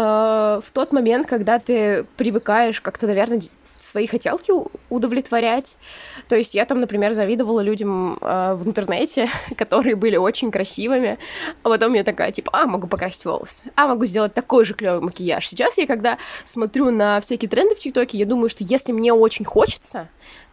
в 0.65 0.71
тот 0.73 0.91
момент, 0.91 1.27
когда 1.27 1.59
ты 1.59 2.05
привыкаешь 2.17 2.81
как-то, 2.81 3.05
наверное, 3.05 3.41
свои 3.83 4.07
хотелки 4.07 4.51
удовлетворять. 4.89 5.77
То 6.27 6.35
есть 6.35 6.53
я 6.53 6.65
там, 6.65 6.79
например, 6.79 7.13
завидовала 7.13 7.59
людям 7.59 8.17
э, 8.21 8.55
в 8.55 8.67
интернете, 8.67 9.29
которые 9.57 9.95
были 9.95 10.15
очень 10.15 10.51
красивыми, 10.51 11.17
а 11.63 11.69
потом 11.69 11.93
я 11.93 12.03
такая, 12.03 12.31
типа, 12.31 12.51
а, 12.53 12.65
могу 12.65 12.87
покрасить 12.87 13.25
волосы, 13.25 13.63
а, 13.75 13.87
могу 13.87 14.05
сделать 14.05 14.33
такой 14.33 14.65
же 14.65 14.73
клевый 14.73 15.01
макияж. 15.01 15.47
Сейчас 15.47 15.77
я, 15.77 15.87
когда 15.87 16.17
смотрю 16.45 16.91
на 16.91 17.21
всякие 17.21 17.49
тренды 17.49 17.75
в 17.75 17.79
ТикТоке, 17.79 18.17
я 18.17 18.25
думаю, 18.25 18.49
что 18.49 18.63
если 18.63 18.91
мне 18.91 19.13
очень 19.13 19.45
хочется, 19.45 20.09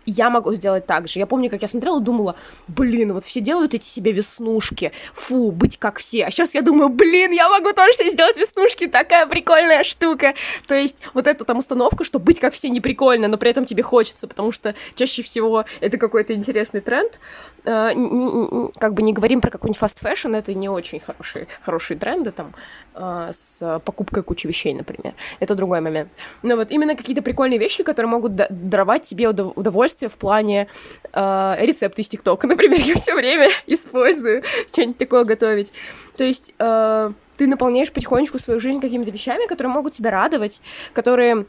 я 0.06 0.30
могу 0.30 0.54
сделать 0.54 0.86
так 0.86 1.08
же. 1.08 1.18
Я 1.18 1.26
помню, 1.26 1.50
как 1.50 1.62
я 1.62 1.68
смотрела, 1.68 2.00
думала, 2.00 2.36
блин, 2.68 3.12
вот 3.12 3.24
все 3.24 3.40
делают 3.40 3.74
эти 3.74 3.84
себе 3.84 4.12
веснушки, 4.12 4.92
фу, 5.12 5.52
быть 5.52 5.76
как 5.78 5.98
все. 5.98 6.24
А 6.24 6.30
сейчас 6.30 6.54
я 6.54 6.62
думаю, 6.62 6.88
блин, 6.88 7.32
я 7.32 7.48
могу 7.48 7.72
тоже 7.72 7.92
себе 7.92 8.10
сделать 8.10 8.38
веснушки, 8.38 8.86
такая 8.86 9.26
прикольная 9.26 9.84
штука. 9.84 10.34
То 10.66 10.74
есть 10.74 11.02
вот 11.14 11.26
эта 11.26 11.44
там 11.44 11.58
установка, 11.58 12.04
что 12.04 12.18
быть 12.18 12.40
как 12.40 12.54
все 12.54 12.68
не 12.68 12.80
прикольно, 12.80 13.28
но 13.28 13.36
при 13.36 13.50
этом 13.50 13.64
тебе 13.64 13.82
хочется, 13.82 14.26
потому 14.26 14.52
что 14.52 14.74
чаще 14.94 15.22
всего 15.22 15.64
это 15.80 15.98
какой-то 15.98 16.34
интересный 16.34 16.80
тренд. 16.80 17.18
Э, 17.64 17.90
как 18.78 18.94
бы 18.94 19.02
не 19.02 19.12
говорим 19.12 19.40
про 19.40 19.50
какой-нибудь 19.50 19.80
fast 19.80 20.02
fashion, 20.02 20.36
это 20.36 20.54
не 20.54 20.68
очень 20.68 21.00
хорошие, 21.00 21.46
хорошие 21.62 21.98
тренды 21.98 22.32
там 22.32 22.54
э, 22.94 23.32
с 23.34 23.80
покупкой 23.84 24.22
кучи 24.22 24.46
вещей, 24.46 24.74
например. 24.74 25.14
Это 25.40 25.54
другой 25.54 25.80
момент. 25.80 26.08
Но 26.42 26.56
вот 26.56 26.70
именно 26.70 26.96
какие-то 26.96 27.22
прикольные 27.22 27.58
вещи, 27.58 27.82
которые 27.82 28.10
могут 28.10 28.34
даровать 28.34 29.02
тебе 29.02 29.28
удовольствие 29.28 29.89
удовольствие 29.90 30.08
в 30.08 30.16
плане 30.16 30.68
э, 31.12 31.56
рецепты 31.60 32.02
из 32.02 32.08
ТикТока, 32.08 32.46
например, 32.46 32.80
я 32.80 32.94
все 32.94 33.14
время 33.14 33.48
использую 33.66 34.42
что-нибудь 34.68 34.98
такое 34.98 35.24
готовить. 35.24 35.72
То 36.16 36.24
есть 36.24 36.54
э, 36.58 37.12
ты 37.36 37.46
наполняешь 37.46 37.92
потихонечку 37.92 38.38
свою 38.38 38.60
жизнь 38.60 38.80
какими-то 38.80 39.10
вещами, 39.10 39.46
которые 39.46 39.72
могут 39.72 39.94
тебя 39.94 40.10
радовать, 40.10 40.60
которые 40.92 41.46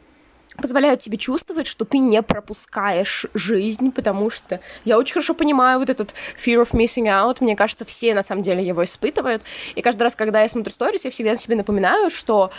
позволяют 0.58 1.00
тебе 1.00 1.18
чувствовать, 1.18 1.66
что 1.66 1.86
ты 1.86 1.98
не 1.98 2.22
пропускаешь 2.22 3.26
жизнь, 3.34 3.92
потому 3.92 4.30
что 4.30 4.60
я 4.84 4.98
очень 4.98 5.14
хорошо 5.14 5.34
понимаю 5.34 5.80
вот 5.80 5.90
этот 5.90 6.14
fear 6.38 6.62
of 6.62 6.72
missing 6.72 7.06
out, 7.06 7.38
мне 7.40 7.56
кажется, 7.56 7.86
все 7.86 8.14
на 8.14 8.22
самом 8.22 8.44
деле 8.44 8.62
его 8.62 8.84
испытывают, 8.84 9.44
и 9.76 9.82
каждый 9.82 10.04
раз, 10.04 10.16
когда 10.16 10.42
я 10.42 10.50
смотрю 10.50 10.74
сторис, 10.74 11.06
я 11.06 11.12
всегда 11.12 11.38
себе 11.38 11.56
напоминаю, 11.56 12.10
что 12.10 12.52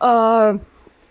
э, 0.00 0.58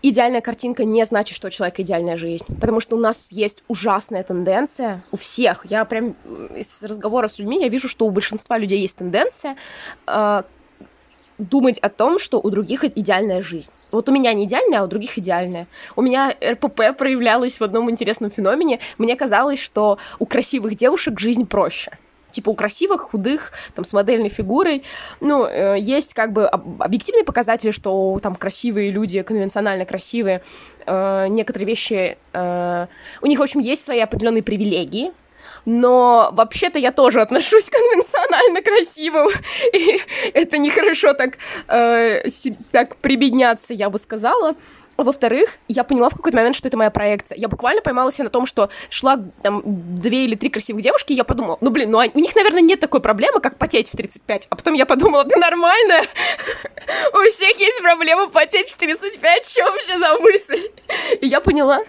идеальная 0.03 0.41
картинка 0.41 0.83
не 0.85 1.03
значит, 1.05 1.35
что 1.35 1.47
у 1.47 1.49
человека 1.49 1.81
идеальная 1.81 2.17
жизнь, 2.17 2.45
потому 2.59 2.79
что 2.79 2.95
у 2.95 2.99
нас 2.99 3.27
есть 3.31 3.63
ужасная 3.67 4.23
тенденция, 4.23 5.03
у 5.11 5.17
всех, 5.17 5.65
я 5.65 5.85
прям 5.85 6.15
из 6.55 6.83
разговора 6.83 7.27
с 7.27 7.39
людьми, 7.39 7.59
я 7.61 7.69
вижу, 7.69 7.87
что 7.87 8.05
у 8.05 8.11
большинства 8.11 8.57
людей 8.57 8.81
есть 8.81 8.97
тенденция 8.97 9.55
э, 10.05 10.43
думать 11.37 11.79
о 11.79 11.89
том, 11.89 12.19
что 12.19 12.39
у 12.39 12.49
других 12.49 12.83
идеальная 12.83 13.41
жизнь. 13.41 13.71
Вот 13.91 14.09
у 14.09 14.11
меня 14.11 14.33
не 14.33 14.43
идеальная, 14.43 14.81
а 14.81 14.83
у 14.83 14.87
других 14.87 15.17
идеальная. 15.17 15.67
У 15.95 16.01
меня 16.01 16.35
РПП 16.43 16.97
проявлялось 16.97 17.59
в 17.59 17.63
одном 17.63 17.89
интересном 17.89 18.29
феномене. 18.29 18.79
Мне 18.97 19.15
казалось, 19.15 19.59
что 19.59 19.97
у 20.19 20.25
красивых 20.25 20.75
девушек 20.75 21.19
жизнь 21.19 21.47
проще 21.47 21.97
типа 22.33 22.49
у 22.49 22.55
красивых, 22.55 23.01
худых, 23.01 23.53
там, 23.75 23.85
с 23.85 23.93
модельной 23.93 24.29
фигурой, 24.29 24.83
ну, 25.21 25.45
э, 25.45 25.77
есть 25.79 26.13
как 26.13 26.33
бы 26.33 26.47
объективные 26.47 27.23
показатели, 27.23 27.71
что 27.71 28.19
там 28.21 28.35
красивые 28.35 28.91
люди, 28.91 29.21
конвенционально 29.21 29.85
красивые, 29.85 30.41
э, 30.85 31.27
некоторые 31.29 31.67
вещи, 31.67 32.17
э, 32.33 32.87
у 33.21 33.25
них, 33.25 33.39
в 33.39 33.43
общем, 33.43 33.59
есть 33.61 33.83
свои 33.83 33.99
определенные 33.99 34.43
привилегии, 34.43 35.11
но 35.65 36.29
вообще-то 36.33 36.79
я 36.79 36.91
тоже 36.91 37.21
отношусь 37.21 37.65
конвенционально 37.69 38.61
красивым, 38.61 39.29
и 39.73 40.01
это 40.33 40.57
нехорошо 40.57 41.13
так, 41.13 41.37
э, 41.67 42.23
так 42.71 42.95
прибедняться, 42.97 43.73
я 43.73 43.89
бы 43.89 43.99
сказала. 43.99 44.55
Во-вторых, 44.97 45.57
я 45.67 45.83
поняла 45.83 46.09
в 46.09 46.15
какой-то 46.15 46.37
момент, 46.37 46.55
что 46.55 46.67
это 46.67 46.77
моя 46.77 46.91
проекция. 46.91 47.37
Я 47.37 47.47
буквально 47.47 47.81
поймала 47.81 48.11
себя 48.11 48.25
на 48.25 48.29
том, 48.29 48.45
что 48.45 48.69
шла 48.89 49.19
там 49.41 49.61
две 49.65 50.25
или 50.25 50.35
три 50.35 50.49
красивых 50.49 50.81
девушки, 50.83 51.13
и 51.13 51.15
я 51.15 51.23
подумала, 51.23 51.57
ну 51.61 51.71
блин, 51.71 51.91
ну 51.91 51.97
у 51.97 52.19
них, 52.19 52.35
наверное, 52.35 52.61
нет 52.61 52.79
такой 52.79 53.01
проблемы, 53.01 53.39
как 53.39 53.57
потеть 53.57 53.89
в 53.89 53.97
35. 53.97 54.47
А 54.49 54.55
потом 54.55 54.73
я 54.73 54.85
подумала, 54.85 55.23
да 55.23 55.37
нормально, 55.37 56.03
у 57.13 57.29
всех 57.29 57.59
есть 57.59 57.81
проблема 57.81 58.27
потеть 58.29 58.69
в 58.69 58.77
35, 58.77 59.49
что 59.49 59.63
вообще 59.63 59.97
за 59.97 60.19
мысль? 60.19 60.69
И 61.21 61.27
я 61.27 61.41
поняла, 61.41 61.81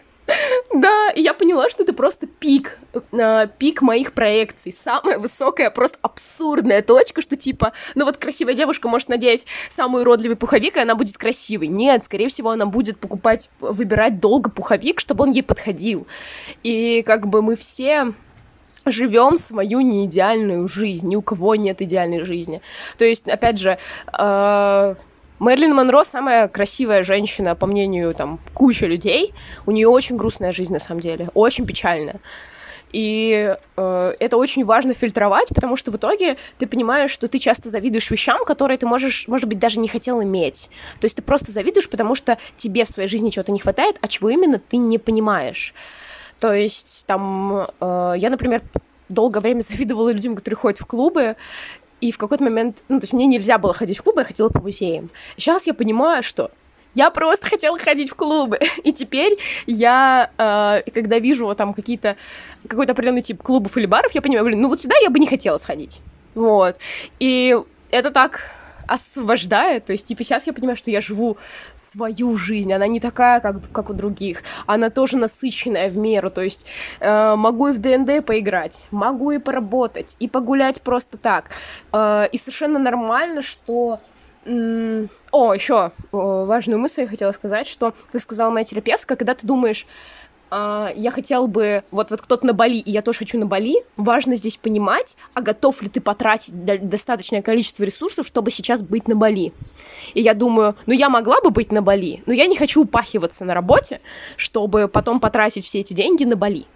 да, 0.75 1.11
и 1.15 1.21
я 1.21 1.35
поняла, 1.35 1.69
что 1.69 1.83
это 1.83 1.93
просто 1.93 2.27
пик, 2.27 2.79
э, 3.13 3.49
пик 3.59 3.83
моих 3.83 4.13
проекций. 4.13 4.73
Самая 4.73 5.19
высокая, 5.19 5.71
просто 5.71 5.99
абсурдная 6.03 6.83
точка, 6.83 7.21
что 7.21 7.37
типа, 7.37 7.73
ну 7.95 8.05
вот 8.05 8.17
красивая 8.17 8.55
девушка 8.55 8.89
может 8.89 9.09
надеть 9.09 9.47
самый 9.71 10.03
уродливый 10.03 10.37
пуховик, 10.37 10.77
и 10.77 10.81
она 10.81 10.95
будет 10.95 11.19
красивой. 11.19 11.69
Нет, 11.69 12.05
скорее 12.05 12.29
всего, 12.29 12.51
она 12.51 12.67
будет 12.67 12.99
покупать, 12.99 13.51
выбирать 13.61 14.21
долго 14.21 14.51
пуховик, 14.51 15.01
чтобы 15.01 15.25
он 15.25 15.33
ей 15.33 15.43
подходил. 15.43 16.07
И 16.63 17.03
как 17.03 17.27
бы 17.27 17.43
мы 17.43 17.57
все 17.57 18.13
живем 18.87 19.39
свою 19.39 19.81
неидеальную 19.81 20.69
жизнь, 20.69 21.09
ни 21.09 21.17
у 21.17 21.23
кого 21.23 21.55
нет 21.55 21.81
идеальной 21.83 22.25
жизни. 22.25 22.61
То 22.99 23.05
есть, 23.05 23.29
опять 23.29 23.59
же, 23.59 23.79
э 24.13 24.95
Мэрилин 25.45 25.75
Монро 25.75 26.05
самая 26.05 26.49
красивая 26.49 27.03
женщина, 27.03 27.55
по 27.55 27.67
мнению 27.67 28.15
там 28.15 28.41
кучи 28.55 28.85
людей. 28.85 29.35
У 29.67 29.73
нее 29.73 29.89
очень 29.89 30.17
грустная 30.17 30.53
жизнь 30.53 30.73
на 30.73 30.79
самом 30.79 31.01
деле, 31.01 31.29
очень 31.35 31.67
печальная. 31.67 32.19
И 32.93 33.55
э, 33.77 34.15
это 34.21 34.39
очень 34.39 34.65
важно 34.65 34.95
фильтровать, 34.95 35.51
потому 35.51 35.77
что 35.77 35.91
в 35.91 35.97
итоге 35.97 36.39
ты 36.59 36.67
понимаешь, 36.67 37.11
что 37.11 37.29
ты 37.29 37.39
часто 37.39 37.69
завидуешь 37.69 38.11
вещам, 38.11 38.43
которые 38.47 38.79
ты 38.79 38.87
можешь, 38.87 39.29
может 39.29 39.47
быть, 39.47 39.59
даже 39.59 39.81
не 39.81 39.89
хотел 39.89 40.23
иметь. 40.23 40.71
То 41.01 41.05
есть 41.05 41.17
ты 41.17 41.21
просто 41.21 41.53
завидуешь, 41.53 41.91
потому 41.91 42.15
что 42.15 42.39
тебе 42.57 42.87
в 42.87 42.89
своей 42.89 43.11
жизни 43.11 43.29
чего-то 43.29 43.53
не 43.53 43.59
хватает, 43.59 43.99
а 44.01 44.09
чего 44.09 44.31
именно 44.31 44.59
ты 44.59 44.79
не 44.79 44.97
понимаешь. 44.97 45.75
То 46.41 46.55
есть 46.55 47.05
там 47.07 47.67
э, 47.81 48.15
я, 48.17 48.31
например, 48.31 48.63
долгое 49.11 49.41
время 49.41 49.61
завидовала 49.69 50.11
людям, 50.11 50.37
которые 50.37 50.57
ходят 50.57 50.81
в 50.81 50.87
клубы, 50.87 51.37
и 52.01 52.13
в 52.13 52.19
какой-то 52.19 52.45
момент, 52.45 52.83
ну, 52.89 52.99
то 53.01 53.05
есть 53.05 53.13
мне 53.13 53.27
нельзя 53.27 53.59
было 53.59 53.73
ходить 53.73 53.99
в 53.99 54.03
клубы, 54.03 54.21
я 54.21 54.25
ходила 54.25 54.49
по 54.49 54.61
музеям. 54.61 55.11
Сейчас 55.37 55.67
я 55.67 55.75
понимаю, 55.75 56.23
что 56.23 56.51
я 56.95 57.11
просто 57.11 57.47
хотела 57.51 57.79
ходить 57.79 58.11
в 58.11 58.15
клубы. 58.15 58.59
И 58.83 58.93
теперь 58.93 59.39
я, 59.67 60.31
э, 60.39 60.91
когда 60.91 61.19
вижу 61.19 61.53
там 61.55 61.75
какие-то, 61.75 62.17
какой-то 62.69 62.93
определенный 62.93 63.23
тип 63.23 63.43
клубов 63.43 63.77
или 63.77 63.87
баров, 63.87 64.13
я 64.15 64.23
понимаю, 64.23 64.45
блин, 64.45 64.61
ну 64.61 64.69
вот 64.69 64.81
сюда 64.81 64.97
я 65.03 65.11
бы 65.11 65.19
не 65.19 65.27
хотела 65.27 65.59
сходить. 65.59 66.01
Вот. 66.35 66.77
И 67.19 67.57
это 67.91 68.11
так 68.11 68.41
освобождает. 68.87 69.85
То 69.87 69.93
есть, 69.93 70.07
типа, 70.07 70.25
сейчас 70.25 70.47
я 70.47 70.53
понимаю, 70.53 70.77
что 70.77 70.91
я 70.91 71.01
живу 71.01 71.37
свою 71.77 72.37
жизнь. 72.37 72.73
Она 72.73 72.87
не 72.87 73.01
такая, 73.01 73.41
как, 73.41 73.71
как 73.73 73.91
у 73.91 73.93
других. 73.93 74.43
Она 74.67 74.91
тоже 74.91 75.17
насыщенная 75.17 75.91
в 75.91 75.97
меру. 75.97 76.31
То 76.31 76.43
есть, 76.43 76.67
э, 77.01 77.35
могу 77.37 77.69
и 77.69 77.73
в 77.73 77.79
ДНД 77.79 78.25
поиграть, 78.25 78.87
могу 78.91 79.31
и 79.33 79.39
поработать, 79.39 80.17
и 80.21 80.29
погулять 80.29 80.81
просто 80.83 81.19
так. 81.19 81.51
Э, 81.93 82.27
и 82.31 82.39
совершенно 82.39 82.79
нормально, 82.79 83.43
что... 83.43 84.01
О, 84.47 85.55
еще 85.55 85.93
важную 86.13 86.79
мысль 86.79 87.01
я 87.03 87.07
хотела 87.07 87.33
сказать, 87.33 87.67
что, 87.67 87.95
как 88.13 88.21
сказала 88.21 88.51
моя 88.51 88.67
терапевтка, 88.67 89.17
когда 89.17 89.35
ты 89.35 89.47
думаешь, 89.47 89.87
а, 90.51 90.93
я 90.95 91.11
хотел 91.11 91.47
бы, 91.47 91.83
вот, 91.91 92.11
вот 92.11 92.21
кто-то 92.21 92.47
на 92.47 92.53
Бали, 92.53 92.77
и 92.77 92.91
я 92.91 93.03
тоже 93.03 93.21
хочу 93.21 93.39
на 93.39 93.47
Бали, 93.47 93.77
важно 93.97 94.37
здесь 94.37 94.57
понимать, 94.57 95.17
а 95.35 95.43
готов 95.43 95.83
ли 95.83 95.89
ты 95.89 96.01
потратить 96.01 96.55
достаточное 96.65 97.43
количество 97.43 97.85
ресурсов, 97.85 98.27
чтобы 98.27 98.51
сейчас 98.51 98.83
быть 98.83 99.09
на 99.09 99.17
Бали. 99.17 99.53
И 100.15 100.21
я 100.21 100.35
думаю, 100.35 100.77
ну 100.87 100.93
я 100.93 101.09
могла 101.09 101.41
бы 101.41 101.51
быть 101.51 101.73
на 101.73 101.83
Бали, 101.83 102.23
но 102.27 102.33
я 102.33 102.47
не 102.47 102.57
хочу 102.57 102.83
упахиваться 102.83 103.45
на 103.45 103.55
работе, 103.55 104.01
чтобы 104.37 104.89
потом 104.89 105.21
потратить 105.21 105.65
все 105.65 105.81
эти 105.81 105.93
деньги 105.93 106.25
на 106.25 106.37
Бали. 106.37 106.67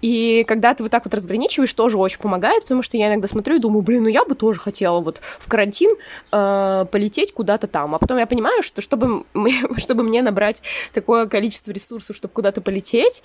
И 0.00 0.44
когда 0.46 0.74
ты 0.74 0.82
вот 0.82 0.92
так 0.92 1.04
вот 1.04 1.14
разграничиваешь, 1.14 1.72
тоже 1.74 1.98
очень 1.98 2.18
помогает, 2.18 2.62
потому 2.62 2.82
что 2.82 2.96
я 2.96 3.08
иногда 3.08 3.28
смотрю 3.28 3.56
и 3.56 3.58
думаю, 3.58 3.82
блин, 3.82 4.04
ну 4.04 4.08
я 4.08 4.24
бы 4.24 4.34
тоже 4.34 4.60
хотела 4.60 5.00
вот 5.00 5.20
в 5.38 5.48
карантин 5.48 5.96
э, 6.32 6.86
полететь 6.90 7.32
куда-то 7.32 7.66
там. 7.66 7.94
А 7.94 7.98
потом 7.98 8.18
я 8.18 8.26
понимаю, 8.26 8.62
что 8.62 8.80
чтобы, 8.80 9.24
чтобы 9.76 10.02
мне 10.02 10.22
набрать 10.22 10.62
такое 10.92 11.26
количество 11.26 11.70
ресурсов, 11.72 12.16
чтобы 12.16 12.32
куда-то 12.32 12.60
полететь, 12.60 13.22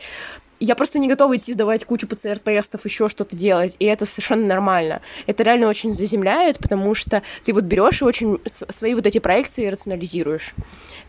я 0.59 0.75
просто 0.75 0.97
не 0.97 1.09
готова 1.09 1.35
идти 1.35 1.51
сдавать 1.51 1.83
кучу 1.83 2.07
ПЦР-тестов, 2.07 2.85
еще 2.85 3.09
что-то 3.09 3.35
делать, 3.35 3.75
и 3.79 3.85
это 3.85 4.05
совершенно 4.05 4.45
нормально. 4.45 5.01
Это 5.27 5.43
реально 5.43 5.67
очень 5.67 5.91
заземляет, 5.91 6.57
потому 6.57 6.95
что 6.95 7.21
ты 7.43 7.53
вот 7.53 7.65
берешь 7.65 8.01
и 8.01 8.05
очень 8.05 8.39
свои 8.45 8.93
вот 8.93 9.05
эти 9.05 9.17
проекции 9.17 9.67
рационализируешь. 9.67 10.53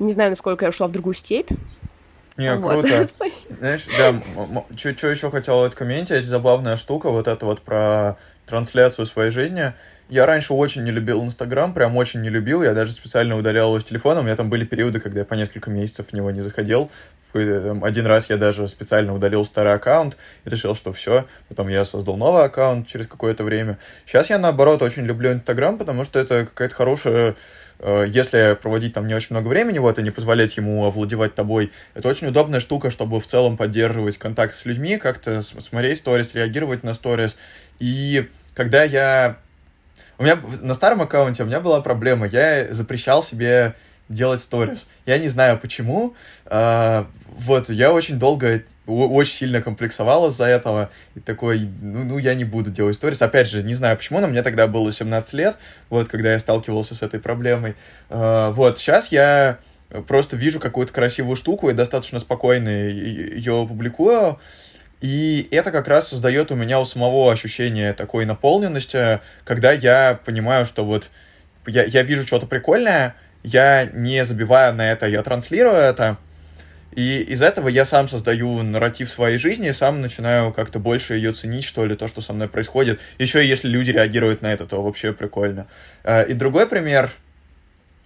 Не 0.00 0.12
знаю, 0.12 0.30
насколько 0.30 0.64
я 0.64 0.70
ушла 0.70 0.88
в 0.88 0.92
другую 0.92 1.14
степь, 1.14 1.50
не, 2.36 2.54
вот. 2.56 2.86
круто. 2.86 3.06
Знаешь, 3.58 3.86
да, 3.96 4.64
что 4.76 5.08
еще 5.08 5.30
хотел 5.30 5.62
откомментить, 5.62 6.26
забавная 6.26 6.76
штука, 6.76 7.10
вот 7.10 7.28
это 7.28 7.46
вот 7.46 7.62
про 7.62 8.16
трансляцию 8.46 9.06
своей 9.06 9.30
жизни. 9.30 9.72
Я 10.10 10.26
раньше 10.26 10.52
очень 10.52 10.84
не 10.84 10.90
любил 10.90 11.24
Инстаграм, 11.24 11.72
прям 11.72 11.96
очень 11.96 12.20
не 12.20 12.28
любил, 12.28 12.62
я 12.62 12.74
даже 12.74 12.92
специально 12.92 13.36
удалял 13.36 13.68
его 13.68 13.80
с 13.80 13.84
телефона, 13.84 14.20
у 14.20 14.22
меня 14.22 14.36
там 14.36 14.50
были 14.50 14.64
периоды, 14.64 15.00
когда 15.00 15.20
я 15.20 15.24
по 15.24 15.32
несколько 15.32 15.70
месяцев 15.70 16.08
в 16.08 16.12
него 16.12 16.30
не 16.30 16.42
заходил, 16.42 16.90
один 17.34 18.06
раз 18.06 18.30
я 18.30 18.36
даже 18.36 18.68
специально 18.68 19.14
удалил 19.14 19.44
старый 19.44 19.74
аккаунт 19.74 20.16
и 20.44 20.50
решил, 20.50 20.76
что 20.76 20.92
все. 20.92 21.26
Потом 21.48 21.68
я 21.68 21.84
создал 21.84 22.16
новый 22.16 22.44
аккаунт 22.44 22.86
через 22.86 23.06
какое-то 23.06 23.44
время. 23.44 23.78
Сейчас 24.06 24.30
я, 24.30 24.38
наоборот, 24.38 24.82
очень 24.82 25.04
люблю 25.04 25.32
Инстаграм, 25.32 25.76
потому 25.76 26.04
что 26.04 26.18
это 26.18 26.46
какая-то 26.46 26.74
хорошая 26.74 27.34
если 27.80 28.56
проводить 28.60 28.94
там 28.94 29.06
не 29.06 29.14
очень 29.14 29.28
много 29.30 29.48
времени, 29.48 29.78
вот, 29.78 29.98
и 29.98 30.02
не 30.02 30.10
позволять 30.10 30.56
ему 30.56 30.84
овладевать 30.84 31.34
тобой, 31.34 31.72
это 31.94 32.08
очень 32.08 32.28
удобная 32.28 32.60
штука, 32.60 32.90
чтобы 32.90 33.20
в 33.20 33.26
целом 33.26 33.56
поддерживать 33.56 34.18
контакт 34.18 34.54
с 34.54 34.64
людьми, 34.64 34.96
как-то 34.96 35.42
смотреть 35.42 35.98
сторис, 35.98 36.34
реагировать 36.34 36.82
на 36.82 36.94
сторис. 36.94 37.36
И 37.80 38.28
когда 38.54 38.84
я... 38.84 39.36
У 40.16 40.22
меня 40.22 40.38
на 40.60 40.74
старом 40.74 41.02
аккаунте 41.02 41.42
у 41.42 41.46
меня 41.46 41.60
была 41.60 41.80
проблема, 41.80 42.26
я 42.26 42.72
запрещал 42.72 43.22
себе 43.22 43.74
делать 44.08 44.40
сторис. 44.40 44.86
Я 45.06 45.18
не 45.18 45.28
знаю 45.28 45.58
почему. 45.58 46.14
А, 46.46 47.06
вот, 47.28 47.70
я 47.70 47.92
очень 47.92 48.18
долго, 48.18 48.62
очень 48.86 49.32
сильно 49.32 49.62
комплексовал 49.62 50.28
из-за 50.28 50.46
этого. 50.46 50.90
И 51.14 51.20
такой, 51.20 51.60
ну, 51.80 52.04
ну, 52.04 52.18
я 52.18 52.34
не 52.34 52.44
буду 52.44 52.70
делать 52.70 52.96
сторис. 52.96 53.22
Опять 53.22 53.48
же, 53.48 53.62
не 53.62 53.74
знаю 53.74 53.96
почему, 53.96 54.20
но 54.20 54.26
мне 54.26 54.42
тогда 54.42 54.66
было 54.66 54.92
17 54.92 55.32
лет, 55.34 55.56
вот, 55.90 56.08
когда 56.08 56.32
я 56.32 56.38
сталкивался 56.38 56.94
с 56.94 57.02
этой 57.02 57.20
проблемой. 57.20 57.74
А, 58.10 58.50
вот, 58.50 58.78
сейчас 58.78 59.08
я 59.08 59.58
просто 60.06 60.36
вижу 60.36 60.60
какую-то 60.60 60.92
красивую 60.92 61.36
штуку 61.36 61.70
и 61.70 61.72
достаточно 61.72 62.20
спокойно 62.20 62.68
ее 62.68 63.66
публикую. 63.68 64.38
И 65.00 65.48
это 65.50 65.70
как 65.70 65.88
раз 65.88 66.08
создает 66.08 66.50
у 66.50 66.54
меня 66.54 66.80
у 66.80 66.84
самого 66.84 67.30
ощущение 67.30 67.92
такой 67.92 68.24
наполненности, 68.24 69.20
когда 69.44 69.72
я 69.72 70.18
понимаю, 70.24 70.64
что 70.64 70.84
вот 70.84 71.10
я, 71.66 71.84
я 71.84 72.02
вижу 72.02 72.26
что-то 72.26 72.46
прикольное, 72.46 73.14
я 73.44 73.84
не 73.84 74.24
забиваю 74.24 74.74
на 74.74 74.90
это, 74.90 75.06
я 75.06 75.22
транслирую 75.22 75.76
это, 75.76 76.16
И 76.96 77.20
из 77.20 77.42
этого 77.42 77.68
я 77.68 77.84
сам 77.84 78.08
создаю 78.08 78.62
нарратив 78.62 79.10
своей 79.10 79.36
жизни, 79.36 79.70
сам 79.72 80.00
начинаю 80.00 80.52
как-то 80.52 80.78
больше 80.78 81.14
ее 81.14 81.32
ценить, 81.32 81.64
что 81.64 81.84
ли, 81.84 81.94
то, 81.94 82.08
что 82.08 82.20
со 82.20 82.32
мной 82.32 82.48
происходит. 82.48 83.00
Еще 83.18 83.46
если 83.46 83.68
люди 83.68 83.90
реагируют 83.90 84.42
на 84.42 84.52
это, 84.52 84.64
то 84.66 84.82
вообще 84.82 85.12
прикольно. 85.12 85.66
Э, 86.04 86.26
и 86.26 86.32
другой 86.32 86.66
пример. 86.66 87.10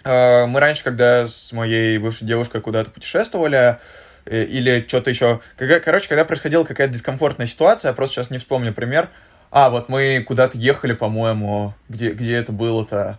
Э, 0.05 0.47
мы 0.47 0.59
раньше, 0.59 0.83
когда 0.83 1.29
с 1.29 1.53
моей 1.53 1.99
бывшей 1.99 2.27
девушкой 2.27 2.61
куда-то 2.61 2.91
путешествовали, 2.91 3.77
э, 4.25 4.45
или 4.45 4.85
что-то 4.89 5.11
еще... 5.11 5.41
Короче, 5.57 6.09
когда 6.09 6.25
происходила 6.25 6.65
какая-то 6.65 6.95
дискомфортная 6.95 7.47
ситуация, 7.47 7.91
я 7.91 7.95
просто 7.95 8.17
сейчас 8.17 8.31
не 8.31 8.39
вспомню 8.39 8.73
пример. 8.73 9.09
А, 9.51 9.71
вот 9.71 9.89
мы 9.89 10.25
куда-то 10.27 10.59
ехали, 10.59 10.95
по-моему, 10.95 11.75
где, 11.89 12.11
где 12.11 12.35
это 12.37 12.53
было-то? 12.53 13.19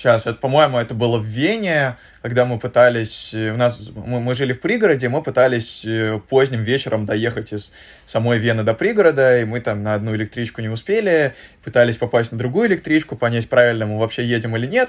Сейчас, 0.00 0.22
это, 0.22 0.38
по-моему, 0.38 0.78
это 0.78 0.94
было 0.94 1.18
в 1.18 1.26
Вене, 1.26 1.98
когда 2.22 2.46
мы 2.46 2.58
пытались, 2.58 3.34
э, 3.34 3.52
у 3.52 3.58
нас, 3.58 3.78
мы, 3.94 4.18
мы 4.18 4.34
жили 4.34 4.54
в 4.54 4.60
пригороде, 4.62 5.10
мы 5.10 5.22
пытались 5.22 5.84
э, 5.84 6.18
поздним 6.26 6.62
вечером 6.62 7.04
доехать 7.04 7.52
из 7.52 7.70
самой 8.06 8.38
Вены 8.38 8.62
до 8.62 8.72
пригорода, 8.72 9.38
и 9.38 9.44
мы 9.44 9.60
там 9.60 9.82
на 9.82 9.92
одну 9.92 10.16
электричку 10.16 10.62
не 10.62 10.70
успели, 10.70 11.34
пытались 11.62 11.98
попасть 11.98 12.32
на 12.32 12.38
другую 12.38 12.68
электричку, 12.68 13.14
понять, 13.14 13.50
правильно 13.50 13.84
мы 13.84 13.98
вообще 13.98 14.24
едем 14.24 14.56
или 14.56 14.64
нет. 14.64 14.88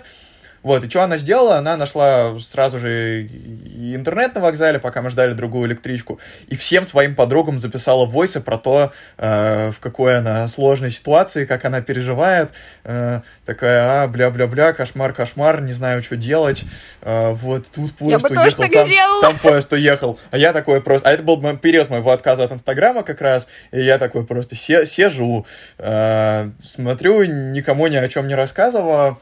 Вот, 0.63 0.83
и 0.83 0.89
что 0.89 1.03
она 1.03 1.17
сделала? 1.17 1.57
Она 1.57 1.75
нашла 1.75 2.39
сразу 2.39 2.79
же 2.79 3.23
интернет 3.25 4.35
на 4.35 4.41
вокзале, 4.41 4.79
пока 4.79 5.01
мы 5.01 5.09
ждали 5.09 5.33
другую 5.33 5.67
электричку, 5.67 6.19
и 6.47 6.55
всем 6.55 6.85
своим 6.85 7.15
подругам 7.15 7.59
записала 7.59 8.05
войсы 8.05 8.41
про 8.41 8.57
то, 8.57 8.91
э, 9.17 9.71
в 9.71 9.79
какой 9.79 10.17
она 10.17 10.47
сложной 10.47 10.91
ситуации, 10.91 11.45
как 11.45 11.65
она 11.65 11.81
переживает. 11.81 12.49
Э, 12.83 13.21
такая, 13.45 14.03
а, 14.03 14.07
бля-бля-бля, 14.07 14.73
кошмар, 14.73 15.13
кошмар, 15.13 15.61
не 15.61 15.73
знаю, 15.73 16.03
что 16.03 16.15
делать. 16.15 16.63
Э, 17.01 17.31
вот 17.31 17.65
тут 17.73 17.93
поезд 17.95 18.29
уехал, 18.29 18.67
там, 18.67 19.21
там 19.21 19.39
поезд 19.39 19.73
уехал. 19.73 20.19
А 20.29 20.37
я 20.37 20.53
такой 20.53 20.81
просто... 20.81 21.09
А 21.09 21.13
это 21.13 21.23
был 21.23 21.41
период 21.57 21.89
моего 21.89 22.11
отказа 22.11 22.43
от 22.43 22.51
Инстаграма 22.51 23.03
как 23.03 23.21
раз, 23.21 23.47
и 23.71 23.81
я 23.81 23.97
такой 23.97 24.25
просто 24.25 24.55
се 24.55 24.85
сижу, 24.85 25.45
э, 25.77 26.49
смотрю, 26.63 27.23
никому 27.23 27.87
ни 27.87 27.95
о 27.95 28.07
чем 28.07 28.27
не 28.27 28.35
рассказываю, 28.35 29.17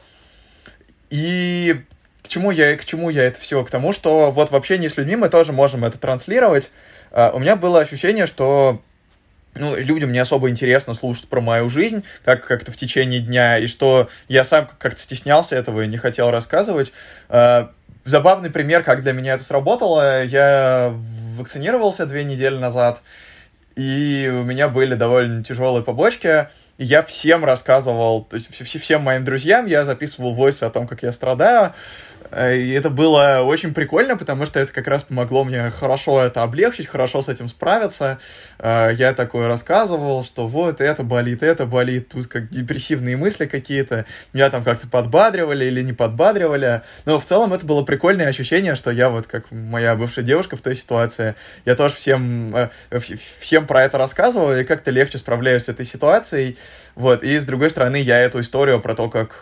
и 1.10 1.84
к 2.22 2.28
чему 2.28 2.50
я, 2.50 2.76
к 2.76 2.84
чему 2.84 3.10
я 3.10 3.24
это 3.24 3.40
все? 3.40 3.64
К 3.64 3.70
тому, 3.70 3.92
что 3.92 4.30
вот 4.30 4.50
в 4.50 4.56
общении 4.56 4.88
с 4.88 4.96
людьми 4.96 5.16
мы 5.16 5.28
тоже 5.28 5.52
можем 5.52 5.84
это 5.84 5.98
транслировать. 5.98 6.70
Uh, 7.10 7.32
у 7.32 7.40
меня 7.40 7.56
было 7.56 7.80
ощущение, 7.80 8.28
что 8.28 8.80
ну, 9.54 9.74
людям 9.76 10.12
не 10.12 10.20
особо 10.20 10.48
интересно 10.48 10.94
слушать 10.94 11.28
про 11.28 11.40
мою 11.40 11.68
жизнь, 11.68 12.04
как 12.24 12.46
как-то 12.46 12.70
в 12.70 12.76
течение 12.76 13.20
дня, 13.20 13.58
и 13.58 13.66
что 13.66 14.08
я 14.28 14.44
сам 14.44 14.68
как-то 14.78 15.00
стеснялся 15.00 15.56
этого 15.56 15.80
и 15.80 15.88
не 15.88 15.96
хотел 15.96 16.30
рассказывать. 16.30 16.92
Uh, 17.28 17.68
забавный 18.04 18.50
пример, 18.50 18.84
как 18.84 19.02
для 19.02 19.12
меня 19.12 19.34
это 19.34 19.44
сработало. 19.44 20.24
Я 20.24 20.94
вакцинировался 21.36 22.06
две 22.06 22.22
недели 22.22 22.56
назад, 22.56 23.00
и 23.74 24.30
у 24.32 24.44
меня 24.44 24.68
были 24.68 24.94
довольно 24.94 25.42
тяжелые 25.42 25.82
побочки 25.82 26.48
я 26.80 27.02
всем 27.02 27.44
рассказывал, 27.44 28.24
то 28.24 28.36
есть 28.36 28.48
всем 28.50 29.02
моим 29.02 29.22
друзьям 29.22 29.66
я 29.66 29.84
записывал 29.84 30.34
войсы 30.34 30.64
о 30.64 30.70
том, 30.70 30.88
как 30.88 31.02
я 31.02 31.12
страдаю, 31.12 31.74
и 32.32 32.70
это 32.70 32.90
было 32.90 33.40
очень 33.42 33.74
прикольно, 33.74 34.16
потому 34.16 34.46
что 34.46 34.60
это 34.60 34.72
как 34.72 34.86
раз 34.86 35.02
помогло 35.02 35.42
мне 35.42 35.70
хорошо 35.70 36.20
это 36.20 36.42
облегчить, 36.42 36.86
хорошо 36.86 37.22
с 37.22 37.28
этим 37.28 37.48
справиться. 37.48 38.18
Э, 38.58 38.90
я 38.94 39.14
такое 39.14 39.48
рассказывал, 39.48 40.24
что 40.24 40.46
вот 40.46 40.80
это 40.80 41.02
болит, 41.02 41.42
это 41.42 41.66
болит, 41.66 42.10
тут 42.10 42.28
как 42.28 42.48
депрессивные 42.50 43.16
мысли 43.16 43.46
какие-то. 43.46 44.04
Меня 44.32 44.50
там 44.50 44.62
как-то 44.62 44.86
подбадривали 44.86 45.64
или 45.64 45.82
не 45.82 45.92
подбадривали. 45.92 46.82
Но 47.04 47.20
в 47.20 47.26
целом 47.26 47.52
это 47.52 47.66
было 47.66 47.82
прикольное 47.82 48.28
ощущение, 48.28 48.76
что 48.76 48.90
я 48.90 49.10
вот 49.10 49.26
как 49.26 49.50
моя 49.50 49.96
бывшая 49.96 50.22
девушка 50.22 50.56
в 50.56 50.60
той 50.60 50.76
ситуации, 50.76 51.34
я 51.64 51.74
тоже 51.74 51.96
всем, 51.96 52.54
э, 52.54 52.68
всем 53.40 53.66
про 53.66 53.82
это 53.84 53.98
рассказывал 53.98 54.54
и 54.54 54.64
как-то 54.64 54.90
легче 54.90 55.18
справляюсь 55.18 55.64
с 55.64 55.68
этой 55.68 55.86
ситуацией. 55.86 56.56
Вот, 56.94 57.24
и 57.24 57.38
с 57.38 57.44
другой 57.44 57.70
стороны, 57.70 57.96
я 57.96 58.18
эту 58.20 58.40
историю 58.40 58.80
про 58.80 58.94
то, 58.94 59.08
как 59.08 59.38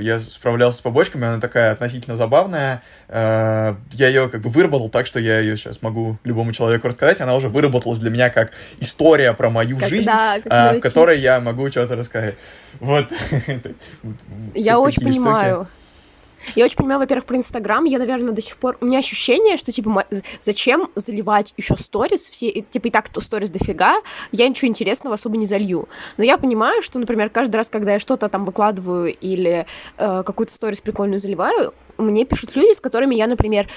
я 0.00 0.20
справлялся 0.20 0.78
с 0.78 0.80
побочками, 0.80 1.26
она 1.26 1.40
такая 1.40 1.72
относительно 1.72 2.16
забавная. 2.16 2.82
Э, 3.08 3.74
я 3.92 4.08
ее 4.08 4.28
как 4.28 4.40
бы 4.42 4.50
выработал 4.50 4.88
так, 4.88 5.06
что 5.06 5.20
я 5.20 5.40
ее 5.40 5.56
сейчас 5.56 5.82
могу 5.82 6.18
любому 6.24 6.52
человеку 6.52 6.88
рассказать. 6.88 7.20
Она 7.20 7.34
уже 7.34 7.48
выработалась 7.48 7.98
для 7.98 8.10
меня 8.10 8.30
как 8.30 8.52
история 8.80 9.32
про 9.32 9.50
мою 9.50 9.78
как, 9.78 9.88
жизнь, 9.88 10.06
да, 10.06 10.38
э, 10.38 10.78
в 10.78 10.80
которой 10.80 11.18
я 11.18 11.40
могу 11.40 11.68
что-то 11.70 11.96
рассказать. 11.96 12.36
Вот. 12.78 13.06
Я 14.54 14.78
очень 14.78 15.02
понимаю. 15.02 15.68
Я 16.54 16.64
очень 16.64 16.76
понимаю, 16.76 17.00
во-первых, 17.00 17.24
про 17.26 17.36
Инстаграм. 17.36 17.84
Я, 17.84 17.98
наверное, 17.98 18.32
до 18.32 18.42
сих 18.42 18.56
пор... 18.56 18.76
У 18.80 18.86
меня 18.86 18.98
ощущение, 18.98 19.56
что, 19.56 19.72
типа, 19.72 20.06
зачем 20.40 20.88
заливать 20.94 21.54
еще 21.56 21.76
сторис? 21.76 22.30
Все, 22.30 22.64
типа, 22.70 22.88
и 22.88 22.90
так 22.90 23.08
то 23.08 23.20
сторис 23.20 23.50
дофига, 23.50 24.00
я 24.32 24.48
ничего 24.48 24.68
интересного 24.68 25.14
особо 25.14 25.36
не 25.36 25.46
залью. 25.46 25.88
Но 26.16 26.24
я 26.24 26.38
понимаю, 26.38 26.82
что, 26.82 26.98
например, 26.98 27.30
каждый 27.30 27.56
раз, 27.56 27.68
когда 27.68 27.92
я 27.94 27.98
что-то 27.98 28.28
там 28.28 28.44
выкладываю 28.44 29.14
или 29.14 29.66
э, 29.96 30.22
какую-то 30.24 30.52
сторис 30.52 30.80
прикольную 30.80 31.20
заливаю, 31.20 31.74
мне 32.00 32.24
пишут 32.24 32.56
люди, 32.56 32.74
с 32.74 32.80
которыми 32.80 33.14
я, 33.14 33.26
например, 33.26 33.68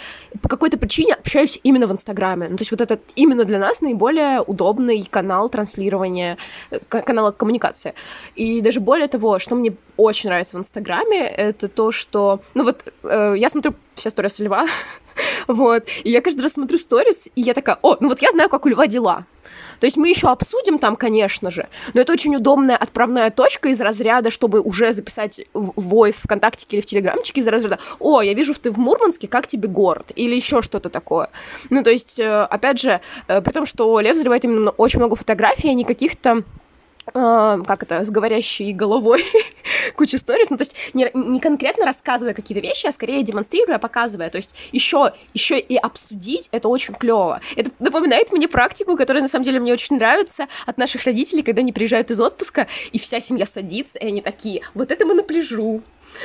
по 0.42 0.50
какой-то 0.50 0.78
причине 0.78 1.14
общаюсь 1.14 1.60
именно 1.64 1.88
в 1.88 1.92
Инстаграме. 1.92 2.48
Ну, 2.50 2.58
то 2.58 2.62
есть 2.62 2.72
вот 2.72 2.82
этот 2.82 3.02
именно 3.16 3.46
для 3.46 3.60
нас 3.60 3.82
наиболее 3.82 4.42
удобный 4.42 5.08
канал 5.10 5.50
транслирования, 5.50 6.38
канала 6.90 7.32
коммуникации. 7.32 7.94
И 8.36 8.62
даже 8.62 8.80
более 8.80 9.08
того, 9.08 9.40
что 9.40 9.56
мне 9.56 9.76
очень 9.98 10.30
нравится 10.30 10.58
в 10.58 10.60
Инстаграме, 10.60 11.20
это 11.28 11.68
то, 11.68 11.92
что... 11.92 12.40
Ну 12.54 12.64
вот, 12.64 12.86
э, 13.04 13.36
я 13.38 13.50
смотрю 13.50 13.74
все 13.96 14.10
сторис 14.10 14.40
Льва, 14.40 14.68
вот, 15.48 15.84
и 16.04 16.12
я 16.12 16.22
каждый 16.22 16.42
раз 16.42 16.54
смотрю 16.54 16.78
сторис, 16.78 17.28
и 17.36 17.42
я 17.42 17.54
такая, 17.54 17.78
о, 17.82 17.98
ну 18.00 18.10
вот 18.10 18.22
я 18.22 18.32
знаю, 18.32 18.50
как 18.50 18.66
у 18.66 18.70
Льва 18.70 18.88
дела. 18.88 19.26
То 19.80 19.86
есть 19.86 19.98
мы 19.98 20.08
еще 20.08 20.30
обсудим 20.30 20.80
там, 20.80 20.96
конечно 20.96 21.52
же, 21.52 21.68
но 21.94 22.02
это 22.02 22.14
очень 22.14 22.36
удобная 22.36 22.78
отправная 22.78 23.30
точка 23.30 23.70
из 23.70 23.82
разряда, 23.82 24.32
чтобы 24.32 24.62
уже 24.62 24.94
записать 24.94 25.42
войс 25.54 26.22
ВКонтакте 26.24 26.66
или 26.70 26.82
в 26.82 26.86
Телеграмчике 26.86 27.42
из 27.42 27.48
разряда 27.48 27.80
«О, 28.00 28.22
я 28.22 28.34
вижу, 28.34 28.54
ты 28.54 28.72
в 28.72 28.78
Мурманске, 28.78 29.28
как 29.28 29.48
тебе 29.48 29.68
город?» 29.68 30.12
или 30.16 30.36
еще 30.36 30.62
что-то 30.62 30.90
такое. 30.90 31.30
Ну, 31.70 31.84
то 31.84 31.90
есть, 31.90 32.20
э, 32.20 32.44
опять 32.44 32.80
же, 32.80 33.02
э, 33.28 33.42
при 33.42 33.52
том, 33.52 33.66
что 33.66 34.00
Лев 34.00 34.16
заливает 34.16 34.46
именно 34.46 34.72
очень 34.72 35.00
много 35.00 35.16
фотографий, 35.16 35.70
а 35.70 35.74
не 35.74 35.84
каких-то 35.84 36.44
как 37.06 37.84
это, 37.84 38.04
с 38.06 38.10
говорящей 38.10 38.74
головой 38.74 39.24
кучу 39.96 40.18
сторис, 40.18 40.50
ну, 40.50 40.58
то 40.58 40.64
есть 40.64 40.76
не, 40.94 41.10
не 41.14 41.40
конкретно 41.40 41.86
рассказывая 41.86 42.34
какие-то 42.34 42.66
вещи, 42.66 42.88
а 42.88 42.92
скорее 42.92 43.24
демонстрируя, 43.24 43.78
показывая, 43.78 44.30
то 44.30 44.38
есть 44.38 44.56
еще, 44.72 45.14
еще 45.34 45.60
и 45.60 45.76
обсудить, 45.76 46.50
это 46.52 46.68
очень 46.70 46.94
клево. 46.94 47.42
Это 47.56 47.72
напоминает 47.80 48.32
мне 48.32 48.48
практику, 48.48 48.96
которая 48.96 49.22
на 49.22 49.30
самом 49.30 49.46
деле 49.46 49.60
мне 49.60 49.74
очень 49.74 49.98
нравится 49.98 50.48
от 50.66 50.78
наших 50.78 51.04
родителей, 51.04 51.44
когда 51.44 51.62
они 51.62 51.74
приезжают 51.74 52.12
из 52.12 52.20
отпуска, 52.20 52.68
и 52.92 53.00
вся 53.00 53.20
семья 53.20 53.46
садится, 53.46 54.00
и 54.00 54.08
они 54.08 54.22
такие, 54.22 54.62
вот 54.74 54.92
это 54.92 55.06
мы 55.06 55.14
на 55.14 55.24
пляжу, 55.24 55.82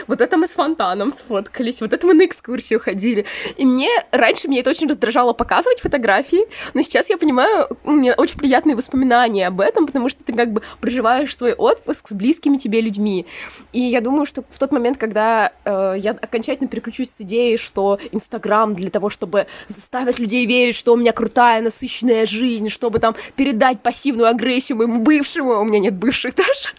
вот 0.07 0.21
это 0.21 0.37
мы 0.37 0.47
с 0.47 0.51
фонтаном 0.51 1.13
сфоткались, 1.13 1.81
вот 1.81 1.93
это 1.93 2.07
мы 2.07 2.15
на 2.15 2.25
экскурсию 2.27 2.81
ходили. 2.81 3.25
И 3.57 3.67
мне 3.67 3.91
раньше 4.11 4.49
мне 4.49 4.61
это 4.61 4.71
очень 4.71 4.89
раздражало 4.89 5.33
показывать 5.33 5.81
фотографии, 5.81 6.47
но 6.75 6.83
сейчас 6.83 7.09
я 7.11 7.19
понимаю, 7.19 7.69
у 7.85 7.93
меня 7.93 8.15
очень 8.15 8.39
приятные 8.39 8.77
воспоминания 8.77 9.47
об 9.47 9.61
этом, 9.61 9.87
потому 9.87 10.09
что 10.09 10.23
ты 10.25 10.33
как 10.33 10.53
бы 10.53 10.63
проживаешь 10.81 11.37
свой 11.37 11.53
отпуск 11.53 12.09
с 12.09 12.13
близкими 12.13 12.57
тебе 12.57 12.81
людьми. 12.81 13.27
И 13.73 13.81
я 13.81 14.01
думаю, 14.01 14.27
что 14.27 14.45
в 14.51 14.59
тот 14.59 14.73
момент, 14.73 14.99
когда 14.99 15.53
э, 15.65 15.95
я 15.99 16.13
окончательно 16.13 16.69
переключусь 16.69 17.11
с 17.11 17.21
идеей, 17.21 17.59
что 17.59 17.99
Инстаграм 18.13 18.75
для 18.75 18.91
того, 18.91 19.11
чтобы 19.11 19.47
заставить 19.69 20.19
людей 20.19 20.47
верить, 20.47 20.77
что 20.77 20.93
у 20.93 20.97
меня 20.97 21.13
крутая, 21.13 21.63
насыщенная 21.63 22.27
жизнь, 22.27 22.69
чтобы 22.69 22.99
там 22.99 23.17
передать 23.37 23.81
пассивную 23.81 24.29
агрессию 24.29 24.79
моему 24.79 25.03
бывшему, 25.03 25.61
у 25.61 25.65
меня 25.65 25.79
нет 25.79 25.95
бывших 25.95 26.35
даже, 26.35 26.75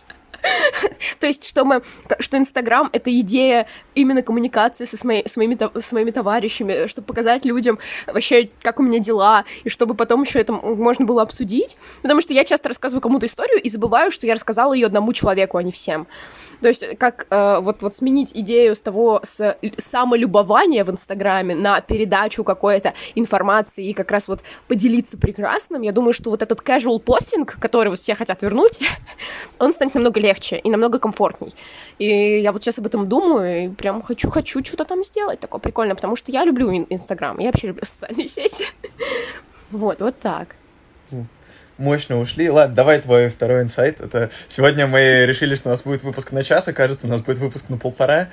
То 1.19 1.27
есть, 1.27 1.47
что 1.47 1.65
мы, 1.65 1.81
что 2.19 2.37
Инстаграм— 2.37 2.89
это 2.93 3.17
идея 3.19 3.67
именно 3.95 4.21
коммуникации 4.21 4.85
со, 4.85 5.05
моей, 5.05 5.27
с, 5.27 5.37
моими, 5.37 5.57
с 5.79 5.91
моими 5.91 6.11
товарищами, 6.11 6.87
чтобы 6.87 7.07
показать 7.07 7.45
людям 7.45 7.79
вообще, 8.07 8.49
как 8.61 8.79
у 8.79 8.83
меня 8.83 8.99
дела, 8.99 9.45
и 9.63 9.69
чтобы 9.69 9.95
потом 9.95 10.23
еще 10.23 10.39
это 10.39 10.53
можно 10.53 11.05
было 11.05 11.21
обсудить. 11.21 11.77
Потому 12.01 12.21
что 12.21 12.33
я 12.33 12.43
часто 12.45 12.69
рассказываю 12.69 13.01
кому-то 13.01 13.25
историю 13.25 13.61
и 13.61 13.69
забываю, 13.69 14.11
что 14.11 14.27
я 14.27 14.33
рассказала 14.33 14.73
ее 14.73 14.87
одному 14.87 15.13
человеку, 15.13 15.57
а 15.57 15.63
не 15.63 15.71
всем. 15.71 16.07
То 16.61 16.67
есть, 16.67 16.83
как 16.97 17.27
э, 17.29 17.59
вот, 17.59 17.81
вот 17.81 17.95
сменить 17.95 18.31
идею 18.33 18.75
с 18.75 18.81
того, 18.81 19.21
с 19.23 19.57
самолюбования 19.77 20.83
в 20.83 20.91
Инстаграме 20.91 21.55
на 21.55 21.81
передачу 21.81 22.43
какой-то 22.43 22.93
информации 23.15 23.87
и 23.87 23.93
как 23.93 24.11
раз 24.11 24.27
вот 24.27 24.41
поделиться 24.67 25.17
прекрасным, 25.17 25.81
я 25.81 25.91
думаю, 25.91 26.13
что 26.13 26.29
вот 26.29 26.41
этот 26.41 26.59
casual 26.61 26.99
постинг, 26.99 27.57
который 27.59 27.89
вот 27.89 27.99
все 27.99 28.15
хотят 28.15 28.41
вернуть, 28.41 28.79
он 29.59 29.71
станет 29.71 29.95
намного 29.95 30.19
легче 30.19 30.28
и 30.55 30.69
намного 30.69 30.99
комфортней. 30.99 31.53
И 31.97 32.39
я 32.39 32.51
вот 32.51 32.63
сейчас 32.63 32.79
об 32.79 32.85
этом 32.85 33.07
думаю, 33.07 33.65
и 33.65 33.69
прям 33.69 34.01
хочу, 34.01 34.29
хочу 34.29 34.63
что-то 34.63 34.85
там 34.85 35.03
сделать 35.03 35.39
такое 35.39 35.59
прикольное, 35.59 35.95
потому 35.95 36.15
что 36.15 36.31
я 36.31 36.45
люблю 36.45 36.71
Инстаграм, 36.89 37.37
я 37.39 37.47
вообще 37.47 37.67
люблю 37.67 37.85
социальные 37.85 38.27
сети. 38.27 38.65
Вот, 39.71 40.01
вот 40.01 40.19
так 40.19 40.55
мощно 41.79 42.19
ушли. 42.19 42.49
Ладно, 42.49 42.75
давай 42.75 42.99
твой 42.99 43.29
второй 43.29 43.61
инсайт. 43.63 43.99
Это 43.99 44.29
сегодня 44.47 44.85
мы 44.85 45.25
решили, 45.25 45.55
что 45.55 45.69
у 45.69 45.71
нас 45.71 45.81
будет 45.81 46.03
выпуск 46.03 46.31
на 46.31 46.43
час, 46.43 46.67
и 46.67 46.73
кажется, 46.73 47.07
у 47.07 47.09
нас 47.09 47.21
будет 47.21 47.39
выпуск 47.39 47.69
на 47.69 47.77
полтора. 47.77 48.27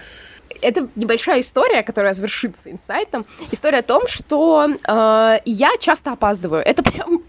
это 0.63 0.89
небольшая 0.97 1.41
история, 1.41 1.83
которая 1.83 2.15
завершится 2.15 2.71
инсайтом. 2.71 3.25
История 3.51 3.79
о 3.79 3.83
том, 3.83 4.07
что 4.09 4.69
э, 4.69 5.39
я 5.45 5.71
часто 5.81 6.13
опаздываю. 6.13 6.63
Это 6.63 6.83
прям 6.83 7.23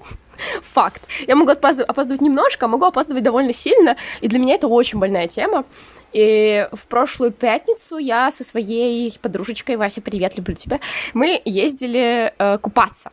факт. 0.61 1.01
Я 1.27 1.35
могу 1.35 1.51
опаздывать, 1.51 2.21
немножко, 2.21 2.65
а 2.65 2.67
могу 2.69 2.85
опаздывать 2.85 3.23
довольно 3.23 3.53
сильно, 3.53 3.97
и 4.21 4.27
для 4.27 4.39
меня 4.39 4.55
это 4.55 4.67
очень 4.67 4.99
больная 4.99 5.27
тема. 5.27 5.65
И 6.13 6.67
в 6.71 6.87
прошлую 6.87 7.31
пятницу 7.31 7.97
я 7.97 8.31
со 8.31 8.43
своей 8.43 9.13
подружечкой, 9.21 9.75
Вася, 9.75 10.01
привет, 10.01 10.37
люблю 10.37 10.55
тебя, 10.55 10.79
мы 11.13 11.41
ездили 11.45 12.33
э, 12.37 12.57
купаться. 12.59 13.11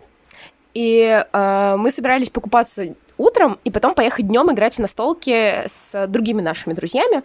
И 0.74 1.24
э, 1.32 1.76
мы 1.76 1.90
собирались 1.90 2.30
покупаться 2.30 2.94
утром 3.18 3.58
и 3.64 3.70
потом 3.70 3.94
поехать 3.94 4.26
днем 4.26 4.50
играть 4.52 4.74
в 4.74 4.78
настолки 4.78 5.66
с 5.66 6.06
другими 6.08 6.40
нашими 6.40 6.72
друзьями. 6.74 7.22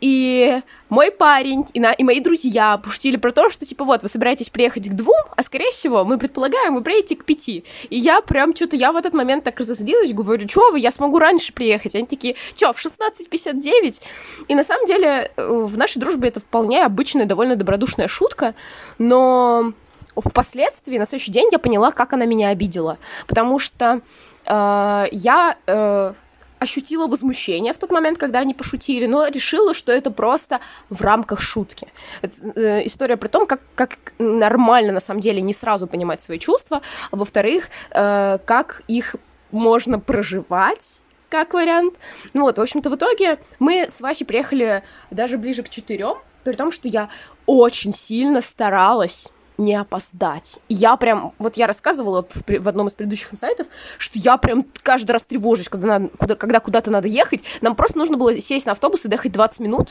И 0.00 0.60
мой 0.88 1.10
парень 1.10 1.64
и, 1.72 1.80
на, 1.80 1.92
и 1.92 2.04
мои 2.04 2.20
друзья 2.20 2.78
пошутили 2.78 3.16
про 3.16 3.32
то, 3.32 3.50
что 3.50 3.64
типа 3.66 3.84
вот 3.84 4.02
вы 4.02 4.08
собираетесь 4.08 4.50
приехать 4.50 4.88
к 4.88 4.94
двум, 4.94 5.20
а 5.36 5.42
скорее 5.42 5.70
всего 5.72 6.04
мы 6.04 6.18
предполагаем, 6.18 6.74
вы 6.74 6.82
приедете 6.82 7.16
к 7.16 7.24
пяти. 7.24 7.64
И 7.90 7.98
я 7.98 8.20
прям 8.20 8.54
что-то, 8.54 8.76
я 8.76 8.92
в 8.92 8.96
этот 8.96 9.14
момент 9.14 9.44
так 9.44 9.58
разозлилась, 9.58 10.12
говорю, 10.12 10.48
что 10.48 10.70
вы, 10.70 10.80
я 10.80 10.90
смогу 10.90 11.18
раньше 11.18 11.52
приехать. 11.52 11.94
Они 11.94 12.06
такие, 12.06 12.36
что, 12.54 12.72
в 12.72 12.84
16.59? 12.84 14.00
И 14.48 14.54
на 14.54 14.64
самом 14.64 14.86
деле 14.86 15.30
э, 15.36 15.48
в 15.48 15.76
нашей 15.76 15.98
дружбе 15.98 16.28
это 16.28 16.40
вполне 16.40 16.84
обычная, 16.84 17.26
довольно 17.26 17.56
добродушная 17.56 18.08
шутка, 18.08 18.54
но 18.98 19.72
впоследствии, 20.16 20.98
на 20.98 21.06
следующий 21.06 21.32
день 21.32 21.48
я 21.52 21.58
поняла, 21.58 21.90
как 21.90 22.12
она 22.12 22.24
меня 22.24 22.48
обидела. 22.48 22.98
Потому 23.26 23.58
что 23.58 24.00
я 24.48 25.56
э, 25.66 26.14
ощутила 26.58 27.06
возмущение 27.06 27.72
в 27.72 27.78
тот 27.78 27.90
момент, 27.90 28.18
когда 28.18 28.40
они 28.40 28.54
пошутили, 28.54 29.06
но 29.06 29.26
решила, 29.26 29.74
что 29.74 29.92
это 29.92 30.10
просто 30.10 30.60
в 30.90 31.02
рамках 31.02 31.40
шутки. 31.40 31.88
Это, 32.22 32.34
э, 32.54 32.86
история 32.86 33.16
про 33.16 33.28
то, 33.28 33.46
как, 33.46 33.60
как 33.74 33.98
нормально 34.18 34.92
на 34.92 35.00
самом 35.00 35.20
деле 35.20 35.42
не 35.42 35.52
сразу 35.52 35.86
понимать 35.86 36.22
свои 36.22 36.38
чувства, 36.38 36.82
а 37.10 37.16
во-вторых, 37.16 37.68
э, 37.90 38.38
как 38.44 38.82
их 38.88 39.16
можно 39.50 39.98
проживать 39.98 41.00
как 41.28 41.54
вариант. 41.54 41.94
Ну 42.34 42.42
вот, 42.42 42.58
в 42.58 42.62
общем-то, 42.62 42.88
в 42.88 42.94
итоге 42.94 43.38
мы 43.58 43.88
с 43.90 44.00
Васей 44.00 44.26
приехали 44.26 44.82
даже 45.10 45.38
ближе 45.38 45.62
к 45.62 45.68
четырем, 45.68 46.18
при 46.44 46.52
том, 46.52 46.70
что 46.70 46.88
я 46.88 47.08
очень 47.46 47.92
сильно 47.92 48.40
старалась 48.40 49.32
не 49.58 49.74
опоздать. 49.74 50.58
я 50.68 50.96
прям, 50.96 51.32
вот 51.38 51.56
я 51.56 51.66
рассказывала 51.66 52.26
в, 52.28 52.60
в 52.60 52.68
одном 52.68 52.88
из 52.88 52.94
предыдущих 52.94 53.32
инсайтов, 53.32 53.66
что 53.98 54.18
я 54.18 54.36
прям 54.36 54.64
каждый 54.82 55.12
раз 55.12 55.22
тревожусь, 55.22 55.68
когда, 55.68 55.98
надо, 55.98 56.08
куда, 56.16 56.34
когда 56.34 56.60
куда-то 56.60 56.90
надо 56.90 57.08
ехать. 57.08 57.42
Нам 57.60 57.74
просто 57.74 57.98
нужно 57.98 58.16
было 58.16 58.40
сесть 58.40 58.66
на 58.66 58.72
автобус 58.72 59.04
и 59.04 59.08
доехать 59.08 59.32
20 59.32 59.60
минут, 59.60 59.88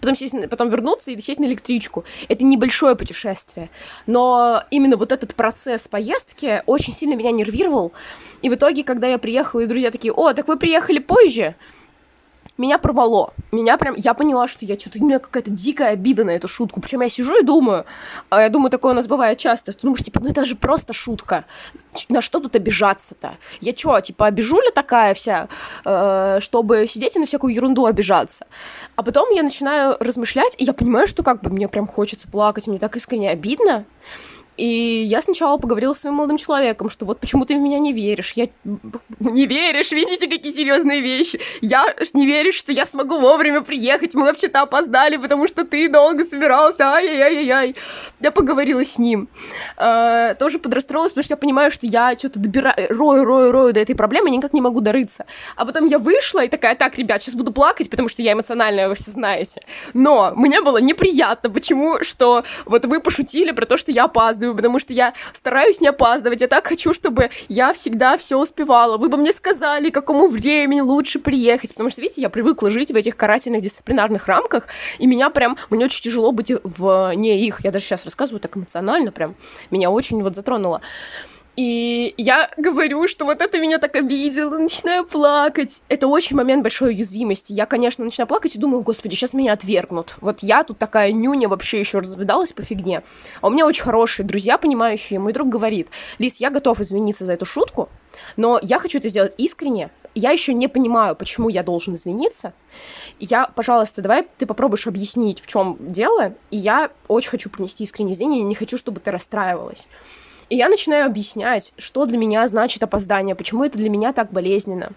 потом, 0.00 0.16
сесть, 0.16 0.34
потом 0.50 0.68
вернуться 0.68 1.10
и 1.10 1.20
сесть 1.20 1.40
на 1.40 1.46
электричку. 1.46 2.04
Это 2.28 2.44
небольшое 2.44 2.96
путешествие. 2.96 3.70
Но 4.06 4.62
именно 4.70 4.96
вот 4.96 5.12
этот 5.12 5.34
процесс 5.34 5.88
поездки 5.88 6.62
очень 6.66 6.92
сильно 6.92 7.14
меня 7.14 7.32
нервировал. 7.32 7.92
И 8.42 8.48
в 8.48 8.54
итоге, 8.54 8.84
когда 8.84 9.06
я 9.06 9.18
приехала, 9.18 9.60
и 9.60 9.66
друзья 9.66 9.90
такие, 9.90 10.12
о, 10.12 10.32
так 10.32 10.48
вы 10.48 10.56
приехали 10.56 10.98
позже, 10.98 11.56
меня 12.58 12.78
порвало. 12.78 13.32
Меня 13.52 13.78
прям, 13.78 13.94
я 13.94 14.14
поняла, 14.14 14.48
что 14.48 14.64
я 14.64 14.78
что-то, 14.78 14.98
у 15.00 15.04
меня 15.04 15.18
какая-то 15.18 15.50
дикая 15.50 15.90
обида 15.90 16.24
на 16.24 16.30
эту 16.30 16.48
шутку. 16.48 16.80
Причем 16.80 17.00
я 17.00 17.08
сижу 17.08 17.38
и 17.38 17.42
думаю, 17.42 17.86
а 18.28 18.42
я 18.42 18.48
думаю, 18.48 18.70
такое 18.70 18.92
у 18.92 18.96
нас 18.96 19.06
бывает 19.06 19.38
часто, 19.38 19.72
что 19.72 19.82
думаешь, 19.82 20.02
типа, 20.02 20.20
ну 20.20 20.28
это 20.28 20.44
же 20.44 20.56
просто 20.56 20.92
шутка. 20.92 21.44
На 22.08 22.20
что 22.20 22.40
тут 22.40 22.56
обижаться-то? 22.56 23.36
Я 23.60 23.76
что, 23.76 24.00
типа, 24.00 24.26
обижу 24.26 24.60
ли 24.60 24.70
такая 24.74 25.14
вся, 25.14 25.48
э, 25.84 26.38
чтобы 26.40 26.86
сидеть 26.88 27.16
и 27.16 27.18
на 27.18 27.26
всякую 27.26 27.54
ерунду 27.54 27.86
обижаться? 27.86 28.46
А 28.96 29.02
потом 29.02 29.30
я 29.30 29.42
начинаю 29.42 29.96
размышлять, 30.00 30.54
и 30.58 30.64
я 30.64 30.72
понимаю, 30.72 31.06
что 31.06 31.22
как 31.22 31.42
бы 31.42 31.50
мне 31.50 31.68
прям 31.68 31.86
хочется 31.86 32.28
плакать, 32.28 32.66
мне 32.66 32.78
так 32.78 32.96
искренне 32.96 33.30
обидно. 33.30 33.84
И 34.58 35.02
я 35.04 35.22
сначала 35.22 35.56
поговорила 35.56 35.94
с 35.94 36.00
своим 36.00 36.16
молодым 36.16 36.36
человеком, 36.36 36.90
что 36.90 37.06
вот 37.06 37.20
почему 37.20 37.44
ты 37.44 37.54
в 37.54 37.60
меня 37.60 37.78
не 37.78 37.92
веришь. 37.92 38.32
Я 38.32 38.48
не 39.20 39.46
веришь, 39.46 39.92
видите, 39.92 40.26
какие 40.26 40.52
серьезные 40.52 41.00
вещи. 41.00 41.40
Я 41.60 41.94
не 42.12 42.26
веришь, 42.26 42.56
что 42.56 42.72
я 42.72 42.84
смогу 42.84 43.20
вовремя 43.20 43.60
приехать. 43.60 44.14
Мы 44.14 44.24
вообще-то 44.24 44.60
опоздали, 44.62 45.16
потому 45.16 45.46
что 45.46 45.64
ты 45.64 45.88
долго 45.88 46.24
собирался. 46.24 46.92
Ай-яй-яй-яй. 46.94 47.76
Я 48.20 48.32
поговорила 48.32 48.84
с 48.84 48.98
ним. 48.98 49.28
А, 49.76 50.34
тоже 50.34 50.58
подрастроилась, 50.58 51.12
потому 51.12 51.24
что 51.24 51.34
я 51.34 51.36
понимаю, 51.36 51.70
что 51.70 51.86
я 51.86 52.16
что-то 52.18 52.40
добираю, 52.40 52.88
рою, 52.88 53.24
рою, 53.24 53.52
рою 53.52 53.72
до 53.72 53.80
этой 53.80 53.94
проблемы, 53.94 54.30
никак 54.30 54.52
не 54.52 54.60
могу 54.60 54.80
дорыться. 54.80 55.26
А 55.54 55.64
потом 55.64 55.86
я 55.86 56.00
вышла 56.00 56.44
и 56.44 56.48
такая, 56.48 56.74
так, 56.74 56.98
ребят, 56.98 57.22
сейчас 57.22 57.36
буду 57.36 57.52
плакать, 57.52 57.88
потому 57.88 58.08
что 58.08 58.22
я 58.22 58.32
эмоциональная, 58.32 58.88
вы 58.88 58.96
все 58.96 59.12
знаете. 59.12 59.62
Но 59.94 60.32
мне 60.34 60.60
было 60.60 60.78
неприятно, 60.78 61.48
почему, 61.48 62.02
что 62.02 62.42
вот 62.64 62.86
вы 62.86 63.00
пошутили 63.00 63.52
про 63.52 63.66
то, 63.66 63.76
что 63.76 63.92
я 63.92 64.04
опаздываю, 64.04 64.47
опаздываю, 64.48 64.56
потому 64.56 64.78
что 64.78 64.92
я 64.92 65.14
стараюсь 65.32 65.80
не 65.80 65.88
опаздывать. 65.88 66.40
Я 66.40 66.48
так 66.48 66.66
хочу, 66.66 66.94
чтобы 66.94 67.30
я 67.48 67.72
всегда 67.72 68.16
все 68.16 68.38
успевала. 68.38 68.96
Вы 68.96 69.08
бы 69.08 69.16
мне 69.16 69.32
сказали, 69.32 69.90
какому 69.90 70.28
времени 70.28 70.80
лучше 70.80 71.18
приехать. 71.18 71.70
Потому 71.70 71.90
что, 71.90 72.00
видите, 72.00 72.20
я 72.20 72.30
привыкла 72.30 72.70
жить 72.70 72.90
в 72.90 72.96
этих 72.96 73.16
карательных 73.16 73.62
дисциплинарных 73.62 74.26
рамках, 74.28 74.66
и 74.98 75.06
меня 75.06 75.30
прям, 75.30 75.56
мне 75.70 75.84
очень 75.84 76.02
тяжело 76.02 76.32
быть 76.32 76.52
вне 76.64 77.46
их. 77.46 77.64
Я 77.64 77.70
даже 77.70 77.84
сейчас 77.84 78.04
рассказываю 78.04 78.40
так 78.40 78.56
эмоционально, 78.56 79.12
прям 79.12 79.34
меня 79.70 79.90
очень 79.90 80.22
вот 80.22 80.34
затронуло. 80.34 80.80
И 81.58 82.14
я 82.16 82.50
говорю, 82.56 83.08
что 83.08 83.24
вот 83.24 83.40
это 83.40 83.58
меня 83.58 83.78
так 83.78 83.96
обидело, 83.96 84.56
начинаю 84.58 85.04
плакать. 85.04 85.82
Это 85.88 86.06
очень 86.06 86.36
момент 86.36 86.62
большой 86.62 86.90
уязвимости. 86.90 87.52
Я, 87.52 87.66
конечно, 87.66 88.04
начинаю 88.04 88.28
плакать 88.28 88.54
и 88.54 88.60
думаю, 88.60 88.82
господи, 88.82 89.16
сейчас 89.16 89.32
меня 89.32 89.54
отвергнут. 89.54 90.14
Вот 90.20 90.38
я 90.42 90.62
тут 90.62 90.78
такая 90.78 91.10
нюня 91.10 91.48
вообще 91.48 91.80
еще 91.80 91.98
разрыдалась 91.98 92.52
по 92.52 92.62
фигне. 92.62 93.02
А 93.40 93.48
у 93.48 93.50
меня 93.50 93.66
очень 93.66 93.82
хорошие 93.82 94.24
друзья, 94.24 94.56
понимающие. 94.56 95.18
Мой 95.18 95.32
друг 95.32 95.48
говорит, 95.48 95.88
Лиз, 96.20 96.36
я 96.36 96.50
готов 96.50 96.80
извиниться 96.80 97.24
за 97.24 97.32
эту 97.32 97.44
шутку, 97.44 97.88
но 98.36 98.60
я 98.62 98.78
хочу 98.78 98.98
это 98.98 99.08
сделать 99.08 99.34
искренне. 99.36 99.90
Я 100.14 100.30
еще 100.30 100.54
не 100.54 100.68
понимаю, 100.68 101.16
почему 101.16 101.48
я 101.48 101.64
должен 101.64 101.96
извиниться. 101.96 102.52
Я, 103.18 103.46
пожалуйста, 103.46 104.00
давай 104.00 104.28
ты 104.38 104.46
попробуешь 104.46 104.86
объяснить, 104.86 105.40
в 105.40 105.48
чем 105.48 105.76
дело. 105.80 106.34
И 106.52 106.56
я 106.56 106.92
очень 107.08 107.30
хочу 107.30 107.50
принести 107.50 107.82
искреннее 107.82 108.14
извинение, 108.14 108.44
не 108.44 108.54
хочу, 108.54 108.78
чтобы 108.78 109.00
ты 109.00 109.10
расстраивалась. 109.10 109.88
И 110.48 110.56
я 110.56 110.68
начинаю 110.68 111.06
объяснять, 111.06 111.72
что 111.76 112.06
для 112.06 112.16
меня 112.16 112.46
значит 112.48 112.82
опоздание, 112.82 113.34
почему 113.34 113.64
это 113.64 113.76
для 113.76 113.90
меня 113.90 114.12
так 114.12 114.32
болезненно. 114.32 114.92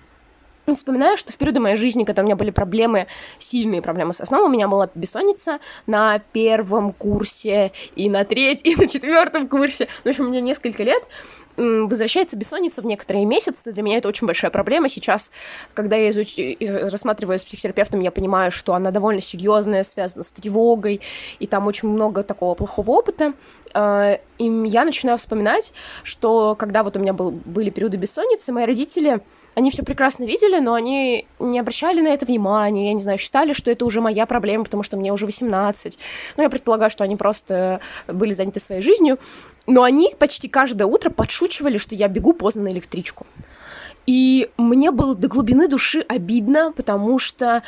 Вспоминаю, 0.67 1.17
что 1.17 1.33
в 1.33 1.37
периоды 1.37 1.59
моей 1.59 1.75
жизни, 1.75 2.03
когда 2.03 2.21
у 2.21 2.25
меня 2.25 2.35
были 2.35 2.51
проблемы, 2.51 3.07
сильные 3.39 3.81
проблемы 3.81 4.13
со 4.13 4.25
сном, 4.25 4.45
у 4.45 4.47
меня 4.47 4.67
была 4.67 4.89
бессонница 4.93 5.59
на 5.87 6.19
первом 6.19 6.93
курсе 6.93 7.71
и 7.95 8.09
на 8.09 8.23
третьем, 8.23 8.73
и 8.73 8.75
на 8.75 8.87
четвертом 8.87 9.47
курсе. 9.47 9.87
В 10.03 10.07
общем, 10.07 10.25
мне 10.25 10.39
несколько 10.39 10.83
лет 10.83 11.03
возвращается 11.57 12.35
бессонница 12.37 12.81
в 12.81 12.85
некоторые 12.85 13.25
месяцы. 13.25 13.71
Для 13.71 13.83
меня 13.83 13.97
это 13.97 14.07
очень 14.07 14.25
большая 14.27 14.51
проблема. 14.51 14.89
Сейчас, 14.89 15.31
когда 15.73 15.95
я 15.95 16.09
изуч... 16.09 16.35
рассматриваю 16.91 17.39
с 17.39 17.43
психотерапевтом, 17.43 17.99
я 17.99 18.11
понимаю, 18.11 18.51
что 18.51 18.73
она 18.73 18.91
довольно 18.91 19.21
серьезная, 19.21 19.83
связана 19.83 20.23
с 20.23 20.31
тревогой, 20.31 21.01
и 21.39 21.47
там 21.47 21.67
очень 21.67 21.89
много 21.89 22.23
такого 22.23 22.55
плохого 22.55 22.91
опыта. 22.91 23.33
А, 23.73 24.19
и 24.37 24.45
я 24.67 24.85
начинаю 24.85 25.17
вспоминать, 25.17 25.73
что 26.03 26.55
когда 26.55 26.83
вот 26.83 26.95
у 26.95 26.99
меня 26.99 27.13
был, 27.13 27.31
были 27.31 27.69
периоды 27.69 27.97
бессонницы, 27.97 28.51
мои 28.51 28.65
родители 28.65 29.21
они 29.55 29.69
все 29.71 29.83
прекрасно 29.83 30.23
видели, 30.23 30.59
но 30.59 30.73
они 30.73 31.27
не 31.39 31.59
обращали 31.59 32.01
на 32.01 32.09
это 32.09 32.25
внимания, 32.25 32.87
я 32.87 32.93
не 32.93 33.01
знаю, 33.01 33.17
считали, 33.17 33.53
что 33.53 33.69
это 33.69 33.85
уже 33.85 34.01
моя 34.01 34.25
проблема, 34.25 34.63
потому 34.63 34.83
что 34.83 34.97
мне 34.97 35.11
уже 35.11 35.25
18. 35.25 35.99
Ну, 36.37 36.43
я 36.43 36.49
предполагаю, 36.49 36.89
что 36.89 37.03
они 37.03 37.15
просто 37.15 37.81
были 38.07 38.33
заняты 38.33 38.59
своей 38.59 38.81
жизнью. 38.81 39.19
Но 39.67 39.83
они 39.83 40.13
почти 40.17 40.47
каждое 40.47 40.85
утро 40.85 41.09
подшучивали, 41.09 41.77
что 41.77 41.95
я 41.95 42.07
бегу 42.07 42.33
поздно 42.33 42.63
на 42.63 42.69
электричку. 42.69 43.25
И 44.07 44.49
мне 44.57 44.91
было 44.91 45.15
до 45.15 45.27
глубины 45.27 45.67
души 45.67 46.03
обидно, 46.07 46.73
потому 46.75 47.19
что 47.19 47.61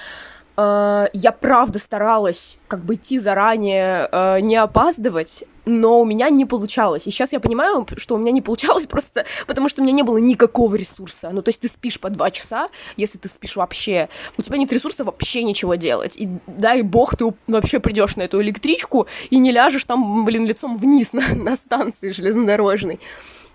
э, 0.57 1.07
я 1.13 1.31
правда 1.31 1.79
старалась 1.79 2.59
как 2.67 2.83
бы 2.83 2.95
идти 2.95 3.19
заранее, 3.19 4.07
э, 4.11 4.39
не 4.41 4.55
опаздывать, 4.55 5.43
но 5.65 6.01
у 6.01 6.05
меня 6.05 6.29
не 6.29 6.45
получалось. 6.45 7.07
И 7.07 7.11
сейчас 7.11 7.31
я 7.31 7.39
понимаю, 7.39 7.85
что 7.97 8.15
у 8.15 8.17
меня 8.17 8.31
не 8.31 8.41
получалось 8.41 8.85
просто 8.87 9.25
потому, 9.47 9.69
что 9.69 9.81
у 9.81 9.85
меня 9.85 9.93
не 9.93 10.03
было 10.03 10.17
никакого 10.17 10.75
ресурса. 10.75 11.29
Ну, 11.31 11.41
то 11.41 11.49
есть 11.49 11.61
ты 11.61 11.67
спишь 11.67 11.99
по 11.99 12.09
два 12.09 12.31
часа, 12.31 12.69
если 12.97 13.17
ты 13.17 13.29
спишь 13.29 13.55
вообще, 13.55 14.09
у 14.37 14.41
тебя 14.41 14.57
нет 14.57 14.71
ресурса 14.71 15.03
вообще 15.03 15.43
ничего 15.43 15.75
делать. 15.75 16.17
И 16.17 16.29
дай 16.47 16.81
бог, 16.81 17.15
ты 17.15 17.33
вообще 17.47 17.79
придешь 17.79 18.15
на 18.15 18.23
эту 18.23 18.41
электричку 18.41 19.07
и 19.29 19.37
не 19.37 19.51
ляжешь 19.51 19.85
там, 19.85 20.25
блин, 20.25 20.45
лицом 20.45 20.77
вниз 20.77 21.13
на, 21.13 21.27
на 21.35 21.55
станции 21.55 22.11
железнодорожной. 22.11 22.99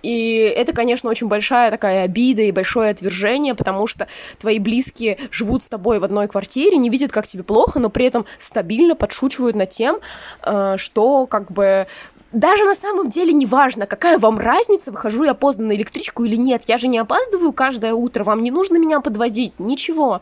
И 0.02 0.36
это, 0.56 0.72
конечно, 0.72 1.10
очень 1.10 1.28
большая 1.28 1.70
такая 1.70 2.04
обида 2.04 2.42
и 2.42 2.52
большое 2.52 2.90
отвержение, 2.90 3.54
потому 3.54 3.86
что 3.86 4.06
твои 4.38 4.58
близкие 4.58 5.18
живут 5.30 5.64
с 5.64 5.68
тобой 5.68 5.98
в 5.98 6.04
одной 6.04 6.28
квартире, 6.28 6.76
не 6.76 6.90
видят, 6.90 7.12
как 7.12 7.26
тебе 7.26 7.42
плохо, 7.42 7.78
но 7.80 7.90
при 7.90 8.06
этом 8.06 8.26
стабильно 8.38 8.94
подшучивают 8.94 9.56
над 9.56 9.70
тем, 9.70 9.98
э, 10.42 10.76
что 10.78 11.26
как 11.26 11.50
бы 11.50 11.86
даже 12.32 12.64
на 12.64 12.74
самом 12.74 13.08
деле 13.08 13.32
не 13.32 13.46
важно, 13.46 13.86
какая 13.86 14.18
вам 14.18 14.38
разница, 14.38 14.90
выхожу 14.90 15.24
я 15.24 15.34
поздно 15.34 15.68
на 15.68 15.72
электричку 15.72 16.24
или 16.24 16.36
нет. 16.36 16.62
Я 16.66 16.76
же 16.76 16.86
не 16.86 16.98
опаздываю 16.98 17.52
каждое 17.52 17.94
утро, 17.94 18.22
вам 18.22 18.42
не 18.42 18.50
нужно 18.50 18.76
меня 18.76 19.00
подводить, 19.00 19.58
ничего. 19.58 20.20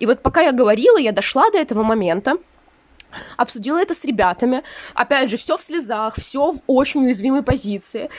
И 0.00 0.06
вот 0.06 0.20
пока 0.20 0.42
я 0.42 0.52
говорила, 0.52 0.98
я 0.98 1.12
дошла 1.12 1.48
до 1.50 1.58
этого 1.58 1.82
момента, 1.84 2.38
обсудила 3.36 3.80
это 3.80 3.94
с 3.94 4.04
ребятами. 4.04 4.62
Опять 4.94 5.30
же, 5.30 5.36
все 5.36 5.56
в 5.56 5.62
слезах, 5.62 6.14
все 6.16 6.52
в 6.52 6.60
очень 6.66 7.04
уязвимой 7.04 7.42
позиции. 7.42 8.10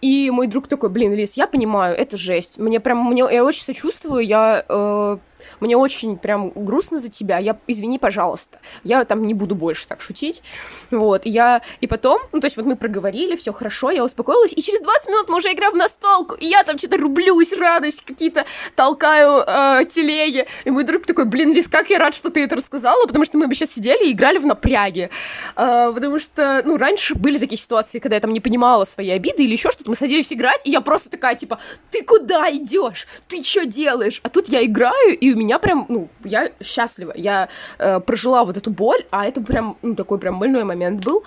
И 0.00 0.30
мой 0.30 0.48
друг 0.48 0.66
такой, 0.66 0.90
блин, 0.90 1.14
Лиз, 1.14 1.34
я 1.36 1.46
понимаю, 1.46 1.96
это 1.96 2.16
жесть. 2.16 2.58
Мне 2.58 2.80
прям, 2.80 3.04
мне, 3.04 3.24
я 3.30 3.44
очень 3.44 3.62
сочувствую, 3.62 4.26
я 4.26 4.64
э, 4.68 5.18
мне 5.60 5.76
очень 5.76 6.16
прям 6.16 6.50
грустно 6.54 6.98
за 7.00 7.08
тебя, 7.08 7.38
я, 7.38 7.56
извини, 7.66 7.98
пожалуйста, 7.98 8.58
я 8.84 9.04
там 9.04 9.26
не 9.26 9.34
буду 9.34 9.54
больше 9.54 9.86
так 9.86 10.00
шутить, 10.00 10.42
вот, 10.90 11.22
я, 11.24 11.62
и 11.80 11.86
потом, 11.86 12.20
ну, 12.32 12.40
то 12.40 12.46
есть 12.46 12.56
вот 12.56 12.66
мы 12.66 12.76
проговорили, 12.76 13.36
все 13.36 13.52
хорошо, 13.52 13.90
я 13.90 14.04
успокоилась, 14.04 14.52
и 14.52 14.62
через 14.62 14.80
20 14.80 15.08
минут 15.08 15.28
мы 15.28 15.38
уже 15.38 15.52
играем 15.52 15.72
в 15.72 15.76
настолку, 15.76 16.34
и 16.34 16.46
я 16.46 16.64
там 16.64 16.78
что-то 16.78 16.96
рублюсь, 16.96 17.52
радость 17.52 18.04
какие-то 18.04 18.44
толкаю 18.74 19.44
э, 19.46 19.84
телеги, 19.90 20.46
и 20.64 20.70
мой 20.70 20.84
друг 20.84 21.06
такой, 21.06 21.24
блин, 21.24 21.52
Лиз, 21.52 21.68
как 21.68 21.90
я 21.90 21.98
рад, 21.98 22.14
что 22.14 22.30
ты 22.30 22.44
это 22.44 22.56
рассказала, 22.56 23.06
потому 23.06 23.24
что 23.24 23.38
мы 23.38 23.46
бы 23.46 23.54
сейчас 23.54 23.72
сидели 23.72 24.08
и 24.08 24.12
играли 24.12 24.38
в 24.38 24.46
напряге, 24.46 25.10
э, 25.56 25.92
потому 25.94 26.18
что, 26.18 26.62
ну, 26.64 26.76
раньше 26.76 27.14
были 27.14 27.38
такие 27.38 27.58
ситуации, 27.58 27.98
когда 27.98 28.16
я 28.16 28.20
там 28.20 28.32
не 28.32 28.40
понимала 28.40 28.84
свои 28.84 29.10
обиды 29.10 29.44
или 29.44 29.52
еще 29.52 29.70
что-то, 29.70 29.90
мы 29.90 29.96
садились 29.96 30.32
играть, 30.32 30.60
и 30.64 30.70
я 30.70 30.80
просто 30.80 31.10
такая, 31.10 31.34
типа, 31.34 31.58
ты 31.90 32.04
куда 32.04 32.50
идешь? 32.50 33.06
Ты 33.28 33.42
что 33.42 33.66
делаешь? 33.66 34.20
А 34.22 34.28
тут 34.28 34.48
я 34.48 34.64
играю, 34.64 35.18
и 35.18 35.31
у 35.34 35.36
меня 35.36 35.58
прям, 35.58 35.86
ну, 35.88 36.08
я 36.24 36.50
счастлива. 36.62 37.12
Я 37.14 37.48
э, 37.78 38.00
прожила 38.00 38.44
вот 38.44 38.56
эту 38.56 38.70
боль, 38.70 39.04
а 39.10 39.26
это 39.26 39.40
прям, 39.40 39.76
ну, 39.82 39.94
такой 39.94 40.18
прям 40.18 40.38
больной 40.38 40.64
момент 40.64 41.04
был. 41.04 41.24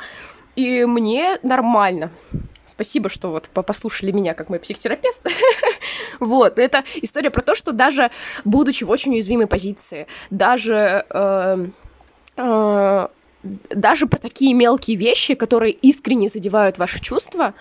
И 0.55 0.85
мне 0.85 1.37
нормально. 1.43 2.11
Спасибо, 2.65 3.09
что 3.09 3.29
вот 3.29 3.49
послушали 3.49 4.11
меня 4.11 4.33
как 4.33 4.49
мой 4.49 4.59
психотерапевт. 4.59 5.21
вот, 6.19 6.57
это 6.57 6.83
история 6.95 7.29
про 7.29 7.41
то, 7.41 7.55
что 7.55 7.71
даже 7.71 8.09
будучи 8.43 8.83
в 8.83 8.89
очень 8.89 9.13
уязвимой 9.13 9.47
позиции, 9.47 10.07
даже 10.31 11.05
э, 11.09 11.65
э, 12.37 13.07
даже 13.43 14.07
про 14.07 14.17
такие 14.17 14.53
мелкие 14.53 14.97
вещи, 14.97 15.35
которые 15.35 15.73
искренне 15.73 16.29
задевают 16.29 16.77
ваши 16.79 16.99
чувства, 16.99 17.53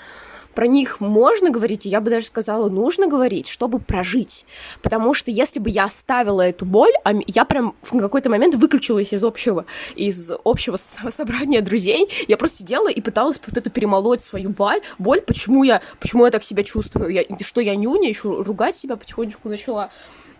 про 0.55 0.67
них 0.67 1.01
можно 1.01 1.51
говорить, 1.51 1.87
и 1.87 1.89
я 1.89 2.01
бы 2.01 2.11
даже 2.11 2.27
сказала, 2.27 2.69
нужно 2.69 3.07
говорить, 3.07 3.49
чтобы 3.49 3.79
прожить. 3.79 4.47
Потому 4.83 5.15
что 5.15 5.31
если 5.31 5.59
бы 5.59 5.71
я 5.71 5.85
оставила 5.85 6.43
эту 6.43 6.65
боль, 6.65 6.93
а 7.05 7.13
я 7.27 7.45
прям 7.45 7.75
в 7.83 7.99
какой-то 7.99 8.31
момент 8.31 8.55
выключилась 8.55 9.13
из 9.13 9.25
общего, 9.25 9.67
из 9.97 10.31
общего 10.45 10.77
собрания 11.11 11.61
друзей, 11.61 12.09
я 12.29 12.37
просто 12.37 12.59
сидела 12.59 12.89
и 12.89 13.01
пыталась 13.01 13.41
вот 13.45 13.57
это 13.57 13.71
перемолоть 13.71 14.23
свою 14.23 14.51
боль, 14.51 14.81
боль, 14.99 15.21
почему 15.21 15.65
я, 15.65 15.83
почему 16.01 16.25
я 16.25 16.31
так 16.31 16.45
себя 16.45 16.65
чувствую, 16.65 17.11
я, 17.11 17.25
что 17.41 17.61
я 17.61 17.77
нюня, 17.77 18.09
еще 18.09 18.43
ругать 18.43 18.77
себя 18.77 18.97
потихонечку 18.97 19.49
начала. 19.49 19.91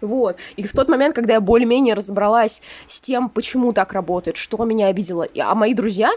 Вот. 0.01 0.37
И 0.57 0.67
в 0.67 0.73
тот 0.73 0.89
момент, 0.89 1.15
когда 1.15 1.35
я 1.35 1.41
более-менее 1.41 1.95
разобралась 1.95 2.63
с 2.89 3.01
тем, 3.01 3.29
почему 3.29 3.73
так 3.73 3.93
работает, 3.93 4.37
что 4.37 4.63
меня 4.65 4.89
обидело, 4.89 5.27
а 5.39 5.55
мои 5.55 5.75
друзья 5.75 6.11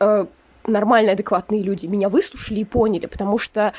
э, 0.00 0.26
нормальные, 0.66 1.12
адекватные 1.12 1.62
люди 1.62 1.86
меня 1.86 2.08
выслушали 2.08 2.60
и 2.60 2.64
поняли, 2.64 3.06
потому 3.06 3.38
что 3.38 3.72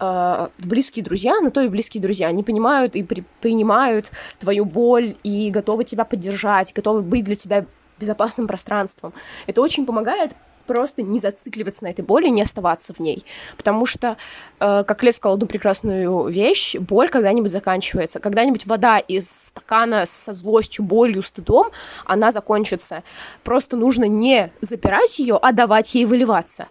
э, 0.00 0.48
близкие 0.58 1.04
друзья, 1.04 1.40
на 1.40 1.50
то 1.50 1.60
и 1.60 1.68
близкие 1.68 2.02
друзья, 2.02 2.28
они 2.28 2.42
понимают 2.42 2.96
и 2.96 3.02
при, 3.02 3.24
принимают 3.40 4.10
твою 4.38 4.64
боль 4.64 5.16
и 5.22 5.50
готовы 5.50 5.84
тебя 5.84 6.04
поддержать, 6.04 6.72
готовы 6.74 7.02
быть 7.02 7.24
для 7.24 7.34
тебя 7.34 7.66
безопасным 7.98 8.46
пространством. 8.46 9.12
Это 9.46 9.62
очень 9.62 9.86
помогает 9.86 10.32
просто 10.66 11.02
не 11.02 11.18
зацикливаться 11.20 11.84
на 11.84 11.88
этой 11.88 12.04
боли, 12.04 12.28
не 12.28 12.42
оставаться 12.42 12.92
в 12.92 13.00
ней. 13.00 13.24
Потому 13.56 13.86
что, 13.86 14.16
э, 14.60 14.84
как 14.86 15.02
Лев 15.02 15.16
сказал 15.16 15.34
одну 15.34 15.46
прекрасную 15.46 16.28
вещь, 16.28 16.76
боль 16.76 17.08
когда-нибудь 17.08 17.52
заканчивается. 17.52 18.20
Когда-нибудь 18.20 18.66
вода 18.66 18.98
из 18.98 19.30
стакана 19.30 20.06
со 20.06 20.32
злостью, 20.32 20.84
болью, 20.84 21.22
стыдом, 21.22 21.68
она 22.04 22.30
закончится. 22.32 23.02
Просто 23.44 23.76
нужно 23.76 24.04
не 24.04 24.50
запирать 24.60 25.18
ее, 25.18 25.38
а 25.40 25.52
давать 25.52 25.94
ей 25.94 26.04
выливаться. 26.04 26.68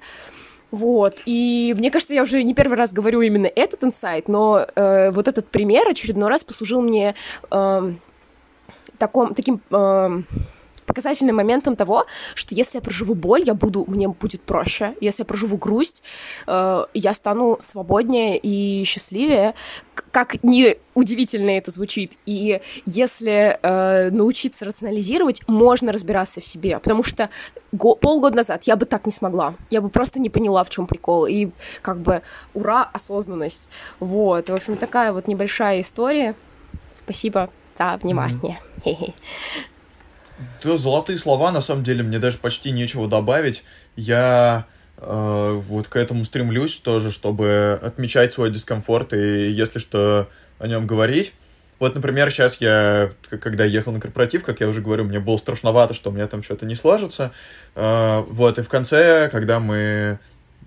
Вот, 0.71 1.21
и 1.25 1.75
мне 1.77 1.91
кажется, 1.91 2.13
я 2.13 2.23
уже 2.23 2.43
не 2.43 2.53
первый 2.53 2.77
раз 2.77 2.93
говорю 2.93 3.19
именно 3.21 3.47
этот 3.47 3.83
инсайт, 3.83 4.29
но 4.29 4.65
э, 4.73 5.11
вот 5.11 5.27
этот 5.27 5.49
пример 5.49 5.85
очередной 5.89 6.29
раз 6.29 6.45
послужил 6.45 6.81
мне 6.81 7.13
э, 7.51 7.93
таком, 8.97 9.33
таким... 9.33 9.59
Э, 9.69 10.21
показательным 10.85 11.35
моментом 11.35 11.75
того, 11.75 12.05
что 12.35 12.55
если 12.55 12.77
я 12.77 12.81
проживу 12.81 13.15
боль, 13.15 13.43
я 13.45 13.53
буду, 13.53 13.85
мне 13.87 14.07
будет 14.07 14.41
проще. 14.41 14.95
Если 15.01 15.21
я 15.21 15.25
проживу 15.25 15.57
грусть, 15.57 16.03
э, 16.47 16.85
я 16.93 17.13
стану 17.13 17.59
свободнее 17.61 18.37
и 18.37 18.83
счастливее. 18.83 19.53
Как 20.11 20.43
не 20.43 20.77
удивительно 20.93 21.51
это 21.51 21.71
звучит. 21.71 22.13
И 22.25 22.61
если 22.85 23.59
э, 23.61 24.09
научиться 24.11 24.65
рационализировать, 24.65 25.47
можно 25.47 25.91
разбираться 25.91 26.41
в 26.41 26.45
себе. 26.45 26.79
Потому 26.79 27.03
что 27.03 27.29
го- 27.71 27.95
полгода 27.95 28.37
назад 28.37 28.63
я 28.63 28.75
бы 28.75 28.85
так 28.85 29.05
не 29.05 29.11
смогла. 29.11 29.55
Я 29.69 29.81
бы 29.81 29.89
просто 29.89 30.19
не 30.19 30.29
поняла, 30.29 30.63
в 30.63 30.69
чем 30.69 30.87
прикол. 30.87 31.25
И 31.25 31.49
как 31.81 31.99
бы 31.99 32.21
ура, 32.53 32.89
осознанность. 32.91 33.69
Вот. 33.99 34.49
В 34.49 34.53
общем, 34.53 34.77
такая 34.77 35.13
вот 35.13 35.27
небольшая 35.27 35.81
история. 35.81 36.35
Спасибо 36.93 37.49
за 37.77 37.97
внимание. 38.01 38.59
Mm-hmm. 38.85 39.13
Да, 40.63 40.77
золотые 40.77 41.17
слова, 41.17 41.51
на 41.51 41.61
самом 41.61 41.83
деле, 41.83 42.03
мне 42.03 42.19
даже 42.19 42.37
почти 42.37 42.71
нечего 42.71 43.07
добавить. 43.07 43.63
Я 43.95 44.65
э, 44.97 45.61
вот 45.67 45.87
к 45.87 45.95
этому 45.95 46.25
стремлюсь 46.25 46.75
тоже, 46.77 47.11
чтобы 47.11 47.79
отмечать 47.81 48.31
свой 48.31 48.51
дискомфорт 48.51 49.13
и, 49.13 49.49
если 49.49 49.79
что, 49.79 50.27
о 50.59 50.67
нем 50.67 50.87
говорить. 50.87 51.33
Вот, 51.79 51.95
например, 51.95 52.29
сейчас 52.29 52.57
я, 52.61 53.11
когда 53.27 53.65
ехал 53.65 53.91
на 53.91 53.99
корпоратив, 53.99 54.43
как 54.43 54.59
я 54.59 54.67
уже 54.67 54.81
говорю, 54.81 55.03
мне 55.03 55.19
было 55.19 55.37
страшновато, 55.37 55.95
что 55.95 56.11
у 56.11 56.13
меня 56.13 56.27
там 56.27 56.43
что-то 56.43 56.67
не 56.67 56.75
сложится. 56.75 57.31
Э, 57.73 58.21
вот, 58.27 58.59
и 58.59 58.61
в 58.61 58.69
конце, 58.69 59.29
когда 59.29 59.59
мы 59.59 60.19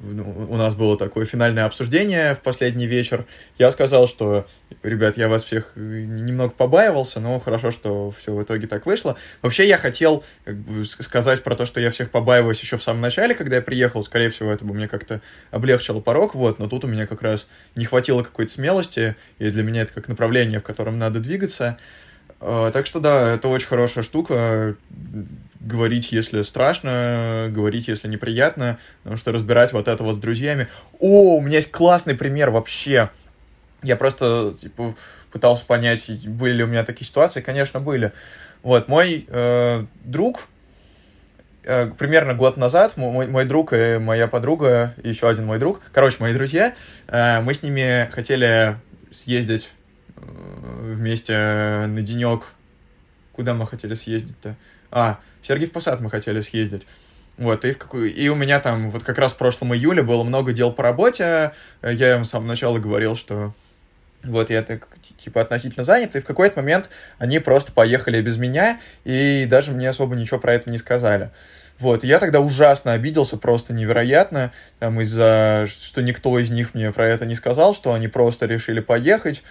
у 0.03 0.57
нас 0.57 0.74
было 0.74 0.99
такое 0.99 1.24
финальное 1.24 1.64
обсуждение 1.64 2.34
в 2.34 2.40
последний 2.40 2.86
вечер. 2.86 3.24
Я 3.59 3.72
сказал, 3.72 4.07
что, 4.09 4.47
ребят, 4.82 5.16
я 5.16 5.28
вас 5.28 5.45
всех 5.45 5.72
немного 5.76 6.51
побаивался, 6.51 7.20
но 7.20 7.38
хорошо, 7.40 7.70
что 7.70 8.11
все 8.11 8.34
в 8.34 8.42
итоге 8.42 8.66
так 8.66 8.86
вышло. 8.86 9.16
Вообще, 9.40 9.66
я 9.66 9.78
хотел 9.78 10.24
сказать 10.84 11.42
про 11.42 11.55
то, 11.55 11.64
что 11.64 11.80
я 11.80 11.90
всех 11.90 12.11
побаиваюсь 12.11 12.61
еще 12.61 12.76
в 12.76 12.82
самом 12.82 13.01
начале, 13.01 13.34
когда 13.34 13.57
я 13.57 13.62
приехал. 13.62 14.03
Скорее 14.03 14.30
всего, 14.30 14.51
это 14.51 14.64
бы 14.64 14.74
мне 14.74 14.88
как-то 14.88 15.20
облегчило 15.51 16.01
порог, 16.01 16.34
вот, 16.34 16.59
но 16.59 16.68
тут 16.68 16.84
у 16.84 16.88
меня 16.88 17.07
как 17.07 17.22
раз 17.22 17.49
не 17.76 17.84
хватило 17.84 18.22
какой-то 18.22 18.53
смелости, 18.53 19.16
и 19.38 19.51
для 19.51 19.62
меня 19.62 19.82
это 19.82 19.92
как 19.92 20.09
направление, 20.09 20.61
в 20.61 20.64
котором 20.64 20.99
надо 20.99 21.20
двигаться. 21.20 21.78
А, 22.40 22.70
так 22.72 22.86
что 22.86 23.01
да, 23.01 23.34
это 23.34 23.49
очень 23.49 23.68
хорошая 23.68 24.05
штука 24.05 24.76
говорить, 25.65 26.12
если 26.12 26.43
страшно, 26.43 27.47
говорить, 27.51 27.89
если 27.89 28.09
неприятно, 28.09 28.79
потому 29.03 29.17
что 29.17 29.33
разбирать 29.33 29.73
вот 29.73 29.89
это 29.89 30.03
вот 30.05 30.17
с 30.17 30.19
друзьями. 30.19 30.69
О, 31.01 31.37
у 31.37 31.41
меня 31.41 31.57
есть 31.57 31.71
классный 31.71 32.15
пример 32.15 32.51
вообще. 32.51 33.11
Я 33.83 33.97
просто, 33.97 34.55
типа, 34.61 34.95
пытался 35.33 35.65
понять, 35.65 36.09
были 36.27 36.53
ли 36.53 36.65
у 36.65 36.67
меня 36.67 36.85
такие 36.85 37.07
ситуации. 37.07 37.41
Конечно, 37.41 37.81
были. 37.81 38.12
Вот, 38.62 38.89
мой 38.89 39.27
э, 39.29 39.85
друг, 40.05 40.49
э, 41.65 41.91
примерно 41.99 42.35
год 42.35 42.57
назад, 42.57 42.97
мой, 42.97 43.27
мой 43.27 43.45
друг 43.45 43.73
и 43.73 43.99
моя 43.99 44.27
подруга, 44.27 44.95
еще 45.03 45.29
один 45.29 45.45
мой 45.45 45.59
друг, 45.59 45.81
короче, 45.93 46.17
мои 46.21 46.33
друзья, 46.33 46.75
э, 47.09 47.41
мы 47.43 47.53
с 47.53 47.62
ними 47.62 48.09
хотели 48.11 48.77
съездить 49.12 49.71
э, 50.17 50.23
вместе 50.95 51.35
на 51.87 52.01
денек. 52.01 52.45
Куда 53.33 53.53
мы 53.53 53.67
хотели 53.67 53.95
съездить-то? 53.95 54.55
А, 54.91 55.19
в 55.45 55.47
Сергиев 55.47 55.72
Посад 55.72 56.01
мы 56.01 56.09
хотели 56.09 56.40
съездить. 56.40 56.82
Вот, 57.36 57.64
и, 57.64 57.72
в 57.72 57.78
какой... 57.78 58.11
и 58.11 58.28
у 58.28 58.34
меня 58.34 58.61
там 58.61 58.90
вот 58.90 59.05
как 59.05 59.18
раз 59.18 59.32
в 59.32 59.36
прошлом 59.36 59.74
июле 59.74 60.03
было 60.03 60.24
много 60.24 60.53
дел 60.53 60.72
по 60.72 60.82
работе. 60.82 61.53
Я 61.82 62.16
им 62.16 62.24
с 62.24 62.30
самого 62.30 62.49
начала 62.49 62.78
говорил, 62.78 63.14
что 63.16 63.53
вот 64.22 64.49
я 64.49 64.62
так, 64.62 64.88
типа 65.18 65.42
относительно 65.42 65.84
занят, 65.84 66.16
и 66.16 66.20
в 66.20 66.24
какой-то 66.24 66.61
момент 66.61 66.88
они 67.18 67.40
просто 67.40 67.72
поехали 67.72 68.22
без 68.22 68.38
меня, 68.38 68.80
и 69.05 69.45
даже 69.45 69.72
мне 69.72 69.90
особо 69.90 70.16
ничего 70.16 70.38
про 70.38 70.55
это 70.55 70.70
не 70.70 70.78
сказали. 70.78 71.30
Вот, 71.78 72.05
я 72.05 72.20
тогда 72.20 72.40
ужасно 72.40 72.92
обиделся, 72.92 73.36
просто 73.36 73.74
невероятно, 73.74 74.51
там, 74.78 74.99
из-за, 75.03 75.66
что 75.68 76.01
никто 76.01 76.38
из 76.38 76.49
них 76.49 76.72
мне 76.72 76.90
про 76.92 77.05
это 77.05 77.26
не 77.26 77.34
сказал, 77.34 77.74
что 77.74 77.92
они 77.92 78.09
просто 78.09 78.47
решили 78.47 78.80
поехать. 78.80 79.42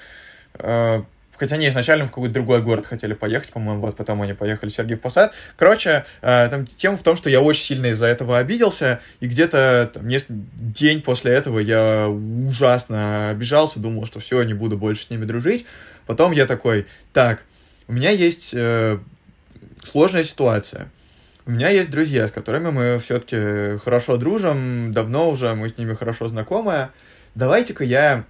Хотя 1.37 1.55
они 1.55 1.67
изначально 1.67 2.05
в 2.05 2.09
какой-то 2.09 2.33
другой 2.33 2.61
город 2.61 2.85
хотели 2.85 3.13
поехать, 3.13 3.49
по-моему, 3.49 3.81
вот 3.81 3.97
потом 3.97 4.21
они 4.21 4.33
поехали 4.33 4.69
в 4.69 4.75
Сергиев 4.75 5.01
Посад. 5.01 5.33
Короче, 5.57 6.05
э, 6.21 6.47
там 6.49 6.65
тема 6.67 6.97
в 6.97 7.03
том, 7.03 7.17
что 7.17 7.29
я 7.29 7.41
очень 7.41 7.63
сильно 7.63 7.87
из-за 7.87 8.05
этого 8.05 8.37
обиделся, 8.37 8.99
и 9.19 9.27
где-то 9.27 9.91
там, 9.93 10.07
день 10.07 11.01
после 11.01 11.33
этого 11.33 11.59
я 11.59 12.07
ужасно 12.07 13.29
обижался, 13.29 13.79
думал, 13.79 14.05
что 14.05 14.19
все, 14.19 14.43
не 14.43 14.53
буду 14.53 14.77
больше 14.77 15.05
с 15.05 15.09
ними 15.09 15.25
дружить. 15.25 15.65
Потом 16.05 16.31
я 16.31 16.45
такой, 16.45 16.85
так, 17.13 17.43
у 17.87 17.93
меня 17.93 18.11
есть 18.11 18.53
э, 18.53 18.99
сложная 19.83 20.23
ситуация. 20.23 20.89
У 21.45 21.51
меня 21.51 21.69
есть 21.69 21.89
друзья, 21.89 22.27
с 22.27 22.31
которыми 22.31 22.69
мы 22.69 22.99
все-таки 22.99 23.77
хорошо 23.79 24.17
дружим, 24.17 24.93
давно 24.93 25.29
уже 25.29 25.53
мы 25.55 25.67
с 25.67 25.77
ними 25.77 25.93
хорошо 25.93 26.29
знакомы. 26.29 26.89
Давайте-ка 27.35 27.83
я... 27.83 28.23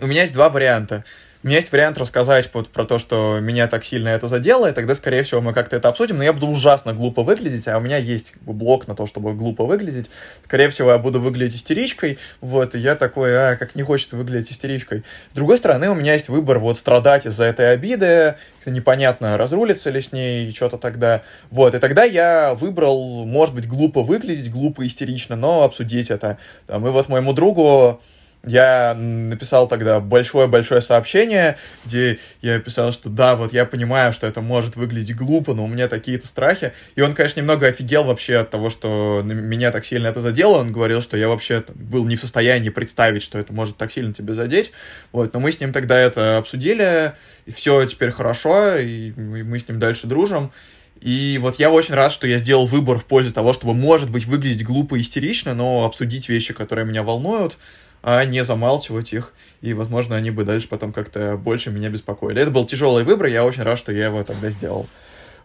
У 0.00 0.06
меня 0.06 0.22
есть 0.22 0.34
два 0.34 0.50
варианта 0.50 1.04
у 1.46 1.48
меня 1.48 1.58
есть 1.58 1.70
вариант 1.70 1.96
рассказать 1.96 2.50
вот 2.54 2.70
про 2.70 2.84
то, 2.84 2.98
что 2.98 3.38
меня 3.40 3.68
так 3.68 3.84
сильно 3.84 4.08
это 4.08 4.26
задело, 4.28 4.68
и 4.68 4.72
тогда, 4.72 4.96
скорее 4.96 5.22
всего, 5.22 5.40
мы 5.40 5.52
как-то 5.52 5.76
это 5.76 5.88
обсудим, 5.88 6.18
но 6.18 6.24
я 6.24 6.32
буду 6.32 6.48
ужасно 6.48 6.92
глупо 6.92 7.22
выглядеть, 7.22 7.68
а 7.68 7.78
у 7.78 7.80
меня 7.80 7.98
есть 7.98 8.32
блок 8.40 8.88
на 8.88 8.96
то, 8.96 9.06
чтобы 9.06 9.32
глупо 9.32 9.64
выглядеть. 9.64 10.10
Скорее 10.44 10.70
всего, 10.70 10.90
я 10.90 10.98
буду 10.98 11.20
выглядеть 11.20 11.54
истеричкой, 11.54 12.18
вот, 12.40 12.74
и 12.74 12.80
я 12.80 12.96
такой, 12.96 13.32
а, 13.32 13.54
как 13.54 13.76
не 13.76 13.84
хочется 13.84 14.16
выглядеть 14.16 14.50
истеричкой. 14.50 15.04
С 15.30 15.36
другой 15.36 15.58
стороны, 15.58 15.88
у 15.88 15.94
меня 15.94 16.14
есть 16.14 16.28
выбор 16.28 16.58
вот 16.58 16.78
страдать 16.78 17.26
из-за 17.26 17.44
этой 17.44 17.72
обиды, 17.72 18.34
непонятно, 18.64 19.38
разрулится 19.38 19.90
ли 19.90 20.00
с 20.00 20.10
ней, 20.10 20.52
что-то 20.52 20.78
тогда. 20.78 21.22
Вот, 21.50 21.76
и 21.76 21.78
тогда 21.78 22.02
я 22.02 22.54
выбрал, 22.54 23.24
может 23.24 23.54
быть, 23.54 23.68
глупо 23.68 24.02
выглядеть, 24.02 24.50
глупо 24.50 24.84
истерично, 24.84 25.36
но 25.36 25.62
обсудить 25.62 26.10
это. 26.10 26.38
Там, 26.66 26.84
и 26.88 26.90
вот 26.90 27.08
моему 27.08 27.32
другу 27.32 28.00
я 28.46 28.94
написал 28.94 29.68
тогда 29.68 29.98
большое-большое 29.98 30.80
сообщение, 30.80 31.58
где 31.84 32.18
я 32.40 32.60
писал, 32.60 32.92
что 32.92 33.08
да, 33.08 33.34
вот 33.34 33.52
я 33.52 33.66
понимаю, 33.66 34.12
что 34.12 34.26
это 34.26 34.40
может 34.40 34.76
выглядеть 34.76 35.16
глупо, 35.16 35.52
но 35.52 35.64
у 35.64 35.68
меня 35.68 35.88
такие-то 35.88 36.28
страхи. 36.28 36.72
И 36.94 37.00
он, 37.00 37.14
конечно, 37.14 37.40
немного 37.40 37.66
офигел 37.66 38.04
вообще 38.04 38.36
от 38.36 38.50
того, 38.50 38.70
что 38.70 39.20
меня 39.24 39.72
так 39.72 39.84
сильно 39.84 40.06
это 40.06 40.20
задело. 40.20 40.58
Он 40.58 40.72
говорил, 40.72 41.02
что 41.02 41.16
я 41.16 41.28
вообще 41.28 41.64
был 41.74 42.04
не 42.06 42.16
в 42.16 42.20
состоянии 42.20 42.70
представить, 42.70 43.24
что 43.24 43.38
это 43.38 43.52
может 43.52 43.76
так 43.76 43.90
сильно 43.90 44.14
тебя 44.14 44.32
задеть. 44.32 44.70
Вот, 45.10 45.34
но 45.34 45.40
мы 45.40 45.50
с 45.50 45.58
ним 45.58 45.72
тогда 45.72 45.98
это 45.98 46.38
обсудили, 46.38 47.12
и 47.46 47.50
все 47.50 47.84
теперь 47.86 48.12
хорошо, 48.12 48.76
и 48.76 49.10
мы 49.10 49.58
с 49.58 49.68
ним 49.68 49.80
дальше 49.80 50.06
дружим. 50.06 50.52
И 51.00 51.38
вот 51.42 51.58
я 51.58 51.70
очень 51.70 51.94
рад, 51.94 52.12
что 52.12 52.26
я 52.26 52.38
сделал 52.38 52.66
выбор 52.66 52.98
в 52.98 53.04
пользу 53.04 53.32
того, 53.32 53.52
чтобы, 53.52 53.74
может 53.74 54.08
быть, 54.08 54.24
выглядеть 54.24 54.64
глупо 54.64 54.94
и 54.94 55.02
истерично, 55.02 55.52
но 55.52 55.84
обсудить 55.84 56.28
вещи, 56.28 56.54
которые 56.54 56.86
меня 56.86 57.02
волнуют 57.02 57.58
а 58.06 58.24
не 58.24 58.44
замалчивать 58.44 59.12
их, 59.12 59.32
и, 59.62 59.74
возможно, 59.74 60.14
они 60.14 60.30
бы 60.30 60.44
дальше 60.44 60.68
потом 60.68 60.92
как-то 60.92 61.36
больше 61.36 61.72
меня 61.72 61.88
беспокоили. 61.88 62.40
Это 62.40 62.52
был 62.52 62.64
тяжелый 62.64 63.02
выбор, 63.02 63.26
я 63.26 63.44
очень 63.44 63.64
рад, 63.64 63.80
что 63.80 63.90
я 63.90 64.06
его 64.06 64.22
тогда 64.22 64.48
сделал. 64.50 64.86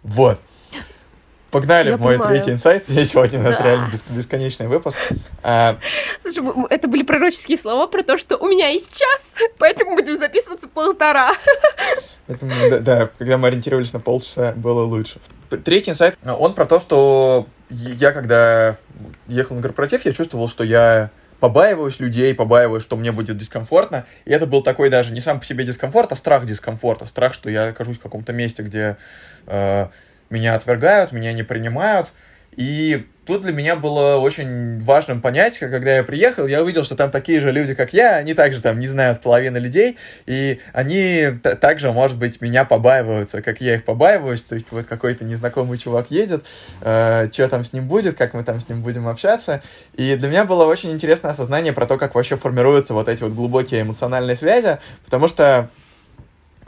Вот. 0.03 0.39
Погнали 1.49 1.89
я 1.89 1.97
в 1.97 1.99
мой 1.99 2.20
понимаю. 2.20 2.36
третий 2.36 2.51
инсайт. 2.51 2.88
И 2.88 3.03
сегодня 3.05 3.39
у 3.39 3.41
нас 3.41 3.57
да. 3.57 3.64
реально 3.64 3.91
бесконечный 4.09 4.68
выпуск. 4.68 4.95
А... 5.41 5.78
Слушай, 6.22 6.43
это 6.70 6.88
были 6.88 7.01
пророческие 7.01 7.57
слова 7.57 7.88
про 7.88 8.03
то, 8.03 8.20
что 8.20 8.38
у 8.38 8.47
меня 8.47 8.68
есть 8.68 8.95
час, 8.95 9.24
поэтому 9.57 9.95
будем 9.95 10.18
записываться 10.18 10.68
полтора. 10.68 11.32
Поэтому, 12.28 12.53
да, 12.70 12.80
да, 12.80 13.09
когда 13.18 13.39
мы 13.39 13.47
ориентировались 13.47 13.91
на 13.91 13.99
полчаса, 13.99 14.53
было 14.55 14.84
лучше. 14.84 15.20
Третий 15.66 15.89
инсайт, 15.89 16.18
он 16.24 16.53
про 16.53 16.66
то, 16.68 16.80
что 16.80 17.47
я, 17.70 18.12
когда 18.12 18.78
ехал 19.28 19.55
на 19.55 19.64
корпоратив, 19.64 20.05
я 20.05 20.14
чувствовал, 20.14 20.47
что 20.47 20.64
я 20.64 21.09
побаиваюсь 21.41 21.99
людей, 21.99 22.33
побаиваюсь, 22.35 22.83
что 22.83 22.95
мне 22.95 23.11
будет 23.11 23.37
дискомфортно. 23.37 24.05
И 24.25 24.31
это 24.31 24.45
был 24.45 24.61
такой 24.61 24.89
даже 24.89 25.11
не 25.11 25.19
сам 25.21 25.39
по 25.39 25.45
себе 25.45 25.65
дискомфорт, 25.65 26.11
а 26.11 26.15
страх 26.15 26.45
дискомфорта. 26.45 27.07
Страх, 27.07 27.33
что 27.33 27.49
я 27.49 27.69
окажусь 27.69 27.97
в 27.97 28.01
каком-то 28.01 28.31
месте, 28.31 28.61
где 28.61 28.95
э, 29.47 29.87
меня 30.29 30.55
отвергают, 30.55 31.11
меня 31.11 31.33
не 31.33 31.41
принимают. 31.43 32.11
И 32.55 33.05
тут 33.25 33.43
для 33.43 33.53
меня 33.53 33.75
было 33.75 34.17
очень 34.17 34.79
важным 34.81 35.21
понять, 35.21 35.57
когда 35.59 35.95
я 35.95 36.03
приехал, 36.03 36.47
я 36.47 36.61
увидел, 36.61 36.83
что 36.83 36.95
там 36.95 37.11
такие 37.11 37.39
же 37.39 37.51
люди, 37.51 37.73
как 37.73 37.93
я, 37.93 38.15
они 38.15 38.33
также 38.33 38.61
там 38.61 38.79
не 38.79 38.87
знают 38.87 39.21
половины 39.21 39.57
людей, 39.57 39.97
и 40.25 40.59
они 40.73 41.27
также, 41.61 41.91
может 41.91 42.17
быть, 42.17 42.41
меня 42.41 42.65
побаиваются, 42.65 43.41
как 43.41 43.61
я 43.61 43.75
их 43.75 43.85
побаиваюсь, 43.85 44.41
то 44.41 44.55
есть 44.55 44.67
вот 44.71 44.85
какой-то 44.85 45.23
незнакомый 45.23 45.77
чувак 45.77 46.07
едет, 46.09 46.45
э, 46.81 47.29
что 47.31 47.47
там 47.47 47.63
с 47.63 47.73
ним 47.73 47.87
будет, 47.87 48.17
как 48.17 48.33
мы 48.33 48.43
там 48.43 48.59
с 48.59 48.67
ним 48.67 48.81
будем 48.81 49.07
общаться, 49.07 49.61
и 49.93 50.15
для 50.15 50.27
меня 50.27 50.45
было 50.45 50.65
очень 50.65 50.91
интересное 50.91 51.31
осознание 51.31 51.73
про 51.73 51.85
то, 51.85 51.97
как 51.97 52.15
вообще 52.15 52.37
формируются 52.37 52.93
вот 52.93 53.07
эти 53.07 53.23
вот 53.23 53.33
глубокие 53.33 53.83
эмоциональные 53.83 54.35
связи, 54.35 54.79
потому 55.05 55.27
что 55.27 55.69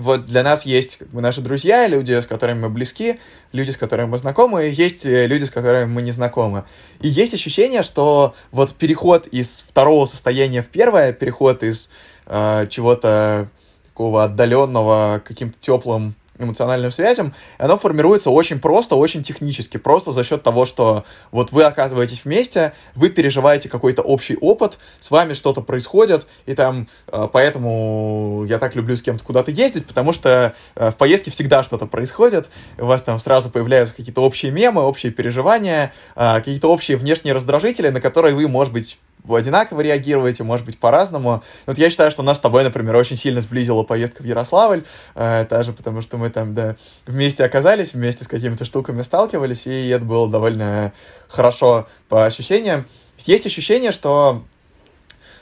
вот 0.03 0.25
для 0.25 0.43
нас 0.43 0.65
есть 0.65 0.97
как 0.97 1.09
бы, 1.09 1.21
наши 1.21 1.41
друзья, 1.41 1.87
люди, 1.87 2.11
с 2.11 2.25
которыми 2.25 2.59
мы 2.59 2.69
близки, 2.69 3.19
люди, 3.53 3.71
с 3.71 3.77
которыми 3.77 4.09
мы 4.09 4.17
знакомы, 4.17 4.67
и 4.67 4.71
есть 4.71 5.05
э, 5.05 5.27
люди, 5.27 5.45
с 5.45 5.49
которыми 5.49 5.85
мы 5.85 6.01
не 6.01 6.11
знакомы. 6.11 6.65
И 6.99 7.07
есть 7.07 7.33
ощущение, 7.33 7.83
что 7.83 8.35
вот 8.51 8.73
переход 8.73 9.27
из 9.27 9.63
второго 9.67 10.05
состояния 10.05 10.61
в 10.61 10.67
первое, 10.67 11.13
переход 11.13 11.63
из 11.63 11.89
э, 12.25 12.67
чего-то 12.69 13.47
такого 13.85 14.25
отдаленного 14.25 15.21
каким-то 15.23 15.57
теплым 15.59 16.15
эмоциональным 16.39 16.91
связям, 16.91 17.33
оно 17.57 17.77
формируется 17.77 18.29
очень 18.29 18.59
просто, 18.59 18.95
очень 18.95 19.23
технически, 19.23 19.77
просто 19.77 20.11
за 20.11 20.23
счет 20.23 20.43
того, 20.43 20.65
что 20.65 21.03
вот 21.31 21.51
вы 21.51 21.63
оказываетесь 21.63 22.25
вместе, 22.25 22.73
вы 22.95 23.09
переживаете 23.09 23.69
какой-то 23.69 24.01
общий 24.01 24.35
опыт, 24.35 24.77
с 24.99 25.11
вами 25.11 25.33
что-то 25.33 25.61
происходит, 25.61 26.25
и 26.45 26.55
там, 26.55 26.87
э, 27.07 27.27
поэтому 27.31 28.45
я 28.47 28.59
так 28.59 28.75
люблю 28.75 28.95
с 28.97 29.01
кем-то 29.01 29.23
куда-то 29.23 29.51
ездить, 29.51 29.85
потому 29.85 30.13
что 30.13 30.53
э, 30.75 30.91
в 30.91 30.95
поездке 30.95 31.31
всегда 31.31 31.63
что-то 31.63 31.85
происходит, 31.85 32.47
у 32.77 32.85
вас 32.85 33.01
там 33.01 33.19
сразу 33.19 33.49
появляются 33.49 33.95
какие-то 33.95 34.21
общие 34.21 34.51
мемы, 34.51 34.81
общие 34.81 35.11
переживания, 35.11 35.93
э, 36.15 36.35
какие-то 36.35 36.69
общие 36.69 36.97
внешние 36.97 37.33
раздражители, 37.33 37.89
на 37.89 38.01
которые 38.01 38.33
вы, 38.35 38.47
может 38.47 38.73
быть, 38.73 38.97
одинаково 39.29 39.81
реагируете, 39.81 40.43
может 40.43 40.65
быть, 40.65 40.77
по-разному. 40.77 41.43
Вот 41.65 41.77
я 41.77 41.89
считаю, 41.89 42.11
что 42.11 42.23
нас 42.23 42.37
с 42.37 42.41
тобой, 42.41 42.63
например, 42.63 42.95
очень 42.95 43.17
сильно 43.17 43.41
сблизила 43.41 43.83
поездка 43.83 44.21
в 44.21 44.25
Ярославль, 44.25 44.83
э, 45.15 45.45
даже 45.49 45.73
потому 45.73 46.01
что 46.01 46.17
мы 46.17 46.29
там, 46.29 46.53
да, 46.53 46.75
вместе 47.05 47.43
оказались, 47.43 47.93
вместе 47.93 48.23
с 48.23 48.27
какими-то 48.27 48.65
штуками 48.65 49.01
сталкивались, 49.01 49.65
и 49.65 49.89
это 49.89 50.03
было 50.03 50.29
довольно 50.29 50.93
хорошо 51.27 51.87
по 52.09 52.25
ощущениям. 52.25 52.85
Есть 53.25 53.45
ощущение, 53.45 53.91
что 53.91 54.43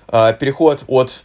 э, 0.07 0.33
переход 0.39 0.83
от 0.87 1.23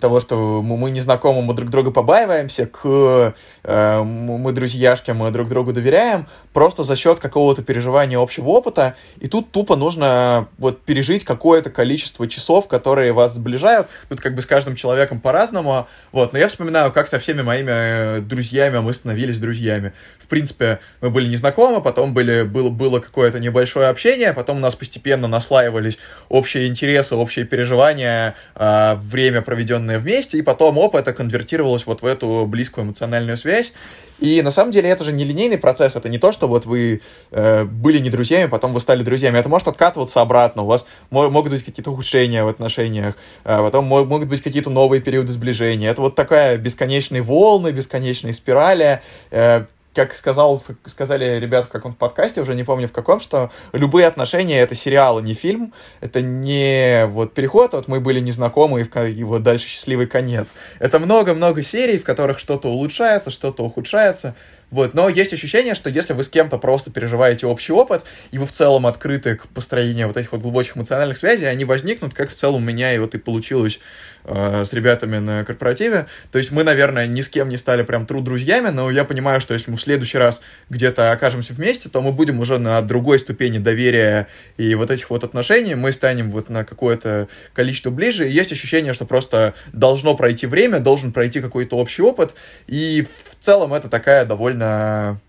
того, 0.00 0.20
что 0.20 0.60
мы 0.62 0.90
не 0.90 1.00
знакомы, 1.00 1.42
мы 1.42 1.54
друг 1.54 1.70
друга 1.70 1.90
побаиваемся, 1.90 2.66
к 2.66 3.34
э, 3.64 4.02
мы 4.02 4.52
друзьяшки, 4.52 5.12
мы 5.12 5.30
друг 5.30 5.48
другу 5.48 5.72
доверяем, 5.72 6.26
просто 6.52 6.82
за 6.82 6.96
счет 6.96 7.20
какого-то 7.20 7.62
переживания 7.62 8.18
общего 8.18 8.48
опыта, 8.48 8.96
и 9.20 9.28
тут 9.28 9.52
тупо 9.52 9.76
нужно 9.76 10.48
вот 10.58 10.80
пережить 10.82 11.24
какое-то 11.24 11.70
количество 11.70 12.26
часов, 12.26 12.66
которые 12.66 13.12
вас 13.12 13.34
сближают, 13.34 13.88
тут 14.08 14.20
как 14.20 14.34
бы 14.34 14.42
с 14.42 14.46
каждым 14.46 14.74
человеком 14.74 15.20
по-разному, 15.20 15.86
вот, 16.10 16.32
но 16.32 16.38
я 16.38 16.48
вспоминаю, 16.48 16.90
как 16.90 17.06
со 17.06 17.20
всеми 17.20 17.42
моими 17.42 17.70
э, 17.70 18.20
друзьями 18.20 18.78
мы 18.78 18.92
становились 18.92 19.38
друзьями. 19.38 19.92
В 20.28 20.30
принципе, 20.30 20.78
мы 21.00 21.08
были 21.08 21.26
незнакомы, 21.26 21.80
потом 21.80 22.12
были, 22.12 22.42
было, 22.42 22.68
было 22.68 23.00
какое-то 23.00 23.40
небольшое 23.40 23.88
общение, 23.88 24.34
потом 24.34 24.58
у 24.58 24.60
нас 24.60 24.74
постепенно 24.74 25.26
наслаивались 25.26 25.96
общие 26.28 26.66
интересы, 26.66 27.14
общие 27.14 27.46
переживания, 27.46 28.34
э, 28.54 28.94
время 28.96 29.40
проведенное 29.40 29.98
вместе, 29.98 30.36
и 30.36 30.42
потом 30.42 30.76
оп, 30.76 30.96
это 30.96 31.14
конвертировалось 31.14 31.86
вот 31.86 32.02
в 32.02 32.04
эту 32.04 32.44
близкую 32.46 32.84
эмоциональную 32.84 33.38
связь, 33.38 33.72
и 34.18 34.42
на 34.42 34.50
самом 34.50 34.70
деле 34.70 34.90
это 34.90 35.02
же 35.02 35.12
не 35.12 35.24
линейный 35.24 35.56
процесс, 35.56 35.96
это 35.96 36.10
не 36.10 36.18
то, 36.18 36.30
что 36.30 36.46
вот 36.46 36.66
вы 36.66 37.00
э, 37.30 37.64
были 37.64 37.98
не 37.98 38.10
друзьями, 38.10 38.50
потом 38.50 38.74
вы 38.74 38.80
стали 38.80 39.02
друзьями. 39.02 39.38
Это 39.38 39.48
может 39.48 39.68
откатываться 39.68 40.20
обратно, 40.20 40.62
у 40.62 40.66
вас 40.66 40.86
могут 41.10 41.52
быть 41.52 41.64
какие-то 41.64 41.90
ухудшения 41.90 42.44
в 42.44 42.48
отношениях, 42.48 43.14
э, 43.44 43.56
потом 43.56 43.86
могут 43.86 44.28
быть 44.28 44.42
какие-то 44.42 44.70
новые 44.70 45.00
периоды 45.00 45.32
сближения. 45.32 45.88
Это 45.88 46.02
вот 46.02 46.16
такая 46.16 46.58
бесконечные 46.58 47.22
волны, 47.22 47.70
бесконечные 47.70 48.34
спирали. 48.34 49.00
Э, 49.30 49.64
как 49.98 50.14
сказал, 50.14 50.62
сказали 50.86 51.40
ребята 51.40 51.66
в 51.66 51.70
каком-то 51.70 51.98
подкасте, 51.98 52.40
уже 52.40 52.54
не 52.54 52.62
помню 52.62 52.86
в 52.86 52.92
каком, 52.92 53.18
что 53.18 53.50
любые 53.72 54.06
отношения— 54.06 54.60
это 54.60 54.76
сериал, 54.76 55.18
а 55.18 55.22
не 55.22 55.34
фильм. 55.34 55.74
Это 56.00 56.22
не 56.22 57.04
вот 57.06 57.34
переход, 57.34 57.72
вот 57.72 57.88
мы 57.88 57.98
были 57.98 58.20
незнакомы, 58.20 58.82
и 58.82 59.24
вот 59.24 59.42
дальше 59.42 59.66
счастливый 59.66 60.06
конец. 60.06 60.54
Это 60.78 61.00
много-много 61.00 61.64
серий, 61.64 61.98
в 61.98 62.04
которых 62.04 62.38
что-то 62.38 62.68
улучшается, 62.68 63.32
что-то 63.32 63.64
ухудшается. 63.64 64.36
Вот, 64.70 64.94
но 64.94 65.08
есть 65.08 65.32
ощущение, 65.32 65.74
что 65.74 65.90
если 65.90 66.12
вы 66.12 66.22
с 66.22 66.28
кем-то 66.28 66.58
просто 66.58 66.92
переживаете 66.92 67.46
общий 67.46 67.72
опыт, 67.72 68.04
и 68.30 68.38
вы 68.38 68.46
в 68.46 68.52
целом 68.52 68.86
открыты 68.86 69.34
к 69.34 69.48
построению 69.48 70.06
вот 70.06 70.16
этих 70.16 70.30
вот 70.30 70.42
глубоких 70.42 70.76
эмоциональных 70.76 71.18
связей, 71.18 71.46
они 71.46 71.64
возникнут, 71.64 72.14
как 72.14 72.30
в 72.30 72.34
целом 72.34 72.62
у 72.62 72.64
меня 72.64 72.94
и 72.94 72.98
вот 72.98 73.14
и 73.14 73.18
получилось 73.18 73.80
э, 74.24 74.64
с 74.64 74.72
ребятами 74.72 75.18
на 75.18 75.44
корпоративе. 75.44 76.06
То 76.32 76.38
есть 76.38 76.50
мы, 76.50 76.64
наверное, 76.64 77.06
ни 77.06 77.20
с 77.20 77.28
кем 77.28 77.48
не 77.48 77.56
стали 77.56 77.82
прям 77.82 78.06
тру 78.06 78.20
друзьями, 78.20 78.68
но 78.68 78.90
я 78.90 79.04
понимаю, 79.04 79.40
что 79.40 79.54
если 79.54 79.70
мы 79.70 79.76
в 79.76 79.80
следующий 79.80 80.18
раз 80.18 80.40
где-то 80.70 81.12
окажемся 81.12 81.52
вместе, 81.52 81.88
то 81.88 82.00
мы 82.02 82.12
будем 82.12 82.40
уже 82.40 82.58
на 82.58 82.80
другой 82.82 83.18
ступени 83.18 83.58
доверия 83.58 84.28
и 84.56 84.74
вот 84.74 84.90
этих 84.90 85.10
вот 85.10 85.24
отношений, 85.24 85.74
мы 85.74 85.92
станем 85.92 86.30
вот 86.30 86.48
на 86.48 86.64
какое-то 86.64 87.28
количество 87.52 87.90
ближе, 87.90 88.28
и 88.28 88.32
есть 88.32 88.52
ощущение, 88.52 88.94
что 88.94 89.04
просто 89.06 89.54
должно 89.72 90.14
пройти 90.16 90.46
время, 90.46 90.80
должен 90.80 91.12
пройти 91.12 91.40
какой-то 91.40 91.76
общий 91.76 92.02
опыт, 92.02 92.34
и 92.66 93.06
в 93.06 93.44
целом 93.44 93.74
это 93.74 93.88
такая 93.88 94.24
довольно 94.24 95.20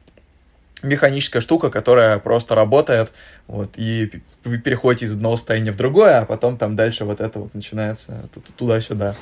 механическая 0.82 1.42
штука, 1.42 1.70
которая 1.70 2.20
просто 2.20 2.56
работает, 2.56 3.12
вот, 3.48 3.72
и 3.76 4.22
вы 4.44 4.58
переходите 4.58 5.06
из 5.06 5.14
одного 5.14 5.36
состояния 5.38 5.72
в 5.72 5.78
другое, 5.78 6.20
а 6.20 6.26
потом 6.26 6.58
там 6.58 6.76
дальше 6.76 7.06
вот 7.06 7.22
это 7.22 7.40
вот 7.40 7.54
начинается 7.54 8.30
туда-сюда. 8.56 9.16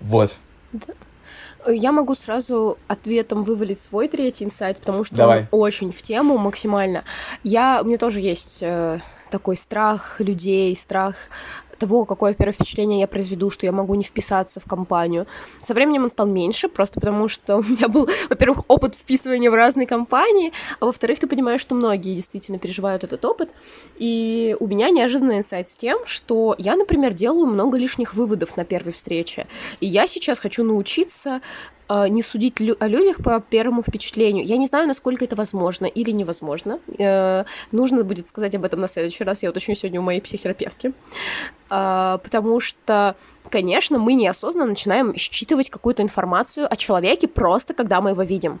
Вот. 0.00 0.32
Я 1.66 1.92
могу 1.92 2.14
сразу 2.14 2.78
ответом 2.88 3.44
вывалить 3.44 3.80
свой 3.80 4.08
третий 4.08 4.44
инсайт, 4.44 4.78
потому 4.78 5.04
что 5.04 5.16
Давай. 5.16 5.40
он 5.40 5.46
очень 5.50 5.92
в 5.92 6.00
тему 6.00 6.38
максимально. 6.38 7.04
Я, 7.42 7.80
у 7.82 7.86
меня 7.86 7.98
тоже 7.98 8.20
есть 8.20 8.58
э, 8.62 9.00
такой 9.30 9.56
страх 9.56 10.20
людей, 10.20 10.74
страх 10.76 11.16
того, 11.80 12.04
какое 12.04 12.34
первое 12.34 12.52
впечатление 12.52 13.00
я 13.00 13.08
произведу, 13.08 13.50
что 13.50 13.66
я 13.66 13.72
могу 13.72 13.94
не 13.94 14.04
вписаться 14.04 14.60
в 14.60 14.64
компанию. 14.64 15.26
Со 15.60 15.74
временем 15.74 16.04
он 16.04 16.10
стал 16.10 16.26
меньше, 16.26 16.68
просто 16.68 17.00
потому 17.00 17.28
что 17.28 17.56
у 17.58 17.62
меня 17.62 17.88
был, 17.88 18.08
во-первых, 18.28 18.64
опыт 18.68 18.94
вписывания 18.94 19.50
в 19.50 19.54
разные 19.54 19.86
компании, 19.86 20.52
а 20.78 20.86
во-вторых, 20.86 21.18
ты 21.18 21.26
понимаешь, 21.26 21.60
что 21.60 21.74
многие 21.74 22.14
действительно 22.14 22.58
переживают 22.58 23.02
этот 23.02 23.24
опыт. 23.24 23.50
И 23.98 24.56
у 24.60 24.66
меня 24.68 24.90
неожиданный 24.90 25.38
инсайт 25.38 25.68
с 25.68 25.76
тем, 25.76 25.98
что 26.06 26.54
я, 26.58 26.76
например, 26.76 27.12
делаю 27.12 27.46
много 27.46 27.78
лишних 27.78 28.14
выводов 28.14 28.56
на 28.56 28.64
первой 28.64 28.92
встрече. 28.92 29.46
И 29.80 29.86
я 29.86 30.06
сейчас 30.06 30.38
хочу 30.38 30.62
научиться 30.62 31.40
не 32.08 32.22
судить 32.22 32.60
о 32.60 32.86
людях 32.86 33.16
по 33.22 33.40
первому 33.40 33.82
впечатлению. 33.82 34.44
Я 34.44 34.56
не 34.56 34.66
знаю, 34.66 34.86
насколько 34.86 35.24
это 35.24 35.36
возможно 35.36 35.86
или 35.86 36.12
невозможно. 36.12 36.78
Э, 36.98 37.44
нужно 37.72 38.04
будет 38.04 38.28
сказать 38.28 38.54
об 38.54 38.64
этом 38.64 38.80
на 38.80 38.88
следующий 38.88 39.24
раз. 39.24 39.42
Я 39.42 39.50
уточню 39.50 39.74
сегодня 39.74 40.00
у 40.00 40.04
моей 40.04 40.20
психотерапевтки. 40.20 40.92
Э, 41.70 42.18
потому 42.22 42.60
что, 42.60 43.16
конечно, 43.50 43.98
мы 43.98 44.14
неосознанно 44.14 44.70
начинаем 44.70 45.14
считывать 45.16 45.70
какую-то 45.70 46.02
информацию 46.02 46.66
о 46.70 46.76
человеке 46.76 47.28
просто 47.28 47.74
когда 47.74 48.00
мы 48.00 48.10
его 48.10 48.22
видим. 48.22 48.60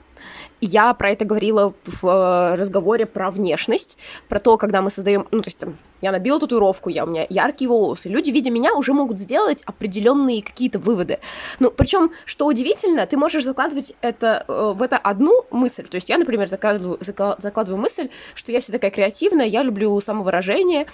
Я 0.60 0.92
про 0.92 1.10
это 1.10 1.24
говорила 1.24 1.72
в 1.86 2.06
э, 2.06 2.54
разговоре 2.56 3.06
про 3.06 3.30
внешность, 3.30 3.96
про 4.28 4.38
то, 4.40 4.58
когда 4.58 4.82
мы 4.82 4.90
создаем, 4.90 5.26
ну, 5.30 5.40
то 5.40 5.48
есть 5.48 5.58
там, 5.58 5.78
я 6.02 6.12
набила 6.12 6.38
татуировку, 6.38 6.90
я, 6.90 7.04
у 7.04 7.06
меня 7.06 7.26
яркие 7.30 7.68
волосы. 7.68 8.08
Люди, 8.08 8.30
видя 8.30 8.50
меня, 8.50 8.74
уже 8.74 8.92
могут 8.92 9.18
сделать 9.18 9.62
определенные 9.64 10.42
какие-то 10.42 10.78
выводы. 10.78 11.18
Ну, 11.58 11.70
причем, 11.70 12.10
что 12.26 12.46
удивительно, 12.46 13.06
ты 13.06 13.16
можешь 13.16 13.44
закладывать 13.44 13.94
это 14.02 14.44
э, 14.46 14.72
в 14.76 14.82
это 14.82 14.98
одну 14.98 15.44
мысль. 15.50 15.86
То 15.86 15.94
есть 15.94 16.10
я, 16.10 16.18
например, 16.18 16.48
закладываю, 16.48 16.98
закладываю 17.38 17.80
мысль, 17.80 18.10
что 18.34 18.52
я 18.52 18.60
вся 18.60 18.72
такая 18.72 18.90
креативная, 18.90 19.46
я 19.46 19.62
люблю 19.62 19.98
самовыражение, 20.00 20.86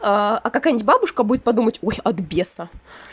а, 0.00 0.40
а 0.42 0.50
какая-нибудь 0.50 0.86
бабушка 0.86 1.22
будет 1.24 1.42
подумать, 1.42 1.78
ой, 1.82 1.96
от 2.04 2.16
беса 2.16 2.68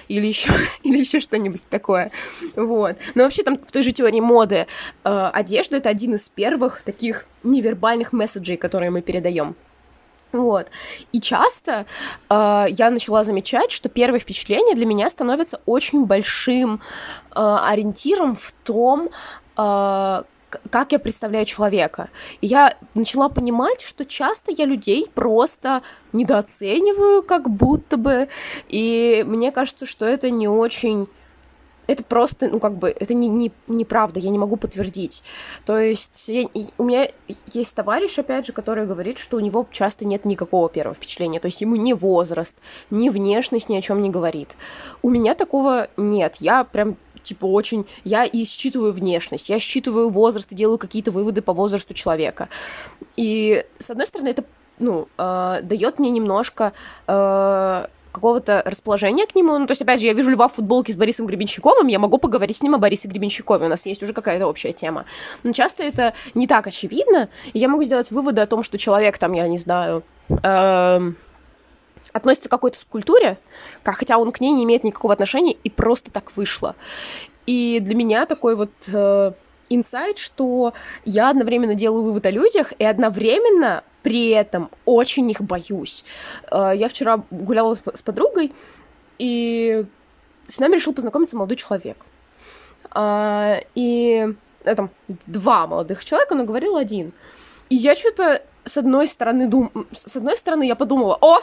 или 0.07 0.27
еще, 0.27 0.51
или 0.83 0.99
еще 0.99 1.19
что-нибудь 1.19 1.61
такое. 1.69 2.11
Вот. 2.55 2.97
Но 3.15 3.23
вообще 3.23 3.43
там 3.43 3.57
в 3.57 3.71
той 3.71 3.83
же 3.83 3.91
теории 3.91 4.19
моды 4.19 4.67
э, 5.03 5.29
одежда— 5.33 5.77
это 5.77 5.89
один 5.89 6.15
из 6.15 6.29
первых 6.29 6.83
таких 6.83 7.25
невербальных 7.43 8.13
месседжей, 8.13 8.57
которые 8.57 8.91
мы 8.91 9.01
передаем. 9.01 9.55
Вот. 10.31 10.67
И 11.13 11.21
часто 11.21 11.85
э, 12.29 12.65
я 12.69 12.89
начала 12.89 13.23
замечать, 13.23 13.71
что 13.71 13.87
первое 13.87 14.19
впечатление 14.19 14.75
для 14.75 14.85
меня 14.85 15.09
становится 15.09 15.61
очень 15.65 16.05
большим 16.05 16.81
э, 17.31 17.39
ориентиром 17.39 18.35
в 18.35 18.51
том, 18.63 19.09
э, 19.57 20.23
как 20.69 20.91
я 20.91 20.99
представляю 20.99 21.45
человека. 21.45 22.09
И 22.41 22.47
я 22.47 22.75
начала 22.93 23.29
понимать, 23.29 23.81
что 23.81 24.05
часто 24.05 24.51
я 24.51 24.65
людей 24.65 25.07
просто 25.13 25.81
недооцениваю, 26.13 27.23
как 27.23 27.49
будто 27.49 27.97
бы. 27.97 28.27
И 28.67 29.23
мне 29.27 29.51
кажется, 29.51 29.85
что 29.85 30.05
это 30.05 30.29
не 30.29 30.47
очень 30.47 31.07
это 31.87 32.03
просто, 32.03 32.49
ну, 32.49 32.59
как 32.59 32.77
бы, 32.77 32.89
это 32.89 33.13
не, 33.13 33.29
не, 33.29 33.51
неправда, 33.67 34.19
я 34.19 34.29
не 34.29 34.37
могу 34.37 34.57
подтвердить. 34.57 35.23
То 35.65 35.77
есть 35.79 36.25
я, 36.27 36.47
у 36.77 36.83
меня 36.83 37.09
есть 37.45 37.75
товарищ, 37.75 38.17
опять 38.17 38.47
же, 38.47 38.53
который 38.53 38.85
говорит, 38.85 39.17
что 39.17 39.37
у 39.37 39.39
него 39.39 39.67
часто 39.71 40.05
нет 40.05 40.25
никакого 40.25 40.69
первого 40.69 40.95
впечатления, 40.95 41.39
то 41.39 41.47
есть 41.47 41.61
ему 41.61 41.75
ни 41.75 41.93
возраст, 41.93 42.55
ни 42.89 43.09
внешность 43.09 43.69
ни 43.69 43.75
о 43.75 43.81
чем 43.81 44.01
не 44.01 44.09
говорит. 44.09 44.49
У 45.01 45.09
меня 45.09 45.35
такого 45.35 45.89
нет, 45.97 46.37
я 46.39 46.63
прям 46.63 46.97
типа 47.25 47.45
очень... 47.45 47.85
Я 48.03 48.23
и 48.23 48.45
считываю 48.45 48.93
внешность, 48.93 49.49
я 49.49 49.59
считываю 49.59 50.09
возраст 50.09 50.51
и 50.51 50.55
делаю 50.55 50.77
какие-то 50.77 51.11
выводы 51.11 51.41
по 51.41 51.53
возрасту 51.53 51.93
человека. 51.93 52.47
И, 53.17 53.65
с 53.79 53.89
одной 53.89 54.07
стороны, 54.07 54.29
это 54.29 54.45
ну, 54.79 55.07
э, 55.17 55.59
дает 55.63 55.99
мне 55.99 56.09
немножко 56.09 56.73
э, 57.07 57.85
какого-то 58.15 58.63
расположения 58.65 59.25
к 59.25 59.35
нему. 59.35 59.57
Ну, 59.57 59.67
то 59.67 59.71
есть, 59.71 59.81
опять 59.81 59.99
же, 59.99 60.07
я 60.07 60.13
вижу 60.13 60.31
льва 60.31 60.47
в 60.47 60.53
футболке 60.53 60.93
с 60.93 60.97
Борисом 60.97 61.25
Гребенщиковым, 61.25 61.87
я 61.87 61.99
могу 61.99 62.17
поговорить 62.17 62.57
с 62.57 62.63
ним 62.63 62.75
о 62.75 62.77
Борисе 62.77 63.07
Гребенщикове, 63.07 63.65
у 63.65 63.69
нас 63.69 63.85
есть 63.85 64.01
уже 64.03 64.13
какая-то 64.13 64.47
общая 64.47 64.71
тема. 64.71 65.05
Но 65.43 65.51
часто 65.51 65.83
это 65.83 66.13
не 66.33 66.47
так 66.47 66.67
очевидно, 66.67 67.29
и 67.53 67.59
я 67.59 67.67
могу 67.67 67.83
сделать 67.83 68.11
выводы 68.11 68.41
о 68.41 68.47
том, 68.47 68.63
что 68.63 68.77
человек 68.77 69.17
там, 69.17 69.33
я 69.33 69.47
не 69.47 69.57
знаю, 69.57 70.03
э, 70.29 71.11
относится 72.15 72.47
к 72.47 72.51
какой-то 72.51 72.79
субкультуре, 72.79 73.37
хотя 73.83 74.17
он 74.17 74.31
к 74.31 74.39
ней 74.39 74.53
не 74.53 74.63
имеет 74.63 74.85
никакого 74.85 75.13
отношения, 75.13 75.51
и 75.51 75.69
просто 75.69 76.11
так 76.11 76.31
вышло. 76.37 76.75
И 77.45 77.79
для 77.81 77.93
меня 77.93 78.25
такой 78.25 78.55
вот 78.55 78.71
э, 78.87 79.33
инсайт, 79.67 80.17
что 80.17 80.73
я 81.03 81.29
одновременно 81.29 81.75
делаю 81.75 82.03
вывод 82.03 82.25
о 82.25 82.31
людях, 82.31 82.71
и 82.79 82.85
одновременно 82.85 83.83
при 84.01 84.29
этом 84.29 84.69
очень 84.85 85.29
их 85.29 85.41
боюсь. 85.41 86.05
Э, 86.49 86.71
я 86.73 86.87
вчера 86.87 87.21
гуляла 87.31 87.75
с 87.75 88.01
подругой, 88.01 88.53
и 89.19 89.85
с 90.47 90.57
нами 90.59 90.75
решил 90.75 90.93
познакомиться 90.93 91.35
молодой 91.35 91.57
человек. 91.57 91.97
Э, 92.95 93.59
и 93.75 94.33
это 94.63 94.87
два 95.27 95.67
молодых 95.67 96.05
человека, 96.05 96.33
но 96.33 96.45
говорил 96.45 96.77
один. 96.77 97.11
И 97.67 97.75
я 97.75 97.93
что-то 97.93 98.41
с 98.63 98.77
одной 98.77 99.07
стороны 99.09 99.47
дум... 99.47 99.69
с 99.93 100.15
одной 100.15 100.37
стороны 100.37 100.63
я 100.65 100.75
подумала, 100.75 101.17
о, 101.21 101.41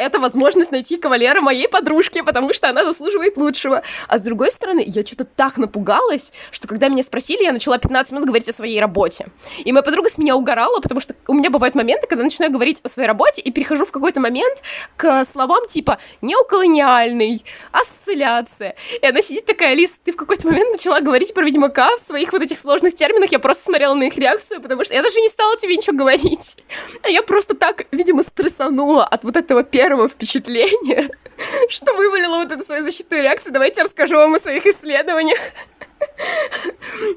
это 0.00 0.18
возможность 0.18 0.72
найти 0.72 0.96
кавалера 0.96 1.40
моей 1.40 1.68
подружки, 1.68 2.22
потому 2.22 2.54
что 2.54 2.68
она 2.68 2.84
заслуживает 2.84 3.36
лучшего. 3.36 3.82
А 4.08 4.18
с 4.18 4.22
другой 4.22 4.50
стороны, 4.50 4.82
я 4.86 5.04
что-то 5.04 5.24
так 5.24 5.58
напугалась, 5.58 6.32
что 6.50 6.66
когда 6.66 6.88
меня 6.88 7.02
спросили, 7.02 7.42
я 7.42 7.52
начала 7.52 7.78
15 7.78 8.12
минут 8.12 8.26
говорить 8.26 8.48
о 8.48 8.52
своей 8.52 8.80
работе. 8.80 9.26
И 9.64 9.72
моя 9.72 9.82
подруга 9.82 10.08
с 10.08 10.18
меня 10.18 10.36
угорала, 10.36 10.80
потому 10.80 11.00
что 11.00 11.14
у 11.26 11.34
меня 11.34 11.50
бывают 11.50 11.74
моменты, 11.74 12.06
когда 12.06 12.24
начинаю 12.24 12.50
говорить 12.50 12.80
о 12.82 12.88
своей 12.88 13.06
работе 13.06 13.40
и 13.42 13.50
перехожу 13.50 13.84
в 13.84 13.92
какой-то 13.92 14.20
момент 14.20 14.62
к 14.96 15.24
словам 15.26 15.66
типа 15.68 15.98
неоколониальный, 16.22 17.44
осцилляция. 17.72 18.74
И 19.00 19.06
она 19.06 19.22
сидит 19.22 19.44
такая, 19.44 19.74
Лиз, 19.74 19.92
ты 20.04 20.12
в 20.12 20.16
какой-то 20.16 20.48
момент 20.48 20.72
начала 20.72 21.00
говорить 21.00 21.34
про 21.34 21.44
Ведьмака 21.44 21.96
в 21.98 22.06
своих 22.06 22.32
вот 22.32 22.42
этих 22.42 22.58
сложных 22.58 22.94
терминах, 22.94 23.32
я 23.32 23.38
просто 23.38 23.64
смотрела 23.64 23.94
на 23.94 24.04
их 24.04 24.16
реакцию, 24.16 24.60
потому 24.60 24.84
что 24.84 24.94
я 24.94 25.02
даже 25.02 25.20
не 25.20 25.28
стала 25.28 25.56
тебе 25.56 25.76
ничего 25.76 25.96
говорить. 25.96 26.56
А 27.02 27.08
я 27.08 27.22
просто 27.22 27.54
так, 27.54 27.86
видимо, 27.90 28.22
стрессанула 28.22 29.04
от 29.04 29.24
вот 29.24 29.36
этого 29.36 29.62
первого 29.62 29.89
первого 29.90 30.08
впечатления, 30.08 31.10
что 31.68 31.94
вывалила 31.94 32.36
вот 32.36 32.52
эту 32.52 32.64
свою 32.64 32.84
защитную 32.84 33.24
реакцию. 33.24 33.52
Давайте 33.52 33.80
я 33.80 33.84
расскажу 33.84 34.16
вам 34.16 34.34
о 34.34 34.40
своих 34.40 34.66
исследованиях. 34.66 35.38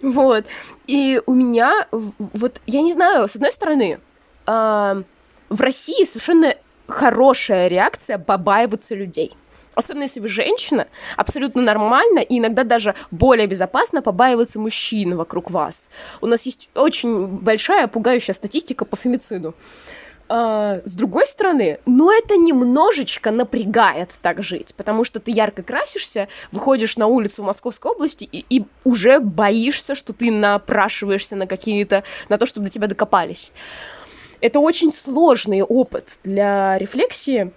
Вот. 0.01 0.45
И 0.87 1.21
у 1.25 1.33
меня, 1.33 1.87
вот, 1.91 2.59
я 2.65 2.81
не 2.81 2.91
знаю, 2.93 3.27
с 3.27 3.35
одной 3.35 3.51
стороны, 3.51 3.99
в 4.45 5.05
России 5.49 6.03
совершенно 6.03 6.55
хорошая 6.87 7.67
реакция 7.67 8.17
побаиваться 8.17 8.93
людей. 8.93 9.37
Особенно 9.75 10.03
если 10.03 10.19
вы 10.19 10.27
женщина, 10.27 10.87
абсолютно 11.15 11.61
нормально 11.61 12.19
и 12.19 12.39
иногда 12.39 12.63
даже 12.63 12.93
более 13.11 13.47
безопасно 13.47 14.01
побаиваться 14.01 14.59
мужчин 14.59 15.15
вокруг 15.15 15.49
вас. 15.49 15.89
У 16.21 16.27
нас 16.27 16.45
есть 16.45 16.69
очень 16.75 17.27
большая 17.27 17.87
пугающая 17.87 18.33
статистика 18.33 18.83
по 18.85 18.97
фемициду. 18.97 19.55
А, 20.29 20.81
с 20.85 20.93
другой 20.93 21.27
стороны, 21.27 21.79
ну 21.85 22.11
это 22.11 22.37
немножечко 22.37 23.31
напрягает 23.31 24.09
так 24.21 24.41
жить, 24.41 24.73
потому 24.75 25.03
что 25.03 25.19
ты 25.19 25.31
ярко 25.31 25.63
красишься, 25.63 26.27
выходишь 26.51 26.97
на 26.97 27.07
улицу 27.07 27.43
Московской 27.43 27.91
области 27.91 28.27
и, 28.31 28.45
и 28.49 28.65
уже 28.83 29.19
боишься, 29.19 29.95
что 29.95 30.13
ты 30.13 30.31
напрашиваешься 30.31 31.35
на 31.35 31.45
какие-то, 31.45 32.03
на 32.29 32.37
то, 32.37 32.45
чтобы 32.45 32.67
до 32.67 32.71
тебя 32.71 32.87
докопались. 32.87 33.51
Это 34.39 34.59
очень 34.59 34.91
сложный 34.93 35.61
опыт 35.61 36.19
для 36.23 36.77
рефлексии, 36.77 37.51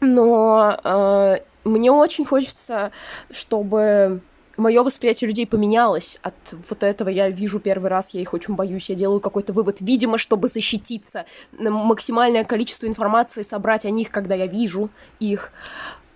но 0.00 0.78
э, 0.82 1.36
мне 1.64 1.90
очень 1.90 2.24
хочется, 2.24 2.92
чтобы 3.30 4.20
мое 4.56 4.82
восприятие 4.82 5.28
людей 5.28 5.46
поменялось 5.46 6.18
от 6.22 6.34
вот 6.68 6.82
этого. 6.82 7.08
Я 7.08 7.28
вижу 7.28 7.60
первый 7.60 7.90
раз, 7.90 8.10
я 8.14 8.20
их 8.20 8.34
очень 8.34 8.54
боюсь, 8.54 8.88
я 8.90 8.94
делаю 8.94 9.20
какой-то 9.20 9.52
вывод, 9.52 9.80
видимо, 9.80 10.18
чтобы 10.18 10.48
защититься, 10.48 11.24
максимальное 11.52 12.44
количество 12.44 12.86
информации 12.86 13.42
собрать 13.42 13.84
о 13.84 13.90
них, 13.90 14.10
когда 14.10 14.34
я 14.34 14.46
вижу 14.46 14.90
их. 15.20 15.52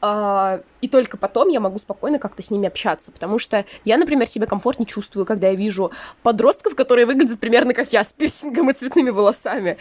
Uh, 0.03 0.65
и 0.81 0.89
только 0.89 1.19
потом 1.19 1.49
я 1.49 1.61
могу 1.61 1.79
спокойно 1.79 2.19
как-то 2.19 2.41
с 2.41 2.51
ними 2.51 2.67
общаться, 2.67 3.11
потому 3.11 3.39
что 3.39 3.67
я, 3.85 3.99
например, 3.99 4.27
себя 4.27 4.47
комфортно 4.47 4.87
чувствую, 4.87 5.27
когда 5.27 5.49
я 5.49 5.55
вижу 5.55 5.93
подростков, 6.23 6.75
которые 6.75 7.05
выглядят 7.05 7.39
примерно 7.39 7.75
как 7.75 7.93
я, 7.93 8.03
с 8.03 8.11
пирсингом 8.15 8.71
и 8.71 8.73
цветными 8.73 9.11
волосами. 9.11 9.77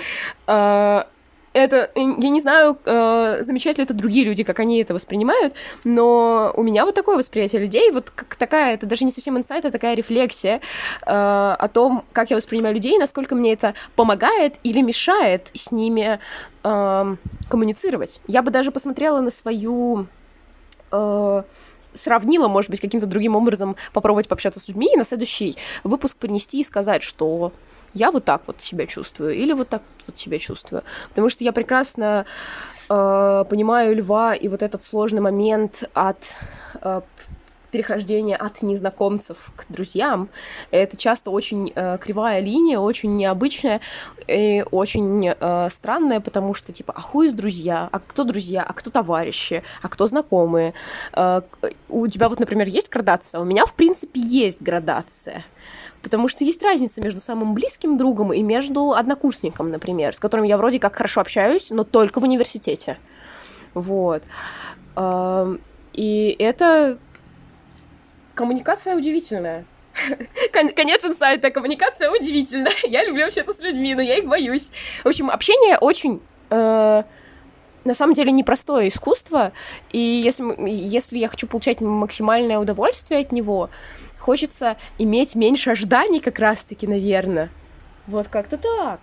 Это, 1.54 1.90
я 1.96 2.30
не 2.30 2.42
знаю, 2.42 2.78
э, 2.86 3.38
замечают 3.42 3.80
ли 3.80 3.84
это 3.84 3.94
другие 3.94 4.24
люди, 4.24 4.44
как 4.44 4.60
они 4.60 4.82
это 4.82 4.94
воспринимают, 4.94 5.56
но 5.84 6.54
у 6.56 6.62
меня 6.62 6.86
вот 6.86 6.94
такое 6.94 7.18
восприятие 7.18 7.62
людей, 7.62 7.92
вот 7.92 8.12
как 8.12 8.36
такая, 8.36 8.76
это 8.76 8.86
даже 8.86 9.04
не 9.04 9.12
совсем 9.12 9.38
инсайт, 9.38 9.66
а 9.66 9.72
такая 9.72 9.96
рефлексия 9.96 10.58
э, 10.58 11.12
о 11.12 11.68
том, 11.68 12.04
как 12.14 12.30
я 12.30 12.38
воспринимаю 12.38 12.76
людей, 12.76 12.98
насколько 13.00 13.34
мне 13.34 13.54
это 13.54 13.74
помогает 13.96 14.56
или 14.64 14.82
мешает 14.82 15.50
с 15.54 15.72
ними 15.72 16.20
э, 16.64 17.16
коммуницировать. 17.50 18.22
Я 18.28 18.44
бы 18.44 18.52
даже 18.52 18.72
посмотрела 18.72 19.22
на 19.22 19.32
свою 19.32 20.06
э, 20.92 21.44
сравнила, 21.94 22.48
может 22.48 22.70
быть, 22.70 22.80
каким-то 22.80 23.08
другим 23.08 23.36
образом 23.36 23.76
попробовать 23.94 24.28
пообщаться 24.28 24.60
с 24.60 24.68
людьми 24.68 24.90
и 24.94 24.98
на 24.98 25.04
следующий 25.04 25.56
выпуск 25.84 26.18
принести 26.18 26.60
и 26.60 26.64
сказать, 26.64 27.04
что 27.04 27.52
я 27.94 28.12
вот 28.12 28.26
так 28.26 28.44
вот 28.48 28.62
себя 28.62 28.86
чувствую, 28.86 29.36
или 29.36 29.54
вот 29.54 29.70
так 29.70 29.82
вот 30.08 30.18
себя 30.18 30.40
чувствую. 30.40 30.84
Потому 31.10 31.30
что 31.30 31.44
я 31.44 31.52
прекрасно 31.52 32.26
э, 32.90 33.46
понимаю 33.50 33.96
льва 33.96 34.36
и 34.36 34.48
вот 34.48 34.62
этот 34.62 34.84
сложный 34.84 35.22
момент 35.22 35.84
от 35.94 36.36
э, 36.82 37.02
перехождение 37.72 38.36
от 38.36 38.62
незнакомцев 38.62 39.52
к 39.56 39.66
друзьям. 39.70 40.30
Это 40.72 40.98
часто 40.98 41.32
очень 41.32 41.72
э, 41.76 41.98
кривая 42.00 42.40
линия, 42.40 42.80
очень 42.80 43.16
необычная 43.16 43.82
и 44.28 44.64
очень 44.72 45.30
э, 45.30 45.70
странная, 45.72 46.20
потому 46.20 46.54
что, 46.54 46.72
типа, 46.72 46.94
а 46.96 47.02
хуй 47.02 47.28
из 47.28 47.34
друзья? 47.34 47.90
А 47.92 48.00
кто 48.00 48.24
друзья? 48.24 48.64
А 48.68 48.74
кто 48.74 48.90
товарищи? 48.90 49.64
А 49.82 49.90
кто 49.90 50.08
знакомые? 50.08 50.74
Э, 51.14 51.42
у 51.90 52.08
тебя 52.08 52.30
вот, 52.30 52.40
например, 52.40 52.68
есть 52.68 52.90
градация? 52.90 53.42
У 53.42 53.46
меня, 53.46 53.66
в 53.66 53.74
принципе, 53.74 54.20
есть 54.20 54.62
градация. 54.62 55.44
Потому 56.02 56.28
что 56.28 56.44
есть 56.44 56.64
разница 56.64 57.02
между 57.02 57.20
самым 57.20 57.54
близким 57.54 57.98
другом 57.98 58.32
и 58.32 58.42
между 58.42 58.94
однокурсником, 58.94 59.68
например, 59.68 60.16
с 60.16 60.20
которым 60.20 60.46
я 60.46 60.58
вроде 60.58 60.80
как 60.80 60.96
хорошо 60.96 61.22
общаюсь, 61.22 61.72
но 61.72 61.84
только 61.84 62.20
в 62.20 62.24
университете. 62.24 62.98
Вот. 63.74 64.24
Эм, 64.96 65.60
и 65.94 66.36
это 66.40 66.98
коммуникация 68.34 68.96
удивительная. 68.96 69.66
Конец 70.54 71.04
инсайта. 71.04 71.52
Коммуникация 71.52 72.10
удивительная. 72.10 72.74
Я 72.88 73.04
люблю 73.06 73.26
общаться 73.26 73.54
с 73.54 73.60
людьми, 73.60 73.96
но 73.96 74.02
я 74.02 74.18
их 74.18 74.26
боюсь. 74.28 74.70
В 75.04 75.08
общем, 75.08 75.30
общение 75.30 75.78
очень... 75.78 76.22
Э, 76.50 77.04
на 77.86 77.94
самом 77.94 78.14
деле 78.14 78.32
непростое 78.32 78.90
искусство, 78.90 79.52
и 79.92 80.00
если, 80.00 80.44
если 80.70 81.18
я 81.18 81.28
хочу 81.28 81.48
получать 81.48 81.82
максимальное 81.82 82.60
удовольствие 82.60 83.22
от 83.22 83.32
него, 83.32 83.70
хочется 84.20 84.78
иметь 84.98 85.36
меньше 85.36 85.72
ожиданий 85.72 86.20
как 86.20 86.40
раз-таки, 86.40 86.88
наверное. 86.88 87.50
Вот 88.08 88.28
как-то 88.28 88.58
так. 88.58 89.02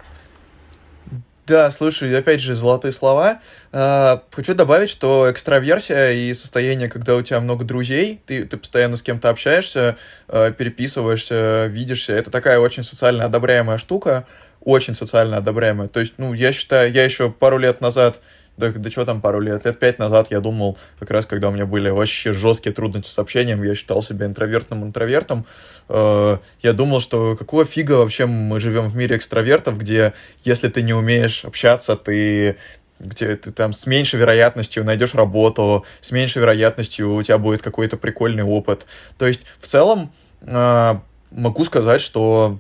Да, 1.47 1.71
слушай, 1.71 2.13
опять 2.19 2.41
же, 2.41 2.57
золотые 2.57 2.93
слова. 2.93 3.41
А, 3.71 4.21
хочу 4.33 4.53
добавить, 4.55 4.91
что 4.91 5.31
экстраверсия 5.31 6.11
и 6.11 6.35
состояние, 6.35 6.89
когда 6.89 7.15
у 7.15 7.23
тебя 7.23 7.39
много 7.39 7.65
друзей, 7.65 8.21
ты, 8.27 8.45
ты 8.45 8.57
постоянно 8.57 8.97
с 8.97 9.03
кем-то 9.03 9.31
общаешься, 9.31 9.97
а, 10.27 10.51
переписываешься, 10.51 11.67
видишься, 11.67 12.15
это 12.15 12.33
такая 12.33 12.59
очень 12.59 12.83
социально 12.83 13.25
одобряемая 13.25 13.79
штука, 13.79 14.27
очень 14.61 14.95
социально 14.95 15.37
одобряемая. 15.37 15.87
То 15.87 16.01
есть, 16.01 16.15
ну, 16.17 16.33
я 16.35 16.53
считаю, 16.53 16.91
я 16.93 17.05
еще 17.05 17.31
пару 17.31 17.59
лет 17.59 17.81
назад 17.81 18.21
да, 18.57 18.71
да 18.71 18.91
что 18.91 19.05
там 19.05 19.21
пару 19.21 19.41
лет, 19.41 19.65
лет 19.65 19.79
пять 19.79 19.99
назад 19.99 20.29
я 20.31 20.41
думал, 20.41 20.79
как 20.99 21.11
раз 21.11 21.27
когда 21.27 21.49
у 21.49 21.53
меня 21.53 21.67
были 21.67 21.91
вообще 21.91 22.33
жесткие 22.33 22.75
трудности 22.75 23.11
с 23.11 23.19
общением, 23.19 23.63
я 23.63 23.75
считал 23.75 24.03
себя 24.03 24.27
интровертным 24.27 24.85
интровертом, 24.85 25.47
э, 25.89 26.39
я 26.63 26.73
думал, 26.73 27.01
что 27.01 27.37
какого 27.37 27.65
фига 27.65 27.93
вообще 27.93 28.27
мы 28.27 28.61
живем 28.61 28.89
в 28.89 28.97
мире 28.97 29.17
экстравертов, 29.17 29.79
где 29.79 30.13
если 30.45 30.69
ты 30.69 30.83
не 30.83 30.95
умеешь 30.95 31.45
общаться, 31.45 31.97
ты 31.97 32.57
где 32.99 33.37
ты 33.37 33.53
там 33.53 33.75
с 33.75 33.87
меньшей 33.87 34.19
вероятностью 34.19 34.83
найдешь 34.83 35.15
работу, 35.15 35.85
с 36.01 36.13
меньшей 36.13 36.41
вероятностью 36.41 37.15
у 37.15 37.23
тебя 37.23 37.37
будет 37.37 37.61
какой-то 37.61 37.99
прикольный 37.99 38.43
опыт. 38.43 38.87
То 39.19 39.27
есть 39.27 39.43
в 39.59 39.67
целом 39.67 40.13
э, 40.41 40.95
могу 41.31 41.65
сказать, 41.67 42.01
что 42.01 42.59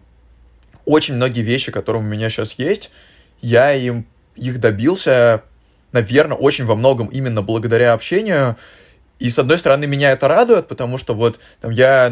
очень 0.84 1.14
многие 1.14 1.40
вещи, 1.40 1.72
которые 1.72 2.02
у 2.02 2.06
меня 2.06 2.28
сейчас 2.28 2.52
есть, 2.58 2.90
я 3.40 3.72
им 3.72 4.06
их 4.34 4.60
добился 4.60 5.42
наверное, 5.92 6.36
очень 6.36 6.64
во 6.64 6.76
многом 6.76 7.08
именно 7.08 7.42
благодаря 7.42 7.92
общению. 7.92 8.56
И, 9.18 9.30
с 9.30 9.38
одной 9.38 9.58
стороны, 9.58 9.86
меня 9.86 10.12
это 10.12 10.28
радует, 10.28 10.68
потому 10.68 10.98
что 10.98 11.14
вот 11.14 11.40
там 11.60 11.70
я 11.70 12.10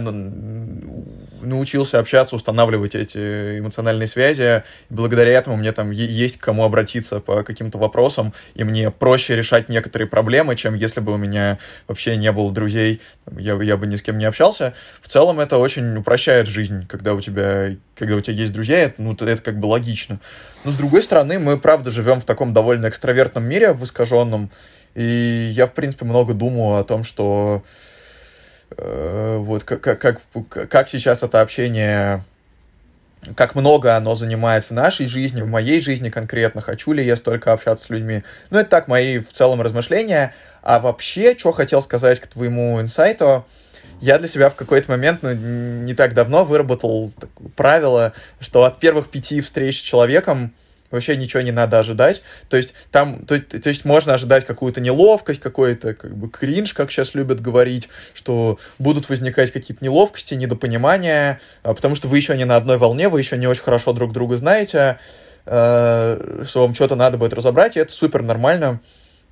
научился 1.44 1.98
общаться, 1.98 2.36
устанавливать 2.36 2.94
эти 2.94 3.58
эмоциональные 3.58 4.08
связи. 4.08 4.62
И 4.90 4.94
благодаря 4.94 5.32
этому 5.32 5.56
мне 5.56 5.72
там 5.72 5.90
есть 5.90 6.38
к 6.38 6.44
кому 6.44 6.64
обратиться 6.64 7.20
по 7.20 7.42
каким-то 7.42 7.78
вопросам, 7.78 8.32
и 8.54 8.64
мне 8.64 8.90
проще 8.90 9.36
решать 9.36 9.68
некоторые 9.68 10.08
проблемы, 10.08 10.56
чем 10.56 10.74
если 10.74 11.00
бы 11.00 11.12
у 11.12 11.16
меня 11.16 11.58
вообще 11.86 12.16
не 12.16 12.32
было 12.32 12.52
друзей, 12.52 13.00
я, 13.36 13.54
я 13.62 13.76
бы 13.76 13.86
ни 13.86 13.96
с 13.96 14.02
кем 14.02 14.18
не 14.18 14.24
общался. 14.24 14.74
В 15.00 15.08
целом 15.08 15.40
это 15.40 15.58
очень 15.58 15.96
упрощает 15.96 16.46
жизнь, 16.46 16.86
когда 16.86 17.14
у 17.14 17.20
тебя, 17.20 17.76
когда 17.94 18.16
у 18.16 18.20
тебя 18.20 18.34
есть 18.34 18.52
друзья, 18.52 18.78
это, 18.78 19.02
ну, 19.02 19.12
это 19.12 19.36
как 19.36 19.58
бы 19.58 19.66
логично. 19.66 20.20
Но 20.64 20.70
с 20.70 20.76
другой 20.76 21.02
стороны, 21.02 21.38
мы 21.38 21.58
правда 21.58 21.90
живем 21.90 22.20
в 22.20 22.24
таком 22.24 22.52
довольно 22.52 22.88
экстравертном 22.88 23.44
мире, 23.44 23.72
в 23.72 23.84
искаженном, 23.84 24.50
и 24.94 25.50
я, 25.54 25.66
в 25.66 25.74
принципе, 25.74 26.04
много 26.04 26.34
думаю 26.34 26.78
о 26.78 26.84
том, 26.84 27.04
что 27.04 27.62
вот 28.76 29.64
как, 29.64 29.80
как, 29.80 30.20
как 30.50 30.88
сейчас 30.88 31.22
это 31.22 31.40
общение, 31.40 32.24
как 33.36 33.54
много 33.54 33.96
оно 33.96 34.16
занимает 34.16 34.64
в 34.64 34.70
нашей 34.70 35.06
жизни, 35.06 35.42
в 35.42 35.48
моей 35.48 35.80
жизни 35.80 36.10
конкретно, 36.10 36.60
хочу 36.60 36.92
ли 36.92 37.04
я 37.04 37.16
столько 37.16 37.52
общаться 37.52 37.86
с 37.86 37.90
людьми. 37.90 38.22
Ну, 38.50 38.58
это 38.58 38.70
так 38.70 38.88
мои 38.88 39.18
в 39.18 39.32
целом 39.32 39.60
размышления. 39.62 40.34
А 40.62 40.80
вообще, 40.80 41.36
что 41.38 41.52
хотел 41.52 41.82
сказать 41.82 42.20
к 42.20 42.26
твоему 42.26 42.80
инсайту, 42.80 43.44
я 44.00 44.18
для 44.18 44.28
себя 44.28 44.50
в 44.50 44.54
какой-то 44.54 44.90
момент, 44.90 45.22
ну, 45.22 45.32
не 45.32 45.94
так 45.94 46.14
давно 46.14 46.44
выработал 46.44 47.12
правило, 47.56 48.12
что 48.40 48.64
от 48.64 48.80
первых 48.80 49.08
пяти 49.10 49.40
встреч 49.40 49.80
с 49.80 49.82
человеком 49.82 50.52
вообще 50.94 51.16
ничего 51.16 51.42
не 51.42 51.52
надо 51.52 51.78
ожидать. 51.78 52.22
То 52.48 52.56
есть 52.56 52.74
там, 52.90 53.24
то, 53.26 53.38
то 53.38 53.68
есть 53.68 53.84
можно 53.84 54.14
ожидать 54.14 54.46
какую-то 54.46 54.80
неловкость, 54.80 55.40
какой-то 55.40 55.94
как 55.94 56.16
бы 56.16 56.30
кринж, 56.30 56.72
как 56.72 56.90
сейчас 56.90 57.14
любят 57.14 57.40
говорить, 57.40 57.88
что 58.14 58.58
будут 58.78 59.08
возникать 59.08 59.52
какие-то 59.52 59.84
неловкости, 59.84 60.34
недопонимания, 60.34 61.40
а, 61.62 61.74
потому 61.74 61.94
что 61.94 62.08
вы 62.08 62.16
еще 62.16 62.36
не 62.36 62.44
на 62.44 62.56
одной 62.56 62.78
волне, 62.78 63.08
вы 63.08 63.20
еще 63.20 63.36
не 63.36 63.46
очень 63.46 63.62
хорошо 63.62 63.92
друг 63.92 64.12
друга 64.12 64.36
знаете, 64.36 64.98
э, 65.46 66.44
что 66.48 66.62
вам 66.62 66.74
что-то 66.74 66.96
надо 66.96 67.18
будет 67.18 67.34
разобрать, 67.34 67.76
и 67.76 67.80
это 67.80 67.92
супер 67.92 68.22
нормально. 68.22 68.80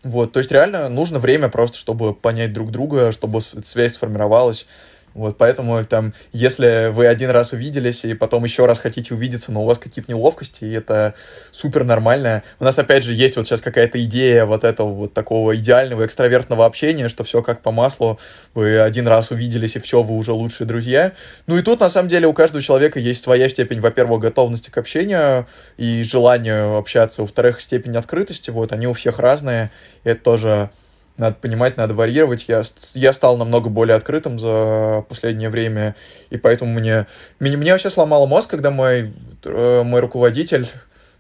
Вот, 0.02 0.32
то 0.32 0.40
есть 0.40 0.50
реально 0.50 0.88
нужно 0.88 1.20
время 1.20 1.48
просто, 1.48 1.78
чтобы 1.78 2.12
понять 2.12 2.52
друг 2.52 2.72
друга, 2.72 3.12
чтобы 3.12 3.40
связь 3.40 3.94
сформировалась. 3.94 4.66
Вот, 5.14 5.36
поэтому 5.36 5.84
там, 5.84 6.14
если 6.32 6.90
вы 6.90 7.06
один 7.06 7.30
раз 7.30 7.52
увиделись 7.52 8.04
и 8.04 8.14
потом 8.14 8.44
еще 8.44 8.66
раз 8.66 8.78
хотите 8.78 9.14
увидеться, 9.14 9.52
но 9.52 9.62
у 9.62 9.66
вас 9.66 9.78
какие-то 9.78 10.10
неловкости, 10.10 10.64
и 10.64 10.72
это 10.72 11.14
супер 11.50 11.84
нормально. 11.84 12.42
У 12.60 12.64
нас, 12.64 12.78
опять 12.78 13.04
же, 13.04 13.12
есть 13.12 13.36
вот 13.36 13.46
сейчас 13.46 13.60
какая-то 13.60 14.02
идея 14.04 14.44
вот 14.44 14.64
этого 14.64 14.88
вот 14.88 15.12
такого 15.12 15.56
идеального 15.56 16.06
экстравертного 16.06 16.64
общения, 16.64 17.08
что 17.08 17.24
все 17.24 17.42
как 17.42 17.60
по 17.60 17.70
маслу, 17.70 18.18
вы 18.54 18.78
один 18.78 19.06
раз 19.06 19.30
увиделись, 19.30 19.76
и 19.76 19.80
все, 19.80 20.02
вы 20.02 20.16
уже 20.16 20.32
лучшие 20.32 20.66
друзья. 20.66 21.12
Ну 21.46 21.58
и 21.58 21.62
тут, 21.62 21.80
на 21.80 21.90
самом 21.90 22.08
деле, 22.08 22.26
у 22.26 22.32
каждого 22.32 22.62
человека 22.62 22.98
есть 22.98 23.22
своя 23.22 23.48
степень, 23.48 23.80
во-первых, 23.80 24.22
готовности 24.22 24.70
к 24.70 24.78
общению 24.78 25.46
и 25.76 26.04
желанию 26.04 26.76
общаться, 26.76 27.22
во-вторых, 27.22 27.60
степень 27.60 27.96
открытости, 27.96 28.50
вот, 28.50 28.72
они 28.72 28.86
у 28.86 28.92
всех 28.92 29.18
разные, 29.18 29.70
и 30.04 30.10
это 30.10 30.22
тоже 30.22 30.70
надо 31.16 31.36
понимать, 31.40 31.76
надо 31.76 31.94
варьировать. 31.94 32.46
Я, 32.48 32.62
я 32.94 33.12
стал 33.12 33.36
намного 33.36 33.68
более 33.68 33.96
открытым 33.96 34.38
за 34.38 35.04
последнее 35.08 35.50
время, 35.50 35.94
и 36.30 36.36
поэтому 36.36 36.72
мне, 36.72 37.06
мне, 37.38 37.56
мне 37.56 37.72
вообще 37.72 37.90
сломало 37.90 38.26
мозг, 38.26 38.50
когда 38.50 38.70
мой, 38.70 39.12
э, 39.44 39.82
мой 39.82 40.00
руководитель 40.00 40.68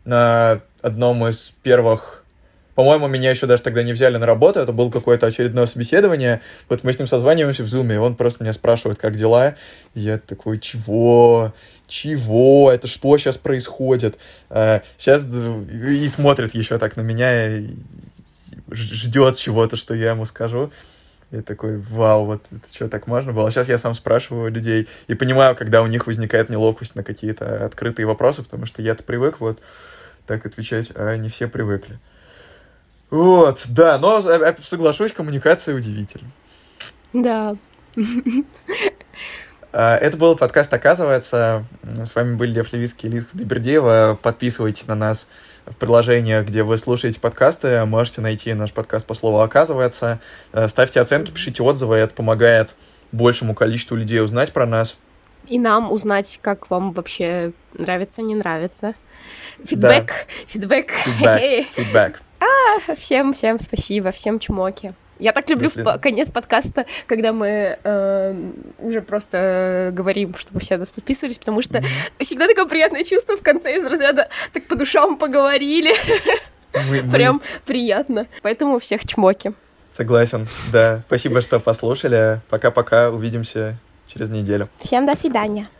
на 0.04 0.60
одном 0.80 1.26
из 1.28 1.54
первых 1.62 2.22
по-моему, 2.74 3.06
меня 3.06 3.30
еще 3.30 3.46
даже 3.46 3.62
тогда 3.62 3.82
не 3.82 3.92
взяли 3.92 4.16
на 4.16 4.24
работу, 4.24 4.60
это 4.60 4.72
было 4.72 4.90
какое-то 4.90 5.26
очередное 5.26 5.66
собеседование. 5.66 6.40
Вот 6.70 6.84
мы 6.84 6.92
с 6.94 6.98
ним 6.98 7.06
созваниваемся 7.06 7.64
в 7.64 7.68
зуме, 7.68 7.96
и 7.96 7.98
он 7.98 8.16
просто 8.16 8.42
меня 8.42 8.54
спрашивает, 8.54 8.98
как 8.98 9.14
дела. 9.16 9.56
И 9.94 10.00
я 10.00 10.16
такой, 10.16 10.58
чего? 10.58 11.52
Чего? 11.86 12.72
Это 12.72 12.88
что 12.88 13.18
сейчас 13.18 13.36
происходит? 13.36 14.16
Сейчас 14.48 15.28
э, 15.30 15.64
и 15.90 16.08
смотрит 16.08 16.54
еще 16.54 16.78
так 16.78 16.96
на 16.96 17.02
меня, 17.02 17.58
ждет 18.72 19.36
чего-то, 19.36 19.76
что 19.76 19.94
я 19.94 20.10
ему 20.10 20.24
скажу. 20.24 20.72
И 21.30 21.40
такой, 21.40 21.78
вау, 21.78 22.26
вот 22.26 22.44
это 22.50 22.74
что, 22.74 22.88
так 22.88 23.06
можно 23.06 23.32
было? 23.32 23.50
Сейчас 23.50 23.68
я 23.68 23.78
сам 23.78 23.94
спрашиваю 23.94 24.52
людей 24.52 24.86
и 25.06 25.14
понимаю, 25.14 25.56
когда 25.56 25.82
у 25.82 25.86
них 25.86 26.06
возникает 26.06 26.50
неловкость 26.50 26.94
на 26.94 27.02
какие-то 27.02 27.64
открытые 27.64 28.04
вопросы, 28.04 28.42
потому 28.42 28.66
что 28.66 28.82
я-то 28.82 29.02
привык 29.02 29.40
вот 29.40 29.58
так 30.26 30.44
отвечать, 30.44 30.88
а 30.94 31.16
не 31.16 31.30
все 31.30 31.48
привыкли. 31.48 31.98
Вот, 33.08 33.62
да, 33.68 33.98
но 33.98 34.22
соглашусь, 34.62 35.12
коммуникация 35.12 35.74
удивительна. 35.74 36.30
Да. 37.12 37.56
А, 39.74 39.96
это 39.96 40.18
был 40.18 40.36
подкаст 40.36 40.72
«Оказывается». 40.74 41.64
С 41.82 42.14
вами 42.14 42.36
были 42.36 42.52
Лев 42.52 42.74
Левицкий 42.74 43.08
и 43.08 43.12
Лиза 43.12 43.26
Добердеева. 43.32 44.18
Подписывайтесь 44.20 44.86
на 44.86 44.94
нас 44.94 45.28
в 45.66 45.76
приложениях, 45.76 46.46
где 46.46 46.62
вы 46.62 46.78
слушаете 46.78 47.20
подкасты. 47.20 47.84
Можете 47.84 48.20
найти 48.20 48.54
наш 48.54 48.72
подкаст 48.72 49.06
по 49.06 49.14
слову 49.14 49.40
«Оказывается». 49.40 50.20
Э, 50.52 50.68
ставьте 50.68 51.00
оценки, 51.00 51.30
пишите 51.30 51.62
отзывы. 51.62 51.96
Это 51.96 52.14
помогает 52.14 52.74
большему 53.12 53.54
количеству 53.54 53.96
людей 53.96 54.20
узнать 54.22 54.52
про 54.52 54.66
нас. 54.66 54.96
И 55.48 55.58
нам 55.58 55.90
узнать, 55.90 56.38
как 56.42 56.70
вам 56.70 56.92
вообще 56.92 57.52
нравится, 57.74 58.22
не 58.22 58.34
нравится. 58.34 58.94
Фидбэк, 59.64 60.06
да. 60.06 60.14
фидбэк. 60.46 60.90
Фидбэк, 60.90 61.66
фидбэк. 61.74 62.22
А, 62.40 62.94
всем, 62.96 63.34
всем 63.34 63.58
спасибо, 63.58 64.12
всем 64.12 64.38
чмоки. 64.38 64.94
Я 65.22 65.32
так 65.32 65.48
люблю 65.48 65.68
Если... 65.68 65.98
конец 66.00 66.32
подкаста, 66.32 66.84
когда 67.06 67.32
мы 67.32 67.78
э, 67.80 68.50
уже 68.80 69.00
просто 69.02 69.90
говорим, 69.92 70.34
чтобы 70.34 70.58
все 70.58 70.76
нас 70.76 70.90
подписывались, 70.90 71.38
потому 71.38 71.62
что 71.62 71.78
mm-hmm. 71.78 72.24
всегда 72.24 72.48
такое 72.48 72.66
приятное 72.66 73.04
чувство 73.04 73.36
в 73.36 73.40
конце 73.40 73.76
из 73.76 73.84
разряда 73.86 74.28
так 74.52 74.64
по 74.64 74.74
душам 74.74 75.16
поговорили. 75.16 75.94
Мы, 76.88 77.08
Прям 77.08 77.36
мы... 77.36 77.42
приятно. 77.64 78.26
Поэтому 78.42 78.80
всех 78.80 79.06
чмоки. 79.06 79.52
Согласен, 79.96 80.48
да. 80.72 81.02
Спасибо, 81.06 81.40
что 81.40 81.60
послушали. 81.60 82.40
Пока-пока. 82.48 83.10
Увидимся 83.10 83.76
через 84.08 84.28
неделю. 84.28 84.68
Всем 84.82 85.06
до 85.06 85.16
свидания. 85.16 85.68